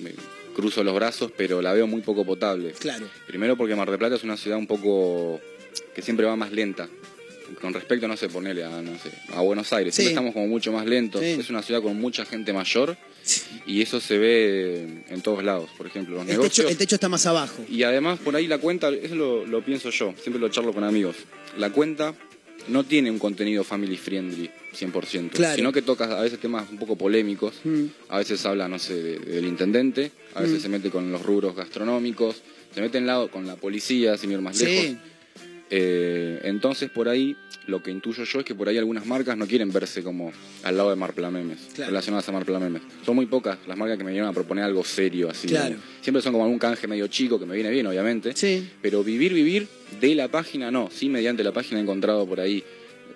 me 0.00 0.10
cruzo 0.56 0.82
los 0.82 0.94
brazos, 0.94 1.30
pero 1.36 1.60
la 1.60 1.74
veo 1.74 1.86
muy 1.86 2.00
poco 2.00 2.24
potable. 2.24 2.72
Claro. 2.78 3.06
Primero 3.26 3.58
porque 3.58 3.74
Mar 3.76 3.90
del 3.90 3.98
Plata 3.98 4.14
es 4.14 4.24
una 4.24 4.38
ciudad 4.38 4.56
un 4.56 4.66
poco 4.66 5.38
que 5.94 6.00
siempre 6.00 6.24
va 6.24 6.34
más 6.34 6.50
lenta. 6.50 6.88
Con 7.60 7.74
respecto, 7.74 8.08
no 8.08 8.16
sé, 8.16 8.30
ponerle 8.30 8.64
a, 8.64 8.80
no 8.80 8.98
sé, 8.98 9.10
a 9.34 9.42
Buenos 9.42 9.70
Aires. 9.74 9.94
Sí. 9.94 10.02
Siempre 10.02 10.14
estamos 10.14 10.32
como 10.32 10.48
mucho 10.48 10.72
más 10.72 10.86
lentos. 10.86 11.20
Sí. 11.20 11.36
Es 11.38 11.50
una 11.50 11.62
ciudad 11.62 11.82
con 11.82 12.00
mucha 12.00 12.24
gente 12.24 12.54
mayor 12.54 12.96
y 13.66 13.82
eso 13.82 14.00
se 14.00 14.16
ve 14.16 15.04
en 15.10 15.20
todos 15.20 15.44
lados. 15.44 15.68
Por 15.76 15.86
ejemplo, 15.86 16.14
los 16.14 16.22
El 16.22 16.28
techo, 16.28 16.40
negocios. 16.40 16.70
el 16.70 16.76
techo 16.78 16.94
está 16.96 17.10
más 17.10 17.26
abajo. 17.26 17.62
Y 17.68 17.82
además 17.82 18.18
por 18.18 18.34
ahí 18.34 18.46
la 18.46 18.56
cuenta, 18.56 18.88
eso 18.88 19.14
lo, 19.14 19.44
lo 19.44 19.62
pienso 19.62 19.90
yo, 19.90 20.14
siempre 20.20 20.40
lo 20.40 20.48
charlo 20.48 20.72
con 20.72 20.84
amigos. 20.84 21.16
La 21.58 21.70
cuenta 21.70 22.14
no 22.68 22.84
tiene 22.84 23.10
un 23.10 23.18
contenido 23.18 23.62
family 23.64 23.96
friendly 23.96 24.50
100%, 24.74 25.30
Claro. 25.36 25.56
sino 25.56 25.72
que 25.72 25.82
toca 25.82 26.18
a 26.18 26.22
veces 26.22 26.38
temas 26.38 26.68
un 26.70 26.78
poco 26.78 26.96
polémicos, 26.96 27.54
Mm. 27.64 27.84
a 28.08 28.18
veces 28.18 28.44
habla, 28.46 28.68
no 28.68 28.78
sé, 28.78 28.94
de- 29.02 29.18
del 29.18 29.44
intendente, 29.46 30.10
a 30.34 30.42
veces 30.42 30.58
Mm. 30.58 30.62
se 30.62 30.68
mete 30.68 30.90
con 30.90 31.10
los 31.12 31.22
rubros 31.22 31.54
gastronómicos, 31.56 32.42
se 32.74 32.80
mete 32.80 32.98
en 32.98 33.06
lado 33.06 33.30
con 33.30 33.46
la 33.46 33.56
policía, 33.56 34.16
sin 34.18 34.32
ir 34.32 34.40
más 34.40 34.58
Sí. 34.58 34.64
lejos. 34.66 34.96
Eh, 35.70 36.40
entonces 36.44 36.90
por 36.90 37.08
ahí 37.08 37.36
lo 37.66 37.82
que 37.82 37.90
intuyo 37.90 38.22
yo 38.22 38.38
es 38.38 38.44
que 38.44 38.54
por 38.54 38.68
ahí 38.68 38.78
algunas 38.78 39.04
marcas 39.06 39.36
no 39.36 39.46
quieren 39.46 39.72
verse 39.72 40.02
como 40.04 40.30
al 40.62 40.76
lado 40.76 40.90
de 40.90 40.96
Marpla 40.96 41.30
Memes, 41.30 41.58
Claro. 41.74 41.90
relacionadas 41.90 42.28
a 42.28 42.32
Marpla 42.32 42.60
Memes. 42.60 42.82
Son 43.04 43.16
muy 43.16 43.26
pocas 43.26 43.58
las 43.66 43.76
marcas 43.76 43.98
que 43.98 44.04
me 44.04 44.12
vienen 44.12 44.28
a 44.30 44.32
proponer 44.32 44.62
algo 44.64 44.84
serio 44.84 45.28
así. 45.28 45.48
Claro. 45.48 45.74
¿no? 45.74 45.80
Siempre 46.02 46.22
son 46.22 46.32
como 46.32 46.44
algún 46.44 46.60
canje 46.60 46.86
medio 46.86 47.08
chico 47.08 47.40
que 47.40 47.46
me 47.46 47.54
viene 47.56 47.70
bien, 47.70 47.86
obviamente. 47.88 48.32
Sí. 48.36 48.68
Pero 48.80 49.02
vivir, 49.02 49.34
vivir 49.34 49.66
de 50.00 50.14
la 50.14 50.28
página 50.28 50.70
no. 50.70 50.88
Sí, 50.92 51.08
mediante 51.08 51.42
la 51.42 51.52
página 51.52 51.80
he 51.80 51.82
encontrado 51.82 52.24
por 52.26 52.38
ahí 52.38 52.62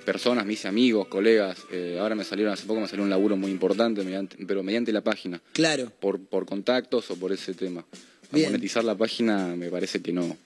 personas, 0.05 0.45
mis 0.45 0.65
amigos, 0.65 1.07
colegas. 1.07 1.57
eh, 1.71 1.99
ahora 2.01 2.17
me 2.17 2.25
salieron, 2.25 2.53
hace 2.53 2.67
poco 2.67 2.81
me 2.81 2.89
salió 2.89 3.05
un 3.05 3.11
laburo 3.11 3.37
muy 3.37 3.53
importante, 3.53 4.03
mediante, 4.03 4.37
pero 4.47 4.65
mediante 4.65 4.93
la 4.93 5.03
página. 5.03 5.41
Claro. 5.53 5.93
Por, 6.01 6.19
por 6.19 6.47
contactos 6.47 7.09
o 7.13 7.17
por 7.17 7.31
ese 7.33 7.55
tema. 7.55 7.85
A 8.33 8.37
monetizar 8.37 8.83
la 8.83 8.97
página 8.97 9.55
me 9.57 9.69
parece 9.71 10.01
que 10.03 10.13
no. 10.13 10.37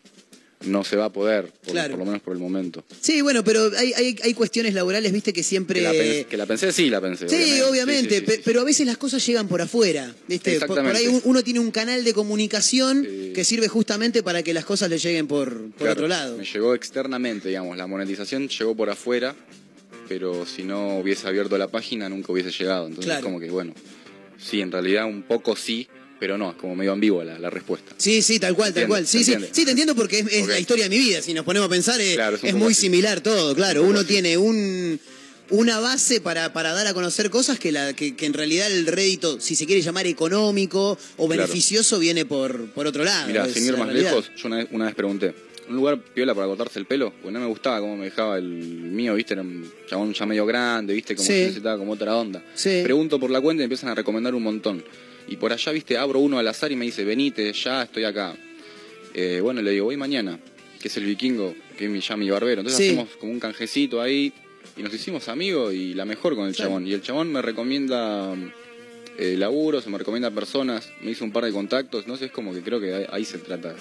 No 0.67 0.85
se 0.85 0.97
va 0.97 1.07
a 1.07 1.13
poder, 1.13 1.47
por, 1.53 1.73
Claro. 1.73 1.91
por 1.91 1.99
lo 2.01 2.05
menos 2.07 2.23
por 2.23 2.33
el 2.35 2.39
momento. 2.41 2.85
Sí, 3.01 3.21
bueno, 3.23 3.43
pero 3.45 3.71
hay, 3.77 3.93
hay, 3.95 4.17
hay 4.23 4.35
cuestiones 4.35 4.75
laborales, 4.75 5.13
viste, 5.13 5.33
que 5.33 5.43
siempre... 5.43 5.81
Que 5.81 5.85
la, 5.87 5.91
pen- 5.93 6.25
que 6.25 6.37
la 6.37 6.47
pensé, 6.47 6.73
sí, 6.73 6.91
la 6.91 7.01
pensé. 7.01 7.29
Sí, 7.29 7.61
obviamente, 7.63 8.21
Sí, 8.21 8.21
sí, 8.21 8.33
sí, 8.33 8.37
pe- 8.39 8.43
pero 8.45 8.61
a 8.61 8.65
veces 8.65 8.87
las 8.87 8.97
cosas 8.97 9.25
llegan 9.27 9.49
por 9.49 9.61
afuera, 9.61 10.15
¿viste? 10.29 10.59
Por, 10.61 10.69
por 10.83 10.95
ahí 10.97 11.21
uno 11.25 11.43
tiene 11.43 11.61
un 11.61 11.71
canal 11.71 12.05
de 12.05 12.13
comunicación 12.15 13.07
que 13.35 13.45
sirve 13.45 13.69
justamente 13.69 14.23
para 14.23 14.43
que 14.43 14.55
las 14.55 14.65
cosas 14.65 14.91
le 14.91 14.99
lleguen 14.99 15.27
por, 15.27 15.53
por 15.71 15.73
Claro, 15.79 15.93
otro 15.93 16.09
lado. 16.09 16.37
Me 16.39 16.45
llegó 16.45 16.75
externamente, 16.75 17.49
digamos, 17.49 17.77
la 17.77 17.87
monetización 17.87 18.49
llegó 18.49 18.75
por 18.75 18.91
afuera, 18.91 19.35
pero 20.09 20.45
si 20.47 20.63
no 20.65 20.99
hubiese 20.99 21.27
abierto 21.27 21.57
la 21.59 21.69
página 21.69 22.09
nunca 22.09 22.33
hubiese 22.33 22.51
llegado. 22.51 22.87
Entonces 22.87 23.11
Claro. 23.13 23.25
como 23.25 23.41
que, 23.41 23.51
bueno, 23.51 23.73
sí, 24.39 24.61
en 24.61 24.71
realidad 24.71 25.07
un 25.07 25.23
poco 25.23 25.57
sí, 25.57 25.89
pero 26.21 26.39
no, 26.39 26.51
es 26.51 26.57
como 26.57 26.75
medio 26.75 26.93
ambigua 26.93 27.25
la, 27.25 27.39
la 27.39 27.51
respuesta. 27.51 27.93
Sí, 27.97 28.23
sí, 28.23 28.39
tal 28.39 28.55
cual, 28.55 28.73
tal 28.73 28.87
cual. 28.89 29.07
Sí, 29.07 29.25
sí, 29.25 29.35
sí, 29.53 29.65
te 29.65 29.71
entiendo 29.71 29.95
porque 29.95 30.21
es, 30.21 30.47
la 30.47 30.59
historia 30.59 30.85
de 30.85 30.91
mi 30.91 30.99
vida. 30.99 31.21
Si 31.23 31.35
nos 31.35 31.45
ponemos 31.45 31.67
a 31.67 31.71
pensar, 31.71 32.01
es, 32.01 32.15
Claro, 32.15 32.39
es 32.43 32.55
muy 32.55 32.73
así. 32.73 32.83
similar 32.83 33.21
todo, 33.21 33.55
claro. 33.55 33.83
Uno 33.83 34.05
tiene 34.05 34.37
un 34.39 34.99
una 35.51 35.79
base 35.79 36.23
para, 36.23 36.55
para 36.55 36.73
dar 36.73 36.87
a 36.87 36.95
conocer 36.95 37.29
cosas 37.29 37.59
que, 37.59 37.71
la, 37.71 37.93
que, 37.93 38.17
que 38.17 38.25
en 38.25 38.33
realidad 38.33 38.73
el 38.73 38.87
rédito, 38.87 39.39
si 39.41 39.55
se 39.55 39.67
quiere 39.67 39.83
llamar 39.83 40.07
económico 40.07 40.93
o 41.19 41.27
Claro. 41.27 41.43
beneficioso, 41.43 41.99
viene 41.99 42.25
por, 42.25 42.67
por 42.71 42.87
otro 42.87 43.05
lado. 43.05 43.27
Mira, 43.27 43.47
sin 43.51 43.67
ir 43.67 43.77
más 43.77 43.87
realidad. 43.89 44.11
lejos, 44.13 44.31
yo 44.37 44.49
una 44.49 44.57
vez, 44.57 44.69
una 44.71 44.87
vez 44.87 44.95
pregunté, 44.95 45.35
¿un 45.69 45.77
lugar 45.77 46.01
piola 46.03 46.35
para 46.35 46.47
cortarse 46.47 46.79
el 46.79 46.87
pelo? 46.87 47.13
Porque 47.13 47.31
no 47.33 47.41
me 47.41 47.47
gustaba 47.47 47.79
cómo 47.81 47.95
me 47.95 48.07
dejaba 48.07 48.39
el 48.39 48.45
mío, 48.47 49.15
viste, 49.15 49.35
era 49.35 49.43
un 49.43 49.71
chabón 49.87 50.15
ya 50.15 50.25
medio 50.25 50.47
grande, 50.47 50.95
viste, 50.95 51.15
como 51.15 51.27
Sí. 51.27 51.35
si 51.35 51.41
necesitaba 51.41 51.77
como 51.77 51.93
otra 51.93 52.17
onda. 52.17 52.43
Sí. 52.55 52.81
Pregunto 52.83 53.21
por 53.21 53.29
la 53.31 53.43
cuenta 53.43 53.63
y 53.63 53.65
empiezan 53.65 53.91
a 53.91 53.95
recomendar 53.95 54.35
un 54.35 54.43
montón. 54.43 54.83
Y 55.29 55.37
por 55.37 55.53
allá, 55.53 55.73
viste, 55.73 55.97
abro 55.97 56.21
uno 56.21 56.39
al 56.39 56.47
azar 56.49 56.71
y 56.73 56.77
me 56.77 56.85
dice, 56.85 57.05
venite, 57.05 57.53
ya 57.53 57.83
estoy 57.83 58.05
acá. 58.05 58.37
Eh, 59.15 59.41
bueno, 59.43 59.63
le 59.63 59.71
digo, 59.71 59.87
voy 59.87 59.97
mañana, 59.97 60.39
que 60.81 60.89
es 60.89 60.97
el 60.97 61.05
vikingo, 61.05 61.55
que 61.79 61.85
es 61.87 61.91
mi, 61.91 62.01
ya 62.01 62.17
mi 62.17 62.29
barbero. 62.31 62.61
Entonces 62.61 62.85
Sí. 62.85 62.93
hacemos 62.93 63.17
como 63.17 63.33
un 63.33 63.41
canjecito 63.41 64.01
ahí 64.03 64.33
y 64.77 64.83
nos 64.83 64.93
hicimos 64.93 65.29
amigos 65.29 65.73
y 65.75 65.95
la 65.95 66.05
mejor 66.05 66.35
con 66.37 66.47
el 66.49 66.55
Claro. 66.55 66.71
chabón. 66.71 66.87
Y 66.87 66.93
el 66.93 67.03
chabón 67.03 67.33
me 67.33 67.41
recomienda 67.43 68.35
eh, 69.17 69.37
laburos, 69.39 69.87
me 69.87 69.97
recomienda 69.97 70.31
personas, 70.33 70.91
me 71.01 71.13
hizo 71.13 71.25
un 71.25 71.31
par 71.31 71.45
de 71.45 71.53
contactos, 71.53 72.09
no 72.09 72.17
sé, 72.17 72.25
es 72.27 72.31
como 72.33 72.53
que 72.53 72.63
creo 72.63 72.81
que 72.81 72.93
ahí, 72.95 73.07
ahí 73.13 73.25
se 73.25 73.39
trata, 73.39 73.75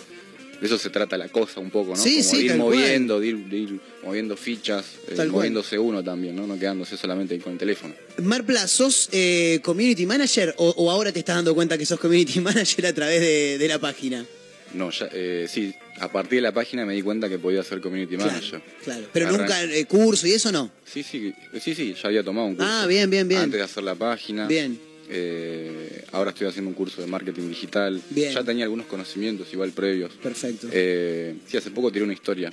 de 0.60 0.68
eso 0.68 0.78
se 0.78 0.90
trata 0.90 1.18
la 1.18 1.28
cosa 1.30 1.60
un 1.60 1.70
poco, 1.70 1.92
¿no? 1.92 1.98
Sí, 2.02 2.18
como 2.18 2.24
sí, 2.30 2.38
de 2.38 2.44
ir 2.54 2.56
moviendo, 2.56 3.20
de 3.20 3.28
ir, 3.28 3.38
de 3.46 3.58
ir 3.58 3.80
moviendo 4.04 4.38
fichas, 4.38 4.86
eh, 5.10 5.16
cual. 5.16 5.30
moviéndose 5.30 5.78
uno 5.78 6.04
también, 6.04 6.36
¿no? 6.36 6.48
No 6.48 6.58
quedándose 6.58 6.96
solamente 6.98 7.38
con 7.40 7.54
el 7.54 7.60
teléfono. 7.60 7.94
Marpla, 8.22 8.68
¿sos 8.68 9.10
eh, 9.12 9.60
community 9.64 10.06
manager 10.06 10.54
o, 10.58 10.70
o 10.70 10.90
ahora 10.92 11.12
te 11.12 11.20
estás 11.20 11.36
dando 11.36 11.54
cuenta 11.54 11.78
que 11.78 11.86
sos 11.86 12.00
community 12.00 12.40
manager 12.42 12.86
a 12.86 12.94
través 12.94 13.20
de, 13.20 13.58
de 13.58 13.68
la 13.68 13.80
página? 13.80 14.26
No, 14.74 14.90
ya, 14.90 15.08
eh, 15.14 15.46
sí, 15.48 15.72
a 16.00 16.12
partir 16.12 16.38
de 16.38 16.42
la 16.42 16.52
página 16.52 16.84
me 16.86 16.94
di 16.96 17.02
cuenta 17.04 17.30
que 17.30 17.38
podía 17.38 17.62
ser 17.62 17.80
community 17.80 18.16
Claro, 18.16 18.32
manager. 18.32 18.62
Claro, 18.84 19.06
pero 19.14 19.28
Arran- 19.28 19.38
nunca 19.42 19.64
eh, 19.64 19.86
curso 19.86 20.26
y 20.26 20.32
eso 20.32 20.52
no. 20.52 20.72
Sí, 20.86 21.04
sí, 21.04 21.32
sí, 21.62 21.76
sí, 21.76 21.94
ya 22.02 22.08
había 22.08 22.24
tomado 22.24 22.48
un 22.48 22.56
curso. 22.56 22.72
Ah, 22.72 22.88
bien, 22.88 23.10
bien, 23.10 23.28
bien. 23.28 23.42
Antes 23.42 23.60
de 23.60 23.64
hacer 23.66 23.84
la 23.84 23.94
página. 23.96 24.48
Bien. 24.48 24.80
Eh, 25.16 26.06
ahora 26.12 26.32
estoy 26.32 26.48
haciendo 26.48 26.70
un 26.70 26.76
curso 26.76 27.00
de 27.02 27.08
marketing 27.08 27.48
digital. 27.50 28.02
Bien. 28.10 28.34
Ya 28.34 28.44
tenía 28.44 28.64
algunos 28.66 28.88
conocimientos 28.88 29.48
igual 29.54 29.72
previos. 29.72 30.12
Perfecto. 30.14 30.68
Eh, 30.72 31.36
sí, 31.48 31.56
hace 31.58 31.70
poco 31.72 31.92
tiré 31.92 32.04
una 32.04 32.14
historia. 32.14 32.52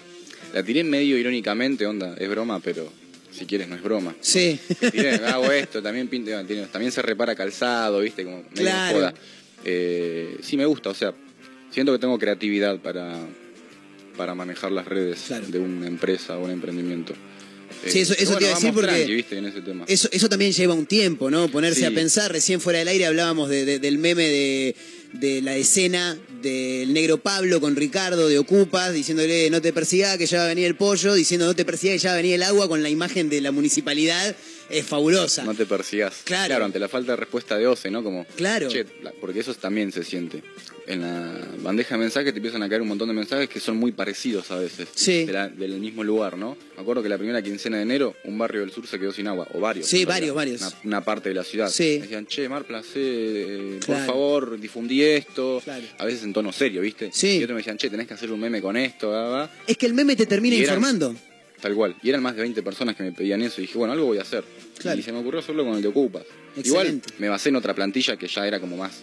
La 0.53 0.63
tiré 0.63 0.85
medio 0.85 1.17
irónicamente, 1.17 1.87
onda, 1.87 2.15
es 2.19 2.29
broma, 2.29 2.61
pero 2.61 2.93
si 3.33 3.47
quieres 3.47 3.69
no 3.69 3.77
es 3.77 3.83
broma. 3.83 4.15
Sí. 4.21 4.59
Tiré, 4.93 5.15
hago 5.27 5.51
esto, 5.53 5.83
también 5.83 6.09
pinto, 6.09 6.31
tiene- 6.47 6.67
también 6.67 6.93
se 6.93 7.01
repara 7.03 7.35
calzado, 7.35 8.01
viste, 8.01 8.25
como 8.25 8.39
medio 8.43 8.55
Claro. 8.63 8.97
joda. 8.97 9.15
Eh, 9.65 10.37
sí 10.43 10.57
me 10.57 10.67
gusta, 10.67 10.91
o 10.91 10.95
sea, 10.95 11.15
siento 11.71 11.93
que 11.93 11.99
tengo 11.99 12.19
creatividad 12.19 12.79
para, 12.81 13.17
para 14.17 14.35
manejar 14.35 14.73
las 14.73 14.87
redes 14.87 15.29
de 15.49 15.59
una 15.59 15.87
empresa 15.87 16.37
o 16.39 16.45
un 16.45 16.51
emprendimiento. 16.51 17.15
Sí, 17.87 18.01
eso- 18.01 18.15
eso 18.15 18.37
te 18.37 18.45
iba 18.45 18.53
a 18.53 18.55
decir 18.57 18.73
porque- 18.73 18.89
tranqui, 18.91 19.15
viste, 19.15 19.39
en 19.39 19.47
ese 19.47 19.61
tema. 19.63 19.85
Eso, 19.89 20.09
eso 20.13 20.29
también 20.29 20.53
lleva 20.53 20.75
un 20.75 20.87
tiempo, 20.87 21.31
¿no? 21.31 21.49
Ponerse 21.51 21.81
Sí. 21.81 21.87
a 21.87 21.91
pensar. 21.95 22.31
Recién 22.33 22.61
fuera 22.61 22.79
del 22.81 22.89
aire 22.89 23.07
hablábamos 23.07 23.49
de- 23.49 23.65
de- 23.65 23.79
del 23.79 23.99
meme 23.99 24.25
de, 24.29 24.77
de 25.15 25.43
la 25.43 25.57
escena 25.57 26.19
del 26.43 26.93
negro 26.93 27.19
Pablo 27.19 27.61
con 27.61 27.77
Ricardo 27.77 28.29
de 28.29 28.39
Ocupas, 28.39 28.93
diciéndole 28.95 29.51
no 29.51 29.61
te 29.61 29.73
persiga 29.73 30.17
que 30.19 30.27
ya 30.27 30.39
va 30.39 30.45
a 30.45 30.49
venir 30.49 30.67
el 30.67 30.77
pollo, 30.77 31.15
diciendo 31.15 31.47
no 31.47 31.55
te 31.55 31.65
persiga 31.65 31.93
que 31.95 31.99
ya 31.99 32.11
va 32.11 32.15
a 32.15 32.17
venir 32.19 32.35
el 32.35 32.43
agua 32.45 32.69
con 32.69 32.83
la 32.83 32.89
imagen 32.89 33.29
de 33.29 33.41
la 33.41 33.51
municipalidad. 33.51 34.35
Es 34.71 34.87
fabulosa. 34.87 35.45
No 35.45 35.55
te 35.55 35.67
persigas. 35.67 36.21
Claro. 36.25 36.65
ante 36.65 36.79
la 36.79 36.89
falta 36.89 37.13
de 37.13 37.17
respuesta 37.17 37.57
de 37.59 37.67
OCE, 37.67 37.91
¿no? 37.91 38.03
Como, 38.03 38.25
Claro. 38.37 38.69
che, 38.69 38.85
porque 39.21 39.41
eso 39.41 39.53
también 39.55 39.91
se 39.93 40.05
siente. 40.05 40.43
En 40.87 41.03
la 41.03 41.39
bandeja 41.63 41.95
de 41.95 42.01
mensajes 42.01 42.33
te 42.33 42.39
empiezan 42.39 42.63
a 42.63 42.69
caer 42.69 42.83
un 42.83 42.89
montón 42.89 43.07
de 43.09 43.15
mensajes 43.15 43.49
que 43.49 43.61
son 43.61 43.77
muy 43.77 43.93
parecidos 43.93 44.51
a 44.51 44.57
veces. 44.57 44.89
Sí. 44.95 45.25
de 45.25 45.33
la- 45.33 45.49
del 45.49 45.79
mismo 45.81 46.03
lugar, 46.05 46.37
¿no? 46.37 46.57
Me 46.77 46.83
acuerdo 46.83 47.03
que 47.03 47.09
la 47.09 47.17
primera 47.19 47.41
quincena 47.43 47.77
de 47.77 47.83
enero, 47.85 48.15
un 48.25 48.37
barrio 48.39 48.61
del 48.63 48.73
sur 48.73 48.87
se 48.87 48.99
quedó 48.99 49.13
sin 49.13 49.27
agua, 49.29 49.47
o 49.55 49.61
varios. 49.61 49.87
Sí, 49.87 50.05
varios, 50.05 50.35
varios. 50.35 50.61
Una, 50.63 50.73
una 50.85 51.05
parte 51.05 51.29
de 51.29 51.35
la 51.37 51.45
ciudad. 51.45 51.69
Sí. 51.71 51.99
Decían, 51.99 52.27
che, 52.27 52.49
Mar 52.49 52.65
Placé, 52.65 52.95
eh, 52.97 53.81
por 53.87 53.97
favor, 54.07 54.59
difundí 54.59 55.03
esto. 55.03 55.61
Claro. 55.63 55.85
A 55.99 56.05
veces 56.07 56.25
en 56.25 56.33
tono 56.33 56.53
serio, 56.53 56.81
¿viste? 56.81 57.11
Sí. 57.13 57.37
Y 57.39 57.45
otros 57.45 57.51
me 57.55 57.59
decían, 57.59 57.77
che, 57.79 57.89
tenés 57.91 58.07
que 58.09 58.15
hacer 58.15 58.31
un 58.33 58.41
meme 58.41 58.61
con 58.61 58.77
esto, 58.77 59.11
va, 59.11 59.29
va. 59.29 59.51
Es 59.67 59.77
que 59.77 59.87
el 59.87 59.95
meme 59.95 60.17
te 60.17 60.27
termina 60.27 60.57
Y 60.57 60.63
eran- 60.63 60.75
informando. 60.77 61.15
Tal 61.61 61.75
cual. 61.75 61.97
Y 62.03 62.09
eran 62.09 62.23
más 62.23 62.35
de 62.35 62.43
20 62.43 62.63
personas 62.63 62.97
que 62.97 63.03
me 63.03 63.13
pedían 63.13 63.43
eso 63.43 63.61
y 63.61 63.67
dije, 63.67 63.77
bueno, 63.77 63.93
algo 63.93 64.07
voy 64.07 64.19
a 64.19 64.23
hacer. 64.23 64.45
Claro. 64.79 64.99
Y 64.99 65.03
se 65.03 65.13
me 65.13 65.19
ocurrió 65.19 65.41
hacerlo 65.41 65.65
con 65.65 65.75
el 65.75 65.83
de 65.83 65.89
Ocupas. 65.89 66.25
Excelente. 66.57 66.69
Igual 66.69 67.03
me 67.19 67.29
basé 67.29 67.51
en 67.51 67.57
otra 67.57 67.75
plantilla 67.75 68.17
que 68.17 68.27
ya 68.27 68.47
era 68.47 68.61
como 68.61 68.77
más 68.77 69.03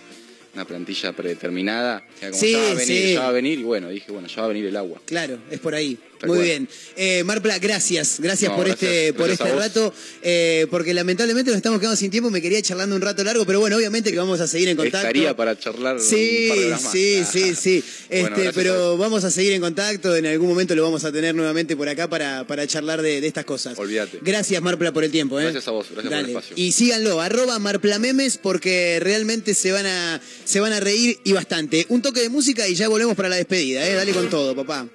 una 0.54 0.66
plantilla 0.66 1.14
predeterminada. 1.14 2.04
Como, 2.20 2.34
Sí, 2.34 2.52
ya 2.52 2.58
va 2.60 2.72
a 2.72 2.74
venir, 2.74 3.06
sí. 3.08 3.14
ya 3.14 3.20
va 3.22 3.28
a 3.28 3.32
venir. 3.32 3.60
Y 3.60 3.64
bueno, 3.64 3.90
dije, 3.90 4.12
bueno, 4.12 4.28
ya 4.28 4.38
va 4.38 4.46
a 4.46 4.48
venir 4.48 4.66
el 4.66 4.76
agua. 4.76 5.02
Claro, 5.06 5.38
es 5.52 5.60
por 5.60 5.76
ahí. 5.76 5.98
Tal 6.20 6.30
Muy 6.30 6.38
cual. 6.38 6.48
bien. 6.48 6.70
Eh, 6.96 7.24
Marpla, 7.26 7.60
gracias. 7.60 8.20
Gracias 8.20 8.50
No, 8.50 8.58
por 8.58 8.66
gracias. 8.66 8.92
este, 8.92 9.14
por 9.14 9.28
Gracias 9.28 9.50
este 9.50 9.60
rato. 9.60 9.94
eh, 10.24 10.66
porque 10.72 10.92
lamentablemente 10.96 11.52
nos 11.52 11.58
estamos 11.58 11.80
quedando 11.80 11.96
sin 11.96 12.10
tiempo. 12.10 12.32
Me 12.32 12.42
quería 12.42 12.60
charlando 12.64 12.96
un 12.96 13.04
rato 13.04 13.24
largo, 13.24 13.46
pero 13.46 13.60
bueno, 13.60 13.76
obviamente 13.78 14.12
que 14.12 14.18
vamos 14.18 14.40
a 14.42 14.48
seguir 14.48 14.68
en 14.70 14.78
contacto. 14.78 14.98
Estaría 15.06 15.36
para 15.36 15.60
charlar 15.60 16.00
Sí, 16.00 16.46
un 16.46 16.50
par 16.50 16.58
de 16.58 16.66
horas 16.66 16.82
más. 16.84 16.92
sí, 16.92 17.20
Ah. 17.22 17.30
sí, 17.32 17.56
sí. 17.56 17.84
Bueno, 18.10 18.36
Este, 18.36 18.48
a 18.48 18.52
pero 18.54 18.98
vamos 18.98 19.24
a 19.26 19.30
seguir 19.30 19.52
en 19.54 19.62
contacto. 19.62 20.16
En 20.16 20.26
algún 20.26 20.48
momento 20.50 20.74
lo 20.74 20.82
vamos 20.82 21.04
a 21.04 21.12
tener 21.12 21.36
nuevamente 21.36 21.78
por 21.78 21.88
acá 21.88 22.10
para, 22.10 22.48
para 22.48 22.66
charlar 22.66 23.04
de, 23.04 23.22
de 23.22 23.28
estas 23.28 23.46
cosas. 23.46 23.78
Olvídate. 23.78 24.18
Gracias, 24.24 24.60
Marpla, 24.60 24.92
por 24.92 25.04
el 25.04 25.12
tiempo. 25.12 25.40
¿eh? 25.40 25.44
Gracias 25.44 25.68
a 25.68 25.72
vos, 25.72 25.86
gracias 25.92 26.12
por 26.12 26.20
el 26.24 26.30
espacio. 26.30 26.56
Y 26.58 26.72
síganlo, 26.72 27.22
arroba 27.22 27.60
marplamemes, 27.60 28.38
porque 28.40 28.98
realmente 29.04 29.54
se 29.54 29.72
van 29.72 29.86
a, 29.86 30.20
se 30.48 30.60
van 30.62 30.74
a 30.74 30.80
reír 30.80 31.20
y 31.24 31.34
bastante. 31.34 31.86
Un 31.90 32.02
toque 32.02 32.22
de 32.22 32.30
música 32.30 32.68
y 32.68 32.76
ya 32.76 32.88
volvemos 32.88 33.16
para 33.16 33.30
la 33.30 33.36
despedida, 33.36 33.86
¿eh? 33.86 33.94
Dale 33.94 34.14
con 34.14 34.30
todo, 34.30 34.56
papá. 34.56 34.88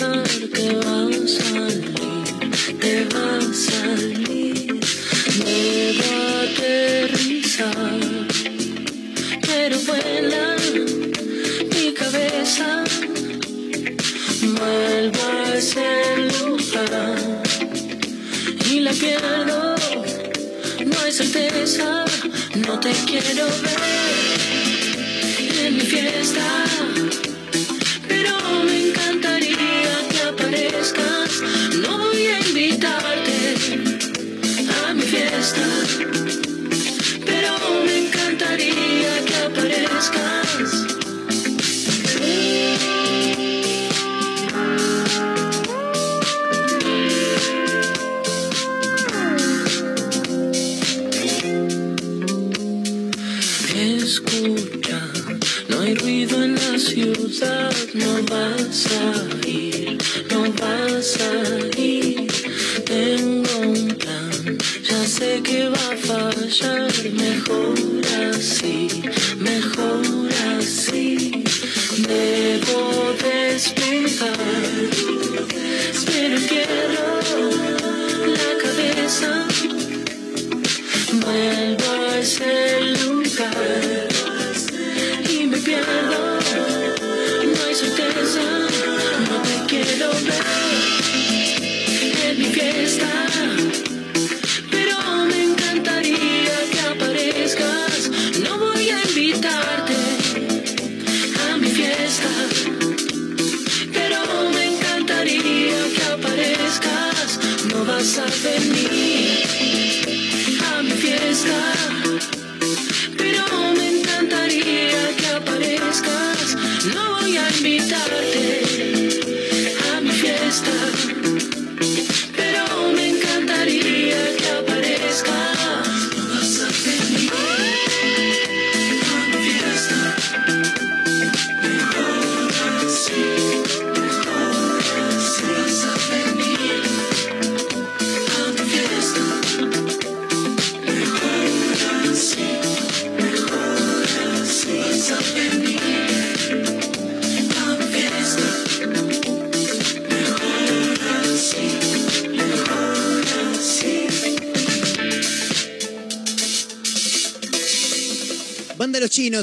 Que 0.00 0.74
va 0.76 1.02
a 1.02 1.28
salir, 1.28 2.24
que 2.80 3.04
va 3.12 3.36
a 3.36 3.40
salir. 3.52 4.80
Debo 5.44 6.12
aterrizar, 6.46 7.98
pero 9.46 9.76
vuela 9.80 10.56
mi 11.74 11.92
cabeza. 11.92 12.84
Vuelvo 14.40 15.22
a 15.22 15.54
ese 15.54 15.88
lugar 16.32 17.18
y 18.70 18.80
la 18.80 18.92
pierdo. 18.92 19.74
No 20.86 20.96
hay 21.04 21.12
certeza, 21.12 22.06
no 22.66 22.80
te 22.80 22.92
quiero 23.06 23.46
ver 23.64 23.80
en 25.66 25.76
mi 25.76 25.82
fiesta. 25.82 27.09
No 30.80 31.98
voy 31.98 32.26
a 32.26 32.40
invitarte 32.40 33.54
a 34.86 34.94
mi 34.94 35.02
fiesta. 35.02 36.19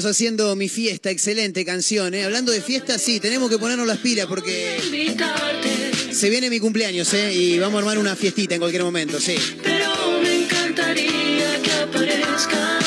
Haciendo 0.08 0.54
mi 0.56 0.68
fiesta, 0.68 1.10
excelente 1.10 1.64
canción. 1.64 2.14
¿eh? 2.14 2.24
Hablando 2.24 2.52
de 2.52 2.60
fiesta, 2.60 2.98
sí, 2.98 3.20
tenemos 3.20 3.50
que 3.50 3.58
ponernos 3.58 3.86
las 3.86 3.98
pilas 3.98 4.26
porque 4.26 4.78
se 6.12 6.30
viene 6.30 6.50
mi 6.50 6.60
cumpleaños 6.60 7.12
¿eh? 7.14 7.32
y 7.32 7.58
vamos 7.58 7.76
a 7.76 7.78
armar 7.80 7.98
una 7.98 8.16
fiestita 8.16 8.54
en 8.54 8.60
cualquier 8.60 8.84
momento, 8.84 9.20
sí. 9.20 9.36
pero 9.62 10.20
me 10.22 10.44
encantaría 10.44 11.62
que 11.62 11.72
aparezcas. 11.72 12.78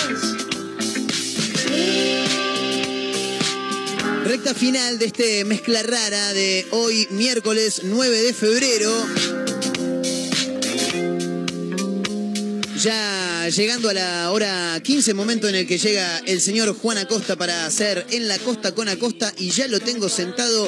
Recta 4.25 4.53
final 4.53 4.97
de 4.97 5.05
este 5.05 5.45
mezcla 5.45 5.83
rara 5.83 6.33
de 6.33 6.65
hoy, 6.71 7.07
miércoles 7.11 7.81
9 7.83 8.21
de 8.21 8.33
febrero. 8.33 9.07
Ya 12.81 13.10
llegando 13.49 13.89
a 13.89 13.93
la 13.93 14.31
hora 14.31 14.79
15, 14.83 15.13
momento 15.13 15.47
en 15.47 15.55
el 15.55 15.67
que 15.67 15.77
llega 15.77 16.19
el 16.25 16.41
señor 16.41 16.73
Juan 16.75 16.97
Acosta 16.97 17.35
para 17.35 17.65
hacer 17.65 18.05
en 18.11 18.27
la 18.27 18.37
costa 18.39 18.73
con 18.73 18.87
Acosta 18.89 19.33
y 19.37 19.49
ya 19.51 19.67
lo 19.67 19.79
tengo 19.79 20.09
sentado 20.09 20.67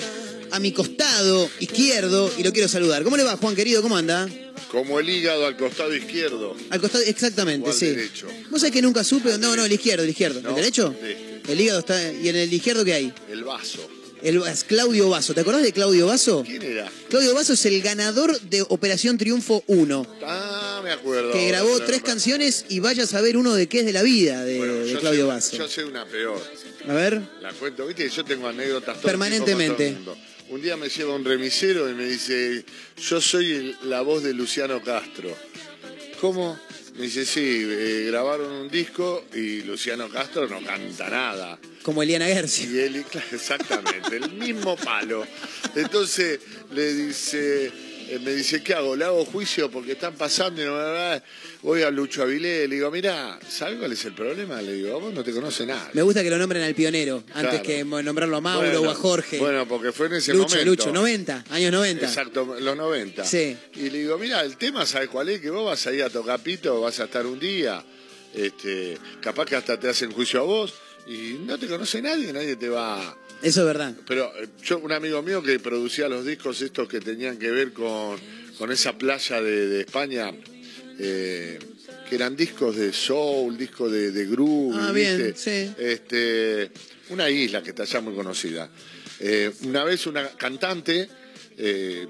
a 0.52 0.60
mi 0.60 0.72
costado 0.72 1.50
izquierdo 1.60 2.32
y 2.38 2.44
lo 2.44 2.52
quiero 2.54 2.68
saludar. 2.68 3.04
¿Cómo 3.04 3.18
le 3.18 3.24
va, 3.24 3.38
Juan 3.38 3.56
querido? 3.56 3.82
¿Cómo 3.82 3.98
anda? 3.98 4.28
Como 4.72 5.00
el 5.00 5.10
hígado 5.10 5.46
al 5.46 5.58
costado 5.58 5.96
izquierdo. 5.96 6.56
Al 6.70 6.80
costado, 6.82 7.04
exactamente, 7.04 7.68
O 7.70 7.72
al 7.72 7.78
sí. 7.78 7.88
derecho. 7.88 8.28
¿Vos 8.50 8.62
sabés 8.62 8.74
que 8.74 8.82
nunca 8.82 9.04
supe? 9.04 9.38
No, 9.38 9.56
no, 9.56 9.66
el 9.66 9.72
izquierdo, 9.72 10.04
el 10.04 10.10
izquierdo. 10.10 10.48
¿El 10.48 10.56
derecho? 10.56 10.94
este, 11.02 11.52
El 11.52 11.60
hígado 11.62 11.80
está. 11.80 12.12
¿Y 12.14 12.30
en 12.30 12.36
el 12.36 12.52
izquierdo 12.54 12.84
qué 12.86 12.94
hay? 12.94 13.14
el 13.32 13.44
vaso. 13.44 13.80
El, 14.24 14.42
Claudio 14.68 15.10
Vaso. 15.10 15.34
¿Te 15.34 15.42
acordás 15.42 15.62
de 15.64 15.74
Claudio 15.74 16.08
Vaso? 16.08 16.44
¿Quién 16.46 16.62
era? 16.64 16.90
Claudio 17.10 17.34
Vaso 17.36 17.54
es 17.54 17.66
el 17.66 17.82
ganador 17.82 18.40
de 18.42 18.62
Operación 18.70 19.18
Triunfo 19.18 19.64
1, 19.68 20.08
Ah, 20.24 20.82
me 20.84 20.92
acuerdo. 20.92 21.32
que 21.34 21.48
grabó 21.50 21.80
tres 21.82 22.02
canciones 22.02 22.66
y 22.70 22.80
vaya 22.80 23.04
a 23.04 23.08
saber 23.08 23.36
uno 23.38 23.54
de 23.54 23.68
qué 23.68 23.80
es 23.82 23.86
de 23.86 23.94
la 23.94 24.02
vida 24.02 24.44
de, 24.46 24.58
Bueno, 24.58 24.74
de 24.76 24.92
yo 24.94 25.00
Claudio 25.00 25.28
Vaso. 25.28 25.58
Yo 25.58 25.68
sé 25.68 25.84
una 25.84 26.06
peor. 26.06 26.42
A 26.88 26.94
ver. 26.94 27.22
La 27.42 27.52
cuento, 27.54 27.86
viste, 27.86 28.10
yo 28.10 28.24
tengo 28.24 28.48
anécdotas 28.48 28.96
todo 28.98 29.08
el 29.08 29.12
Permanentemente. 29.12 29.94
con 29.94 30.04
todo 30.06 30.14
el 30.14 30.20
mundo. 30.20 30.34
Un 30.50 30.62
día 30.62 30.78
me 30.78 30.88
lleva 30.90 31.16
un 31.16 31.26
remisero 31.26 31.90
y 31.90 31.94
me 31.94 32.06
dice, 32.06 32.64
yo 33.10 33.20
soy 33.20 33.52
el- 33.52 33.76
la 33.90 34.02
voz 34.02 34.24
de 34.24 34.34
Luciano 34.34 34.82
Castro. 34.84 35.36
¿Cómo? 36.22 36.58
Me 36.96 37.06
dice, 37.06 37.26
sí, 37.26 37.42
eh, 37.42 38.06
grabaron 38.08 38.52
un 38.52 38.70
disco 38.70 39.26
y 39.34 39.62
Luciano 39.64 40.10
Castro 40.10 40.48
no 40.48 40.62
canta 40.64 41.10
nada. 41.10 41.58
Como 41.82 42.04
Eliana 42.04 42.28
Gersi. 42.28 42.68
Y 42.72 42.80
él, 42.80 43.04
claro, 43.12 43.28
exactamente, 43.32 44.16
el 44.16 44.32
mismo 44.34 44.76
palo. 44.76 45.26
Entonces 45.76 46.40
le 46.72 46.94
dice, 46.94 47.72
me 48.20 48.34
dice, 48.34 48.64
¿qué 48.64 48.74
hago? 48.74 48.96
¿Le 48.96 49.06
hago 49.06 49.26
juicio 49.26 49.70
porque 49.70 49.94
están 49.94 50.16
pasando 50.16 50.62
y 50.62 50.66
no 50.66 50.74
me 50.74 50.84
va? 50.84 51.24
Voy 51.62 51.82
a 51.82 51.90
Lucho 51.90 52.24
Avilés, 52.24 52.68
le 52.68 52.76
digo, 52.76 52.92
mira, 52.92 53.40
¿sabes 53.48 53.80
cuál 53.80 53.92
es 53.92 54.06
el 54.06 54.14
problema? 54.14 54.62
Le 54.62 54.74
digo, 54.74 55.00
vos 55.00 55.14
no 55.14 55.24
te 55.24 55.32
conoce 55.32 55.66
nada. 55.66 55.90
Me 55.94 56.02
gusta 56.02 56.24
que 56.24 56.30
lo 56.30 56.38
nombren 56.38 56.64
al 56.64 56.76
pionero, 56.76 57.24
antes 57.34 57.62
que 57.62 57.84
nombrarlo 57.84 58.38
a 58.38 58.42
Mauro 58.42 58.68
Bueno, 58.68 58.82
o 58.82 58.90
a 58.90 58.96
Jorge. 58.96 59.40
Bueno, 59.40 59.68
porque 59.68 59.92
fue 59.92 60.08
en 60.08 60.14
ese 60.14 60.34
Lucho, 60.34 60.56
momento. 60.56 60.66
Lucho, 60.66 60.92
90, 60.92 61.46
años 61.50 61.72
90. 61.72 62.06
Exacto, 62.06 62.56
los 62.60 62.76
90. 62.76 63.26
Sí. 63.26 63.58
Y 63.76 63.90
le 63.90 64.00
digo, 64.00 64.18
mira, 64.18 64.42
el 64.42 64.58
tema, 64.58 64.86
¿sabes 64.86 65.10
cuál 65.10 65.30
es? 65.30 65.42
Que 65.42 65.50
vos 65.50 65.66
vas 65.66 65.86
a 65.88 65.94
ir 65.94 66.04
a 66.04 66.10
tocar 66.10 66.40
pito, 66.42 66.82
vas 66.82 67.00
a 67.00 67.06
estar 67.06 67.26
un 67.26 67.40
día, 67.40 67.84
este, 68.34 68.98
capaz 69.22 69.46
que 69.46 69.56
hasta 69.56 69.80
te 69.80 69.90
hacen 69.90 70.12
juicio 70.12 70.40
a 70.42 70.44
vos, 70.44 70.74
y 71.08 71.38
no 71.46 71.58
te 71.58 71.68
conoce 71.68 72.02
nadie, 72.02 72.32
nadie 72.32 72.56
te 72.56 72.70
va... 72.70 73.18
Eso 73.44 73.60
es 73.62 73.66
verdad. 73.68 73.94
Pero 74.08 74.32
eh, 74.42 74.48
yo, 74.64 74.80
un 74.80 74.92
amigo 74.92 75.22
mío 75.22 75.44
que 75.44 75.60
producía 75.60 76.08
los 76.10 76.26
discos 76.26 76.62
estos 76.62 76.88
que 76.88 77.00
tenían 77.00 77.38
que 77.38 77.52
ver 77.52 77.74
con, 77.74 78.18
con 78.58 78.72
esa 78.72 78.98
playa 78.98 79.42
de, 79.42 79.68
de 79.68 79.82
España, 79.82 80.32
eh, 81.00 81.60
que 82.10 82.16
eran 82.16 82.36
discos 82.36 82.76
de 82.76 82.94
soul, 82.94 83.58
discos 83.58 83.92
de, 83.92 84.12
de 84.12 84.26
groove, 84.26 84.76
Ah, 84.80 84.92
¿viste? 84.92 85.18
bien, 85.18 85.34
sí. 85.36 85.74
Este, 85.78 86.72
una 87.10 87.30
isla 87.30 87.62
que 87.62 87.72
está 87.72 87.84
allá 87.84 88.02
muy 88.02 88.14
conocida. 88.16 88.70
Eh, 89.20 89.52
una 89.64 89.84
vez 89.84 90.08
una 90.08 90.28
cantante 90.30 91.08
eh, 91.58 92.08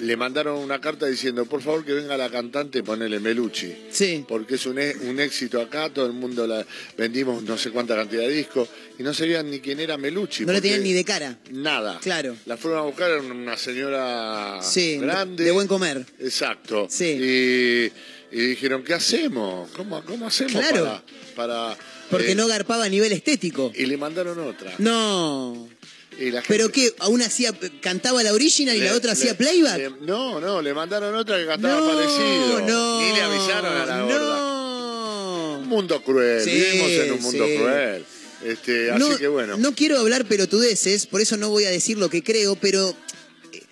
le 0.00 0.16
mandaron 0.16 0.58
una 0.58 0.80
carta 0.80 1.06
diciendo, 1.06 1.46
por 1.46 1.62
favor 1.62 1.84
que 1.84 1.92
venga 1.92 2.16
la 2.16 2.28
cantante, 2.30 2.82
ponele 2.82 3.18
Melucci. 3.20 3.74
Sí. 3.90 4.24
Porque 4.28 4.56
es 4.56 4.66
un, 4.66 4.78
e- 4.78 4.94
un 5.02 5.18
éxito 5.20 5.60
acá, 5.60 5.90
todo 5.90 6.06
el 6.06 6.12
mundo 6.12 6.46
la 6.46 6.64
vendimos 6.96 7.42
no 7.42 7.56
sé 7.56 7.70
cuánta 7.70 7.94
cantidad 7.96 8.22
de 8.22 8.28
discos 8.34 8.68
y 8.98 9.02
no 9.02 9.14
sabían 9.14 9.50
ni 9.50 9.60
quién 9.60 9.80
era 9.80 9.96
Melucci. 9.96 10.44
No 10.44 10.52
le 10.52 10.60
tenían 10.60 10.82
ni 10.82 10.92
de 10.92 11.04
cara. 11.04 11.38
Nada. 11.50 11.98
Claro. 12.02 12.36
La 12.46 12.56
fueron 12.56 12.80
a 12.80 12.82
buscar, 12.82 13.10
era 13.10 13.20
una 13.22 13.56
señora 13.56 14.58
Sí, 14.62 14.98
grande. 14.98 15.44
de 15.44 15.50
buen 15.50 15.66
comer. 15.66 16.04
Exacto. 16.20 16.86
Sí. 16.90 17.04
Y, 18.32 18.36
y 18.36 18.40
dijeron, 18.48 18.82
¿qué 18.84 18.94
hacemos? 18.94 19.70
¿Cómo, 19.70 20.04
cómo 20.04 20.26
hacemos 20.26 20.52
Claro. 20.52 20.84
para...? 20.84 21.02
para 21.36 21.76
Porque 22.10 22.32
eh, 22.32 22.34
no 22.34 22.46
garpaba 22.48 22.84
a 22.84 22.88
nivel 22.88 23.12
estético. 23.12 23.72
Y 23.74 23.86
le 23.86 23.96
mandaron 23.96 24.38
otra. 24.40 24.72
No. 24.78 25.68
Gente- 26.18 26.42
¿Pero 26.48 26.70
qué? 26.72 26.94
¿Aún 26.98 27.20
hacía, 27.22 27.52
cantaba 27.80 28.22
la 28.22 28.32
original 28.32 28.74
y 28.76 28.80
le- 28.80 28.86
la 28.86 28.94
otra 28.94 29.12
le- 29.12 29.18
hacía 29.18 29.36
playback? 29.36 29.76
le- 29.78 29.90
no, 30.06 30.40
no, 30.40 30.62
le 30.62 30.72
mandaron 30.74 31.14
otra 31.14 31.38
que 31.38 31.46
cantaba 31.46 31.80
no, 31.80 31.86
parecido. 31.86 32.60
no. 32.66 33.00
Ni 33.02 33.14
le 33.16 33.22
avisaron 33.22 33.76
a 33.76 33.86
la 33.86 34.02
gorda. 34.02 34.18
No. 34.18 35.58
Un 35.60 35.68
mundo 35.68 36.02
cruel, 36.02 36.42
Sí, 36.44 36.50
vivimos 36.50 36.90
en 36.90 37.12
un 37.12 37.20
mundo 37.22 37.46
sí. 37.46 37.56
cruel. 37.56 38.04
Este, 38.44 38.90
así 38.90 38.98
no, 39.00 39.16
que 39.16 39.28
bueno. 39.28 39.56
no 39.56 39.74
quiero 39.74 39.98
hablar 39.98 40.26
pelotudeces, 40.26 41.06
por 41.06 41.20
eso 41.20 41.36
no 41.36 41.48
voy 41.50 41.64
a 41.64 41.70
decir 41.70 41.98
lo 41.98 42.08
que 42.10 42.22
creo, 42.22 42.54
pero 42.56 42.94
eh, 43.52 43.62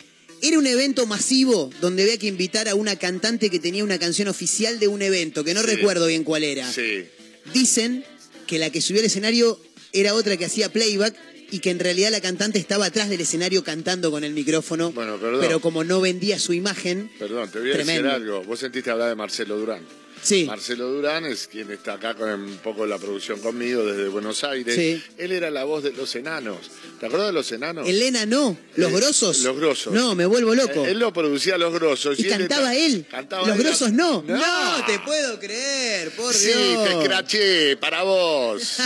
era 0.42 0.58
un 0.58 0.66
evento 0.66 1.06
masivo 1.06 1.70
donde 1.80 2.02
había 2.02 2.18
que 2.18 2.26
invitar 2.26 2.68
a 2.68 2.74
una 2.74 2.96
cantante 2.96 3.50
que 3.50 3.58
tenía 3.60 3.84
una 3.84 3.98
canción 3.98 4.26
oficial 4.28 4.78
de 4.80 4.88
un 4.88 5.02
evento, 5.02 5.44
que 5.44 5.54
no 5.54 5.60
Sí. 5.60 5.66
recuerdo 5.66 6.06
bien 6.06 6.24
cuál 6.24 6.44
era. 6.44 6.70
Sí. 6.72 7.04
Dicen 7.52 8.04
que 8.46 8.58
la 8.58 8.70
que 8.70 8.80
subió 8.80 9.00
al 9.00 9.06
escenario 9.06 9.60
era 9.92 10.14
otra 10.14 10.36
que 10.36 10.46
hacía 10.46 10.72
playback 10.72 11.14
y 11.54 11.60
que 11.60 11.70
en 11.70 11.78
realidad 11.78 12.10
la 12.10 12.20
cantante 12.20 12.58
estaba 12.58 12.86
atrás 12.86 13.08
del 13.08 13.20
escenario 13.20 13.62
cantando 13.62 14.10
con 14.10 14.24
el 14.24 14.32
micrófono, 14.32 14.90
Bueno, 14.90 15.18
perdón. 15.18 15.38
pero 15.40 15.60
como 15.60 15.84
no 15.84 16.00
vendía 16.00 16.38
su 16.40 16.52
imagen, 16.52 17.10
Perdón, 17.18 17.48
te 17.50 17.60
voy 17.60 17.70
a 17.70 17.74
Tremendo. 17.74 18.08
decir 18.08 18.14
algo. 18.22 18.42
Vos 18.42 18.58
sentiste 18.58 18.90
hablar 18.90 19.08
de 19.08 19.14
Marcelo 19.14 19.56
Durán. 19.56 19.82
Sí. 20.24 20.44
Marcelo 20.46 20.90
Durán 20.90 21.26
es 21.26 21.46
quien 21.46 21.70
está 21.70 21.92
acá 21.94 22.14
con 22.14 22.28
un 22.30 22.56
poco 22.56 22.86
la 22.86 22.98
producción 22.98 23.38
conmigo 23.40 23.84
desde 23.84 24.08
Buenos 24.08 24.42
Aires. 24.42 24.74
Sí. 24.74 25.00
Él 25.18 25.32
era 25.32 25.50
la 25.50 25.64
voz 25.64 25.84
de 25.84 25.92
los 25.92 26.14
enanos. 26.16 26.56
¿Te 26.98 27.06
acuerdas 27.06 27.28
de 27.28 27.32
los 27.34 27.52
enanos? 27.52 27.86
Elena 27.86 28.24
no, 28.24 28.56
los 28.76 28.90
Eh, 28.90 28.96
grosos. 28.96 29.38
Los 29.40 29.56
grosos. 29.56 29.92
No, 29.92 30.14
me 30.14 30.24
vuelvo 30.24 30.54
loco. 30.54 30.86
Eh, 30.86 30.92
Él 30.92 30.98
lo 30.98 31.12
producía 31.12 31.58
los 31.58 31.74
grosos. 31.74 32.18
y 32.18 32.24
cantaba 32.24 32.74
él. 32.74 33.04
Cantaba 33.10 33.46
los 33.46 33.56
él. 33.56 33.62
grosos 33.62 33.92
no. 33.92 34.22
No. 34.26 34.36
No, 34.38 34.84
te 34.86 34.98
puedo 35.00 35.38
creer, 35.38 36.10
por 36.12 36.32
Sí, 36.32 36.46
Dios. 36.46 36.84
te 36.84 36.90
escraché, 36.98 37.76
para 37.76 38.02
vos. 38.02 38.78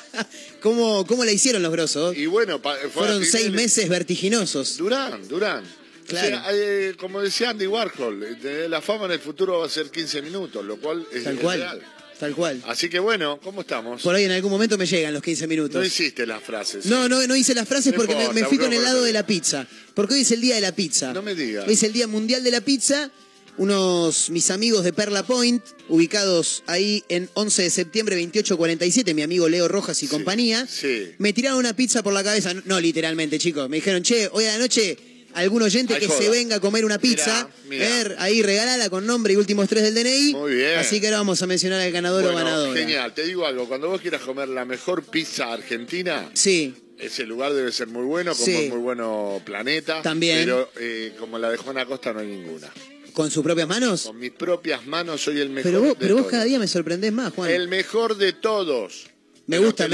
¿Cómo, 0.60 1.06
¿Cómo 1.06 1.24
la 1.24 1.32
hicieron 1.32 1.62
los 1.62 1.72
grosos? 1.72 2.16
y 2.16 2.26
bueno, 2.26 2.60
Fueron 2.92 3.24
seis 3.24 3.50
meses 3.50 3.88
vertiginosos. 3.88 4.76
Durán, 4.76 5.26
Durán. 5.28 5.64
Claro. 6.06 6.36
O 6.38 6.40
sea, 6.40 6.46
eh, 6.52 6.94
como 6.98 7.20
decía 7.20 7.50
Andy 7.50 7.66
Warhol, 7.66 8.38
eh, 8.44 8.66
la 8.68 8.80
fama 8.80 9.06
en 9.06 9.12
el 9.12 9.20
futuro 9.20 9.58
va 9.60 9.66
a 9.66 9.68
ser 9.68 9.90
15 9.90 10.22
minutos, 10.22 10.64
lo 10.64 10.76
cual 10.78 11.06
es, 11.12 11.24
Tal 11.24 11.36
cual. 11.38 11.58
real. 11.60 11.82
Tal 12.18 12.34
cual. 12.34 12.62
Así 12.66 12.88
que 12.88 12.98
bueno, 12.98 13.38
¿cómo 13.42 13.60
estamos? 13.60 14.00
Por 14.02 14.14
ahí 14.14 14.24
en 14.24 14.30
algún 14.30 14.50
momento 14.50 14.78
me 14.78 14.86
llegan 14.86 15.12
los 15.12 15.22
15 15.22 15.42
No 15.44 15.48
minutos. 15.48 15.86
hiciste 15.86 16.24
las 16.26 16.42
frases. 16.42 16.86
No, 16.86 17.08
no, 17.10 17.26
no 17.26 17.36
hice 17.36 17.54
las 17.54 17.68
frases 17.68 17.92
No 17.92 17.98
porque 17.98 18.14
me- 18.32 18.44
fui 18.44 18.56
con 18.56 18.72
el 18.72 18.82
lado 18.82 19.00
no. 19.00 19.04
de 19.04 19.12
la 19.12 19.26
pizza. 19.26 19.66
Porque 19.94 20.14
hoy 20.14 20.20
es 20.22 20.30
el 20.30 20.40
día 20.40 20.54
de 20.54 20.62
la 20.62 20.72
pizza. 20.72 21.12
No 21.12 21.20
me 21.20 21.34
digas. 21.34 21.66
Hoy 21.68 21.74
es 21.74 21.82
el 21.82 21.92
día 21.92 22.06
mundial 22.06 22.42
de 22.42 22.50
la 22.52 22.62
pizza. 22.62 23.10
Unos 23.58 24.28
mis 24.30 24.50
amigos 24.50 24.84
de 24.84 24.92
Perla 24.92 25.22
Point, 25.26 25.62
ubicados 25.88 26.62
ahí 26.66 27.02
en 27.08 27.28
11 27.34 27.62
de 27.62 27.70
septiembre 27.70 28.14
2847, 28.16 29.14
mi 29.14 29.22
amigo 29.22 29.48
Leo 29.48 29.66
Rojas 29.66 30.02
y 30.02 30.08
compañía, 30.08 30.66
Sí. 30.66 31.12
me 31.18 31.32
tiraron 31.32 31.58
una 31.58 31.74
pizza 31.74 32.02
por 32.02 32.12
la 32.12 32.22
cabeza. 32.22 32.52
No, 32.52 32.62
no, 32.66 32.80
literalmente, 32.80 33.38
chicos. 33.38 33.68
Me 33.70 33.76
dijeron, 33.76 34.02
che, 34.02 34.28
hoy 34.32 34.44
a 34.44 34.52
la 34.52 34.58
noche 34.58 34.96
algún 35.36 35.62
oyente 35.62 35.94
Ay, 35.94 36.00
que 36.00 36.06
joda. 36.08 36.18
se 36.18 36.28
venga 36.30 36.56
a 36.56 36.60
comer 36.60 36.84
una 36.84 36.98
pizza, 36.98 37.48
Mirá, 37.68 37.84
mirá. 37.84 37.88
ver, 37.96 38.16
ahí 38.18 38.42
regalala 38.42 38.90
con 38.90 39.06
nombre 39.06 39.32
y 39.32 39.36
últimos 39.36 39.68
tres 39.68 39.82
del 39.84 39.94
DNI. 39.94 40.34
Muy 40.34 40.54
bien. 40.54 40.78
Así 40.78 41.00
que 41.00 41.06
ahora 41.06 41.18
vamos 41.18 41.40
a 41.42 41.46
mencionar 41.46 41.80
al 41.80 41.92
ganador 41.92 42.24
o 42.24 42.34
ganadora. 42.34 42.78
Genial, 42.78 43.14
te 43.14 43.24
digo 43.24 43.46
algo, 43.46 43.68
cuando 43.68 43.88
vos 43.88 44.00
quieras 44.00 44.22
comer 44.22 44.48
la 44.48 44.64
mejor 44.64 45.04
pizza 45.04 45.52
argentina, 45.52 46.30
Sí, 46.34 46.74
ese 46.98 47.24
lugar 47.24 47.52
debe 47.52 47.70
ser 47.72 47.88
muy 47.88 48.04
bueno, 48.04 48.32
como 48.32 48.44
Sí. 48.44 48.54
es 48.54 48.70
muy 48.70 48.78
bueno 48.80 49.40
Planeta. 49.44 50.02
También. 50.02 50.38
Pero 50.40 50.70
eh, 50.80 51.12
como 51.18 51.38
la 51.38 51.50
de 51.50 51.56
Juana 51.58 51.84
Costa 51.86 52.12
no 52.12 52.20
hay 52.20 52.26
ninguna. 52.28 52.70
con 53.12 53.30
sus 53.30 53.42
propias 53.42 53.66
manos. 53.68 54.02
Con 54.02 54.18
mis 54.18 54.32
propias 54.32 54.86
manos 54.86 55.22
soy 55.22 55.40
el 55.40 55.48
mejor 55.50 55.70
Pero 55.70 55.80
vos, 55.82 55.88
de 55.90 55.94
pero 55.96 56.16
vos 56.16 56.26
cada 56.26 56.44
día 56.44 56.58
me 56.58 56.68
sorprendés 56.68 57.12
más, 57.12 57.32
Juan. 57.32 57.50
El 57.50 57.68
mejor 57.68 58.16
de 58.16 58.32
todos. 58.34 59.06
Me 59.46 59.58
Pero 59.58 59.66
gusta, 59.68 59.86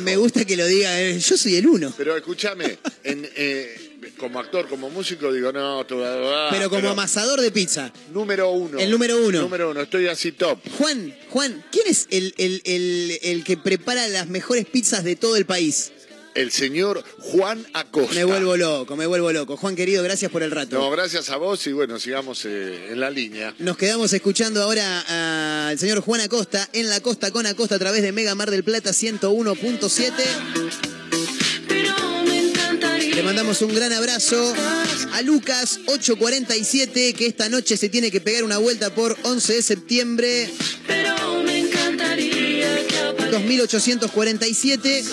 me, 0.00 0.16
gusta 0.16 0.44
que 0.44 0.56
lo 0.56 0.66
diga. 0.66 1.00
eh, 1.00 1.18
Yo 1.20 1.36
soy 1.36 1.54
el 1.56 1.66
uno. 1.68 1.94
Pero 1.96 2.16
escúchame, 2.16 2.78
en, 3.04 3.28
eh, 3.36 3.87
como 4.18 4.38
actor, 4.40 4.68
como 4.68 4.90
músico, 4.90 5.32
digo, 5.32 5.52
no, 5.52 5.86
tú, 5.86 6.02
ah, 6.04 6.48
pero 6.50 6.68
como 6.68 6.90
amasador 6.90 7.40
de 7.40 7.50
pizza. 7.50 7.90
Número 8.12 8.50
uno. 8.50 8.78
El 8.78 8.90
número 8.90 9.16
uno. 9.24 9.40
Número 9.40 9.70
uno, 9.70 9.80
estoy 9.80 10.08
así 10.08 10.32
top. 10.32 10.58
Juan, 10.76 11.14
Juan, 11.30 11.64
¿quién 11.72 11.86
es 11.86 12.06
el, 12.10 12.34
el- 12.36 12.60
el- 12.64 13.18
el 13.22 13.44
que 13.44 13.56
prepara 13.56 14.06
las 14.08 14.26
mejores 14.28 14.66
pizzas 14.66 15.04
de 15.04 15.16
todo 15.16 15.36
el 15.36 15.46
país? 15.46 15.92
El 16.34 16.52
señor 16.52 17.02
Juan 17.18 17.66
Acosta. 17.74 18.14
Me 18.14 18.22
vuelvo 18.22 18.56
loco, 18.56 18.94
me 18.94 19.06
vuelvo 19.06 19.32
loco. 19.32 19.56
Juan 19.56 19.74
querido, 19.74 20.04
gracias 20.04 20.30
por 20.30 20.44
el 20.44 20.52
rato. 20.52 20.78
No, 20.78 20.88
gracias 20.90 21.30
a 21.30 21.36
vos 21.36 21.66
y 21.66 21.72
bueno, 21.72 21.98
sigamos 21.98 22.44
eh, 22.44 22.90
en 22.92 23.00
la 23.00 23.10
línea. 23.10 23.54
Nos 23.58 23.76
quedamos 23.76 24.12
escuchando 24.12 24.62
ahora 24.62 25.68
al 25.68 25.78
señor 25.80 26.00
Juan 26.00 26.20
Acosta 26.20 26.68
en 26.74 26.90
la 26.90 27.00
costa 27.00 27.32
con 27.32 27.44
Acosta 27.46 27.74
a 27.74 27.78
través 27.80 28.02
de 28.02 28.12
Mega 28.12 28.36
Mar 28.36 28.52
del 28.52 28.62
Plata 28.62 28.90
101.7. 28.90 30.12
mandamos 33.28 33.60
un 33.60 33.74
gran 33.74 33.92
abrazo 33.92 34.54
a 35.12 35.20
Lucas 35.20 35.80
847 35.84 37.12
que 37.12 37.26
esta 37.26 37.50
noche 37.50 37.76
se 37.76 37.90
tiene 37.90 38.10
que 38.10 38.22
pegar 38.22 38.42
una 38.42 38.56
vuelta 38.56 38.94
por 38.94 39.18
11 39.22 39.52
de 39.52 39.62
septiembre 39.62 40.50
Pero 40.86 41.42
me 41.42 41.58
encantaría 41.58 42.86
que 42.86 42.98
aparezca. 42.98 43.30
2847. 43.30 45.04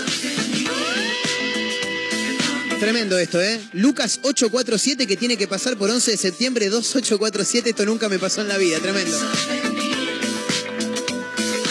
Tremendo 2.79 3.19
esto, 3.19 3.41
¿eh? 3.41 3.59
Lucas 3.73 4.21
847 4.23 5.07
que 5.07 5.17
tiene 5.17 5.35
que 5.35 5.49
pasar 5.49 5.75
por 5.75 5.89
11 5.89 6.11
de 6.11 6.17
septiembre 6.17 6.69
2847. 6.69 7.71
Esto 7.71 7.85
nunca 7.85 8.07
me 8.07 8.17
pasó 8.17 8.39
en 8.39 8.47
la 8.47 8.57
vida, 8.57 8.79
tremendo. 8.79 9.17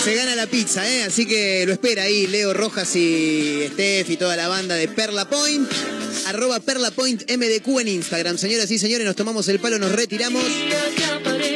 Se 0.05 0.15
gana 0.15 0.37
la 0.37 0.47
pizza, 0.47 0.87
¿eh? 0.87 1.05
Así 1.05 1.25
que 1.25 1.65
lo 1.65 1.73
espera 1.73 2.03
ahí 2.03 2.27
Leo 2.27 2.53
Rojas 2.53 2.95
y 2.97 3.67
Steph 3.73 4.11
y 4.11 4.19
toda 4.19 4.37
la 4.37 4.49
banda 4.49 4.75
de 4.75 4.89
Perla 4.89 5.27
Point. 5.27 6.04
Arroba 6.27 6.61
Perla 6.61 6.91
Point 6.91 7.31
MDQ 7.31 7.81
en 7.81 7.89
Instagram. 7.89 8.39
Señoras 8.39 8.71
y 8.71 8.79
señores, 8.79 9.07
nos 9.07 9.17
tomamos 9.17 9.49
el 9.49 9.59
palo, 9.59 9.79
nos 9.79 9.93
retiramos. 9.93 10.43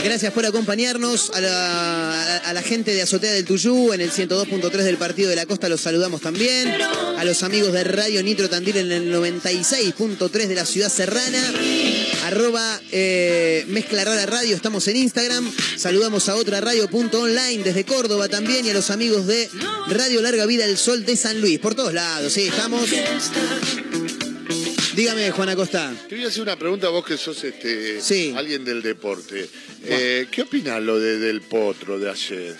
Gracias 0.04 0.32
por 0.32 0.46
acompañarnos. 0.46 1.30
A 1.34 1.40
la, 2.52 2.62
gente 2.62 2.94
de 2.94 3.02
Azotea 3.02 3.32
del 3.32 3.44
Tuyú 3.44 3.92
en 3.92 4.00
el 4.00 4.10
102.3 4.10 4.70
del 4.82 4.96
Partido 4.98 5.30
de 5.30 5.36
la 5.36 5.46
Costa 5.46 5.68
los 5.68 5.80
saludamos 5.80 6.20
también. 6.20 6.70
A 7.16 7.24
los 7.24 7.42
amigos 7.42 7.72
de 7.72 7.84
Radio 7.84 8.22
Nitro 8.22 8.48
Tandil 8.48 8.76
en 8.76 8.92
el 8.92 9.14
96.3 9.14 10.46
de 10.46 10.54
la 10.54 10.66
ciudad 10.66 10.90
serrana. 10.90 11.42
Arroba 12.24 12.80
eh, 12.92 13.64
Mezcla 13.68 14.04
Rara 14.04 14.26
Radio, 14.26 14.54
estamos 14.54 14.86
en 14.88 14.96
Instagram. 14.96 15.50
Saludamos 15.76 16.28
a 16.28 16.34
otra 16.34 16.60
radio.online 16.60 17.62
desde 17.64 17.84
Córdoba 17.84 18.28
también 18.28 18.66
y 18.66 18.70
a 18.70 18.74
los 18.74 18.90
amigos 18.90 19.26
de 19.26 19.48
Radio 19.88 20.20
Larga 20.20 20.46
Vida 20.46 20.64
El 20.64 20.76
Sol 20.76 21.04
de 21.04 21.16
San 21.16 21.40
Luis. 21.40 21.58
Por 21.58 21.74
todos 21.74 21.94
lados, 21.94 22.32
sí, 22.32 22.42
estamos. 22.42 22.88
Dígame, 24.98 25.30
Juan 25.30 25.48
Acosta. 25.50 25.94
Te 26.08 26.16
voy 26.16 26.24
a 26.24 26.26
hacer 26.26 26.42
una 26.42 26.58
pregunta 26.58 26.88
a 26.88 26.90
vos 26.90 27.04
que 27.04 27.16
sos 27.16 27.44
este, 27.44 28.00
Sí. 28.00 28.34
alguien 28.36 28.64
del 28.64 28.82
deporte. 28.82 29.48
Eh, 29.84 30.26
¿Qué 30.28 30.42
opinas 30.42 30.82
lo 30.82 30.98
de, 30.98 31.20
del 31.20 31.40
potro 31.42 32.00
de 32.00 32.10
ayer? 32.10 32.56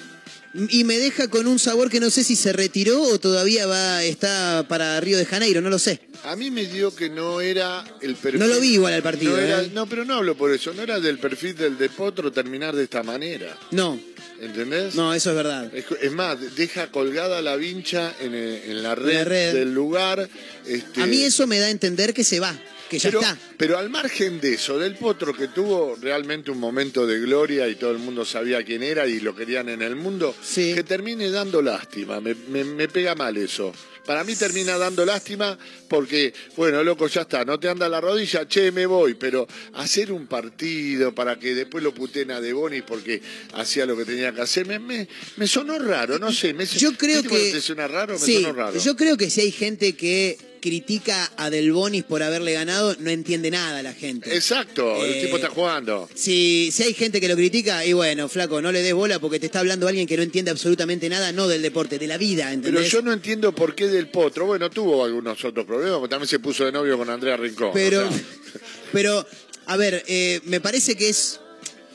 Y 0.71 0.85
me 0.85 0.99
deja 0.99 1.27
con 1.27 1.49
un 1.49 1.59
sabor 1.59 1.91
que 1.91 1.99
no 1.99 2.11
sé 2.11 2.23
si 2.23 2.37
se 2.37 2.53
retiró 2.53 3.03
o 3.03 3.19
todavía 3.19 3.67
va 3.67 4.05
está 4.05 4.65
para 4.69 5.01
Río 5.01 5.19
de 5.19 5.27
Janeiro, 5.27 5.61
no 5.61 5.69
lo 5.69 5.81
sé. 5.81 5.99
A 6.23 6.37
mí 6.37 6.53
me 6.53 6.65
dio 6.67 6.95
que 6.95 7.11
no 7.11 7.41
era 7.41 7.85
el 8.03 8.15
perfil. 8.15 8.39
No 8.39 8.47
lo 8.47 8.61
vi 8.61 8.75
igual 8.75 8.95
al 8.95 9.03
partido, 9.03 9.33
No, 9.37 9.39
era- 9.43 9.63
¿eh? 9.63 9.71
no, 9.75 9.89
pero 9.89 10.05
no 10.05 10.15
hablo 10.15 10.37
por 10.37 10.53
eso. 10.53 10.73
No 10.75 10.83
era 10.83 11.01
del 11.01 11.19
perfil 11.19 11.57
del 11.57 11.77
de 11.77 11.89
potro 11.91 12.31
terminar 12.31 12.75
de 12.77 12.85
esta 12.85 13.03
manera. 13.03 13.59
No, 13.73 13.99
¿Entendés? 14.41 14.95
no, 14.95 15.13
eso 15.15 15.31
es 15.31 15.37
verdad. 15.37 15.75
Es, 15.75 15.85
es 16.01 16.13
más, 16.13 16.55
deja 16.57 16.91
colgada 16.91 17.43
la 17.43 17.57
vincha 17.57 18.15
en, 18.21 18.35
eh, 18.35 18.63
en 18.71 18.83
la, 18.83 18.95
red 18.95 19.15
la 19.15 19.25
red. 19.25 19.55
del 19.55 19.75
lugar. 19.75 20.29
este, 20.67 21.03
A 21.03 21.07
mí 21.07 21.23
eso 21.23 21.47
me 21.47 21.59
da 21.59 21.67
a 21.67 21.71
entender 21.71 22.15
que 22.15 22.23
se 22.25 22.39
va, 22.41 22.55
que 22.89 22.99
ya 22.99 23.09
pero, 23.11 23.21
está. 23.21 23.37
pero 23.57 23.79
al 23.79 23.91
margen 23.91 24.41
de 24.41 24.55
eso, 24.55 24.79
del 24.79 24.95
potro 24.97 25.35
que 25.35 25.49
tuvo 25.49 25.97
realmente 26.01 26.51
un 26.51 26.59
momento 26.59 27.07
de 27.07 27.19
gloria 27.21 27.69
y 27.69 27.75
todo 27.75 27.91
el 27.91 27.99
mundo 27.99 28.25
sabía 28.25 28.63
quién 28.65 28.83
era 28.83 29.07
y 29.07 29.21
lo 29.21 29.35
querían 29.35 29.69
en 29.69 29.83
el 29.83 29.97
mundo, 29.97 30.35
Sí. 30.43 30.73
que 30.75 30.85
termine 30.85 31.31
dando 31.31 31.61
lástima. 31.61 32.21
Me, 32.21 32.35
me- 32.35 32.65
me 32.65 32.89
pega 32.89 33.15
mal 33.15 33.37
eso. 33.37 33.73
Para 34.09 34.25
mí 34.25 34.35
termina 34.35 34.79
dando 34.79 35.05
lástima 35.05 35.59
porque, 35.87 36.33
bueno, 36.57 36.83
loco, 36.83 37.09
ya 37.09 37.21
está, 37.21 37.45
no 37.45 37.61
te 37.61 37.69
anda 37.69 37.91
la 37.91 38.01
rodilla, 38.01 38.49
che, 38.49 38.73
me 38.73 38.87
voy, 38.87 39.13
pero 39.13 39.47
hacer 39.75 40.13
un 40.13 40.27
partido 40.27 41.15
para 41.15 41.39
que 41.39 41.55
después 41.55 41.85
lo 41.85 41.93
puten 41.93 42.31
a 42.31 42.41
De 42.41 42.55
Bonis 42.55 42.85
porque 42.85 43.21
hacía 43.53 43.85
lo 43.85 43.99
que 43.99 44.07
tenía 44.07 44.33
que 44.33 44.41
hacer, 44.41 44.65
me, 44.65 44.79
me, 44.79 45.07
me 45.37 45.47
sonó 45.47 45.79
raro, 45.79 46.19
no 46.19 46.33
sé. 46.33 46.55
Me, 46.55 46.65
Yo 46.65 46.93
creo 46.97 47.17
¿viste 47.17 47.29
cuando 47.29 47.47
que 47.49 47.53
te 47.53 47.61
suena 47.61 47.87
raro? 47.87 48.15
Me 48.15 48.19
sí, 48.25 48.41
sonó 48.41 48.55
raro. 48.55 48.81
yo 48.81 48.97
creo 48.97 49.19
que 49.19 49.29
si 49.29 49.43
hay 49.43 49.53
gente 49.53 49.95
que 49.95 50.39
critica 50.61 51.31
a 51.37 51.51
Del 51.51 51.73
Bonis 51.73 52.05
por 52.05 52.23
haberle 52.23 52.53
ganado, 52.53 52.97
no 53.01 53.11
entiende 53.11 53.51
nada 53.51 53.83
la 53.83 53.93
gente. 53.93 54.35
Exacto, 54.35 55.05
el 55.05 55.13
Eh, 55.15 55.23
tipo 55.25 55.37
está 55.37 55.49
jugando. 55.51 56.09
Si, 56.15 56.71
si 56.73 56.83
hay 56.83 56.95
gente 56.95 57.21
que 57.21 57.29
lo 57.29 57.37
critica, 57.37 57.85
y 57.85 57.93
bueno, 57.93 58.29
flaco, 58.29 58.61
no 58.61 58.73
le 58.73 58.83
des 58.83 58.95
bola 58.95 59.19
porque 59.19 59.39
te 59.41 59.47
está 59.47 59.61
hablando 59.61 59.89
alguien 59.89 60.07
que 60.07 60.17
no 60.17 60.23
entiende 60.23 60.51
absolutamente 60.51 61.09
nada, 61.09 61.33
no 61.33 61.49
del 61.49 61.63
deporte, 61.63 61.99
de 61.99 62.07
la 62.07 62.19
vida, 62.19 62.45
Pero 62.45 62.55
¿entendés? 62.55 62.91
yo 62.91 63.03
no 63.03 63.13
entiendo 63.13 63.55
por 63.55 63.75
qué 63.75 63.89
del 63.89 64.09
potro. 64.11 64.47
Bueno, 64.47 64.69
tuvo 64.71 65.05
algunos 65.05 65.45
otros 65.45 65.67
problemas, 65.67 65.99
porque 65.99 66.11
también 66.11 66.29
se 66.29 66.39
puso 66.39 66.65
de 66.65 66.73
novio 66.73 66.97
con 66.99 67.09
Andrea 67.11 67.37
Rincón. 67.37 67.71
Pero, 67.75 68.07
o 68.09 68.11
sea, 68.13 68.21
pero 68.93 69.27
a 69.67 69.77
ver, 69.77 70.03
eh, 70.07 70.41
me 70.45 70.61
parece 70.61 70.95
que 70.97 71.09
es, 71.09 71.41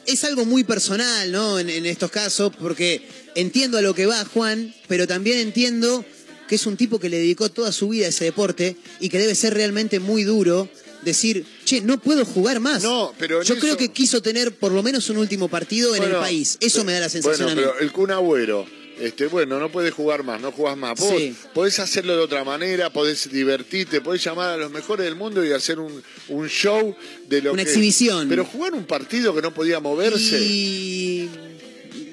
es 0.06 0.24
algo 0.24 0.46
muy 0.46 0.64
personal, 0.64 1.32
¿no? 1.32 1.60
En, 1.60 1.70
en 1.70 1.86
estos 1.86 2.12
casos, 2.12 2.52
porque 2.60 3.02
entiendo 3.36 3.78
a 3.78 3.82
lo 3.82 3.94
que 3.96 4.06
va 4.06 4.24
Juan, 4.26 4.74
pero 4.88 5.08
también 5.08 5.40
entiendo 5.40 6.06
que 6.54 6.58
es 6.58 6.68
un 6.68 6.78
tipo 6.78 7.00
que 7.00 7.10
le 7.10 7.18
dedicó 7.18 7.50
toda 7.50 7.72
su 7.72 7.90
vida 7.90 8.06
a 8.06 8.10
ese 8.10 8.26
deporte 8.26 8.76
y 9.00 9.10
que 9.10 9.18
debe 9.18 9.34
ser 9.34 9.56
realmente 9.56 10.00
muy 10.00 10.24
duro 10.24 10.70
decir, 11.02 11.44
che, 11.66 11.82
no 11.82 12.00
puedo 12.00 12.26
jugar 12.26 12.60
más. 12.60 12.84
No, 12.84 13.12
pero 13.18 13.42
Yo 13.42 13.56
eso- 13.56 13.60
creo 13.60 13.76
que 13.76 13.90
quiso 13.92 14.22
tener 14.22 14.54
por 14.54 14.72
lo 14.72 14.84
menos 14.84 15.10
un 15.10 15.18
último 15.18 15.48
partido 15.48 15.96
en 15.96 16.04
el 16.04 16.12
país. 16.12 16.58
Eso 16.62 16.84
me 16.84 16.94
da 16.94 17.00
la 17.00 17.10
sensación 17.10 17.48
Bueno, 17.48 17.62
a 17.62 17.66
mí. 17.66 17.72
pero 17.74 17.84
el 17.84 17.92
Kun 17.92 18.12
Agüero, 18.12 18.68
este, 19.00 19.26
bueno, 19.26 19.58
no 19.60 19.72
puedes 19.72 19.92
jugar 19.96 20.22
más, 20.24 20.40
no 20.42 20.52
jugás 20.52 20.78
más. 20.78 21.00
Vos 21.00 21.12
Sí. 21.18 21.36
podés 21.56 21.80
hacerlo 21.80 22.16
de 22.16 22.22
otra 22.22 22.44
manera, 22.44 22.94
podés 22.94 23.28
divertirte, 23.32 24.00
podés 24.00 24.24
llamar 24.24 24.52
a 24.52 24.58
los 24.58 24.70
mejores 24.72 25.06
del 25.06 25.16
mundo 25.16 25.44
y 25.44 25.52
hacer 25.54 25.80
un, 25.80 26.04
un 26.30 26.48
show 26.50 26.96
de 27.28 27.42
lo 27.42 27.54
Una 27.54 27.64
que- 27.64 27.70
exhibición. 27.72 28.30
Pero 28.30 28.46
jugar 28.46 28.76
un 28.76 28.86
partido 28.86 29.34
que 29.34 29.42
no 29.42 29.52
podía 29.56 29.80
moverse. 29.80 30.40
Y 30.40 31.30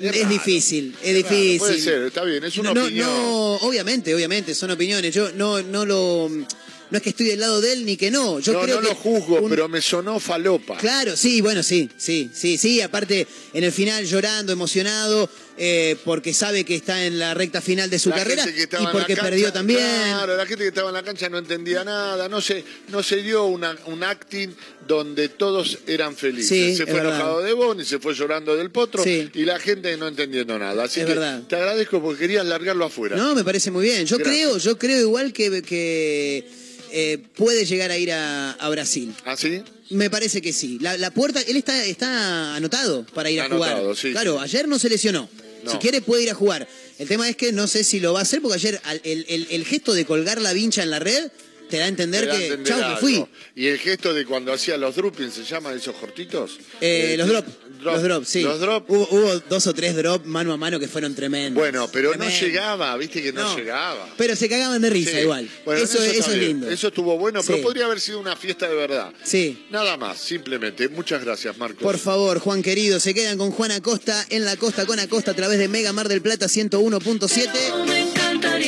Es 0.00 0.28
difícil, 0.28 0.94
es, 1.02 1.14
difícil. 1.14 1.58
puede 1.58 1.80
ser, 1.80 2.02
está 2.04 2.24
bien, 2.24 2.42
es 2.44 2.56
una 2.58 2.72
no, 2.74 2.84
opinión. 2.84 3.06
no, 3.08 3.54
obviamente, 3.56 4.14
obviamente, 4.14 4.54
son 4.54 4.70
opiniones. 4.70 5.14
Yo 5.14 5.30
no, 5.32 5.62
no 5.62 5.84
lo. 5.84 6.28
no 6.28 6.96
es 6.96 7.02
que 7.02 7.10
estoy 7.10 7.26
del 7.26 7.40
lado 7.40 7.60
de 7.60 7.72
él 7.72 7.84
ni 7.84 7.96
que 7.96 8.10
no. 8.10 8.40
Yo 8.40 8.52
no, 8.52 8.62
creo 8.62 8.76
no 8.80 8.88
que 8.88 8.88
lo 8.88 8.94
juzgo, 8.94 9.40
un- 9.40 9.50
pero 9.50 9.68
me 9.68 9.80
sonó 9.80 10.18
falopa. 10.20 10.76
Claro, 10.78 11.16
sí, 11.16 11.40
bueno, 11.40 11.62
sí, 11.62 11.88
sí, 11.96 12.30
sí, 12.34 12.56
sí. 12.58 12.80
Aparte, 12.80 13.26
en 13.52 13.64
el 13.64 13.72
final 13.72 14.04
llorando, 14.06 14.52
emocionado, 14.52 15.28
eh, 15.58 15.96
porque 16.04 16.32
sabe 16.32 16.64
que 16.64 16.74
está 16.74 17.04
en 17.04 17.18
la 17.18 17.34
recta 17.34 17.60
final 17.60 17.90
de 17.90 17.98
su 17.98 18.08
La 18.10 18.16
carrera 18.16 18.44
y 18.48 18.66
porque 18.92 19.14
cancha, 19.14 19.22
perdió 19.22 19.52
también. 19.52 19.80
Claro, 19.80 20.36
la 20.36 20.46
gente 20.46 20.64
que 20.64 20.68
estaba 20.68 20.88
en 20.88 20.94
la 20.94 21.02
cancha 21.02 21.28
no 21.28 21.38
entendía 21.38 21.84
nada, 21.84 22.28
no 22.28 22.40
se, 22.40 22.64
no 22.88 23.02
se 23.02 23.16
dio 23.22 23.44
una- 23.44 23.76
un 23.86 24.02
acting 24.02 24.48
donde 24.86 25.28
todos 25.28 25.78
eran 25.86 26.16
felices. 26.16 26.48
Sí, 26.48 26.76
se 26.76 26.86
fue 26.86 27.00
enojado 27.00 27.42
de 27.42 27.52
Boni, 27.52 27.84
se 27.84 27.98
fue 27.98 28.14
llorando 28.14 28.56
del 28.56 28.70
potro 28.70 29.02
Sí. 29.04 29.30
y 29.34 29.44
la 29.44 29.58
gente 29.58 29.96
no 29.96 30.08
entendiendo 30.08 30.58
nada. 30.58 30.84
Así 30.84 31.00
Es 31.00 31.06
que 31.06 31.12
verdad. 31.14 31.42
te 31.48 31.56
agradezco 31.56 32.00
porque 32.02 32.20
querías 32.20 32.46
largarlo 32.46 32.84
afuera. 32.86 33.16
No, 33.16 33.34
me 33.34 33.44
parece 33.44 33.70
muy 33.70 33.84
bien. 33.84 34.06
Yo 34.06 34.16
Gracias. 34.18 34.36
creo, 34.36 34.58
yo 34.58 34.78
creo 34.78 35.00
igual 35.00 35.32
que, 35.32 35.62
que, 35.62 36.48
eh, 36.92 37.18
puede 37.36 37.64
llegar 37.64 37.90
a 37.90 37.98
ir 37.98 38.12
a, 38.12 38.52
a 38.52 38.68
Brasil. 38.68 39.14
¿Ah, 39.24 39.36
sí? 39.36 39.62
Me 39.90 40.08
parece 40.10 40.40
que 40.40 40.52
sí. 40.52 40.78
La, 40.80 40.96
la 40.96 41.10
puerta, 41.10 41.40
él 41.40 41.56
está, 41.56 41.84
está 41.84 42.54
anotado 42.56 43.04
para 43.14 43.30
ir 43.30 43.40
Está 43.40 43.52
a 43.52 43.56
jugar. 43.56 43.70
anotado, 43.72 43.94
sí, 43.96 44.12
claro, 44.12 44.40
ayer 44.40 44.68
no 44.68 44.78
se 44.78 44.88
lesionó. 44.88 45.28
No. 45.64 45.72
Si 45.72 45.78
quiere 45.78 46.00
puede 46.00 46.22
ir 46.22 46.30
a 46.30 46.34
jugar. 46.34 46.66
El 46.98 47.06
tema 47.08 47.28
es 47.28 47.36
que 47.36 47.52
no 47.52 47.66
sé 47.66 47.84
si 47.84 48.00
lo 48.00 48.12
va 48.14 48.20
a 48.20 48.22
hacer 48.22 48.40
porque 48.40 48.54
ayer 48.56 48.80
al- 48.84 49.00
el, 49.04 49.26
el- 49.28 49.46
el 49.50 49.64
gesto 49.64 49.92
de 49.92 50.04
colgar 50.06 50.40
la 50.40 50.52
vincha 50.52 50.82
en 50.82 50.90
la 50.90 50.98
red 51.00 51.30
te 51.68 51.76
da 51.78 51.84
a 51.84 51.88
entender 51.88 52.22
Te 52.22 52.26
da 52.28 52.34
a 52.34 52.38
que 52.38 52.46
entender 52.46 52.66
chau, 52.72 52.78
me 52.78 52.84
algo. 52.86 53.00
fui. 53.00 53.26
Y 53.54 53.66
el 53.66 53.78
gesto 53.78 54.12
de 54.14 54.24
cuando 54.24 54.52
hacía 54.52 54.76
los 54.76 54.96
droppings, 54.96 55.34
¿se 55.34 55.44
llaman 55.44 55.76
esos 55.76 55.94
cortitos? 55.96 56.58
Eh, 56.80 57.12
Eh, 57.12 57.16
los 57.16 57.28
drop, 57.28 57.46
los 57.82 58.02
drop, 58.02 58.24
sí. 58.24 58.42
Los 58.42 58.60
drop. 58.60 58.88
Hubo, 58.90 59.08
hubo 59.10 59.40
dos 59.48 59.66
o 59.66 59.74
tres 59.74 59.96
drop 59.96 60.24
mano 60.26 60.52
a 60.52 60.56
mano 60.56 60.78
que 60.78 60.88
fueron 60.88 61.14
tremendos. 61.14 61.60
Bueno, 61.60 61.88
pero 61.92 62.14
no 62.16 62.28
llegaba, 62.28 62.96
viste 62.96 63.22
que 63.22 63.32
no, 63.32 63.42
No. 63.42 63.56
llegaba. 63.56 64.08
Pero 64.16 64.36
se 64.36 64.48
cagaban 64.48 64.80
de 64.82 64.90
risa 64.90 65.12
Sí. 65.12 65.18
igual. 65.18 65.48
Bueno, 65.64 65.82
eso, 65.82 66.02
eso 66.02 66.30
es 66.30 66.36
lindo. 66.38 66.68
Eso 66.70 66.88
estuvo 66.88 67.16
bueno, 67.18 67.40
pero 67.44 67.58
Sí. 67.58 67.62
podría 67.64 67.84
haber 67.86 68.00
sido 68.00 68.18
una 68.20 68.36
fiesta 68.36 68.68
de 68.68 68.74
verdad. 68.74 69.12
Sí. 69.22 69.66
Nada 69.70 69.96
más, 69.96 70.18
simplemente. 70.18 70.88
Muchas 70.88 71.24
gracias, 71.24 71.56
Marcos. 71.58 71.82
Por 71.82 71.98
favor, 71.98 72.38
Juan 72.38 72.62
querido, 72.62 73.00
se 73.00 73.14
quedan 73.14 73.38
con 73.38 73.50
Juan 73.50 73.70
Acosta 73.72 74.26
en 74.30 74.44
la 74.44 74.56
costa 74.56 74.86
con 74.86 74.98
Acosta 74.98 75.30
a 75.32 75.34
través 75.34 75.58
de 75.58 75.68
Mega 75.68 75.92
Mar 75.92 76.08
del 76.08 76.22
Plata 76.22 76.48
101.7. 76.48 77.50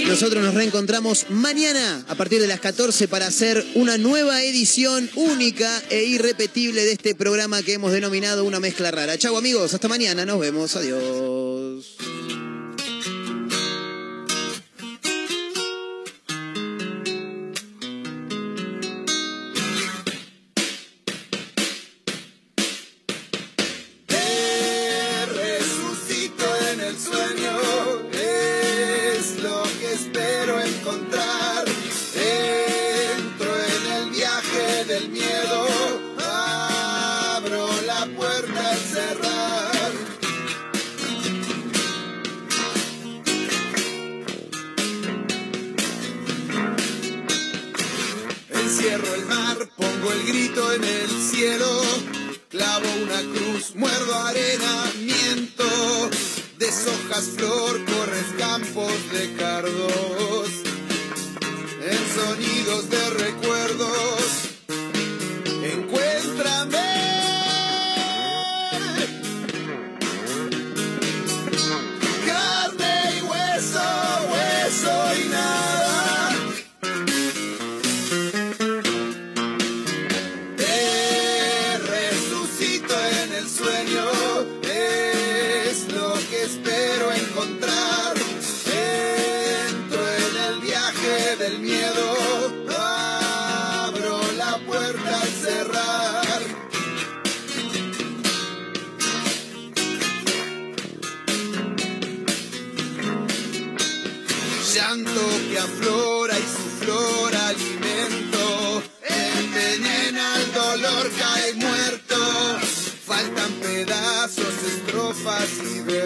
Nosotros 0.06 0.42
nos 0.42 0.54
reencontramos 0.54 1.26
mañana 1.28 2.04
a 2.08 2.14
partir 2.14 2.40
de 2.40 2.46
las 2.46 2.60
14 2.60 3.08
para 3.08 3.26
hacer 3.26 3.64
una 3.74 3.98
nueva 3.98 4.42
edición 4.42 5.10
única 5.14 5.82
e 5.90 6.04
irrepetible 6.04 6.84
de 6.84 6.92
este 6.92 7.14
programa 7.14 7.62
que 7.62 7.74
hemos 7.74 7.92
denominado 7.92 8.44
Una 8.44 8.58
Mezcla 8.58 8.90
Rara. 8.90 9.18
Chau 9.18 9.36
amigos, 9.36 9.74
hasta 9.74 9.88
mañana, 9.88 10.24
nos 10.24 10.40
vemos, 10.40 10.76
adiós. 10.76 12.11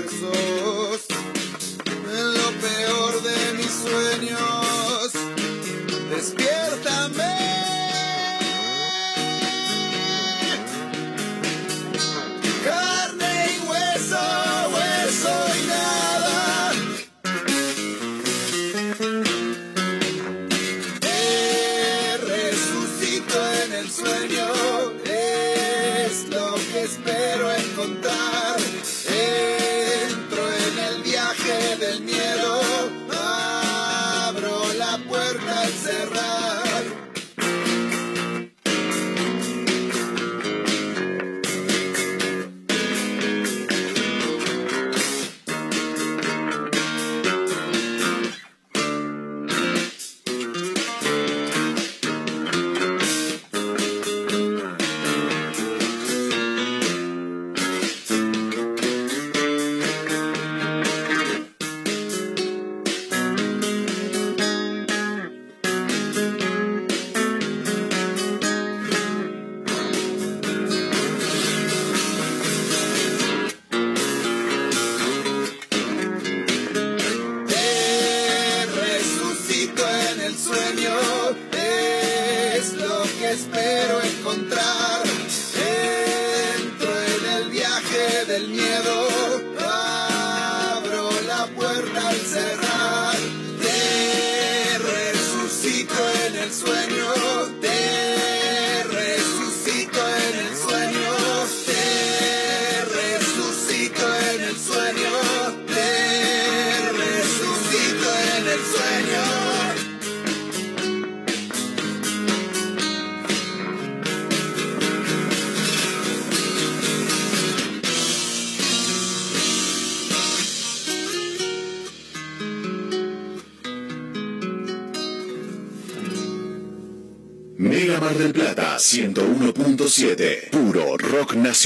En 0.09 1.03
lo 2.35 2.51
peor 2.61 3.23
de 3.23 3.55
mis 3.55 3.73
sueños, 3.73 5.13
despiértame. 6.11 7.46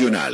Nacional. 0.01 0.21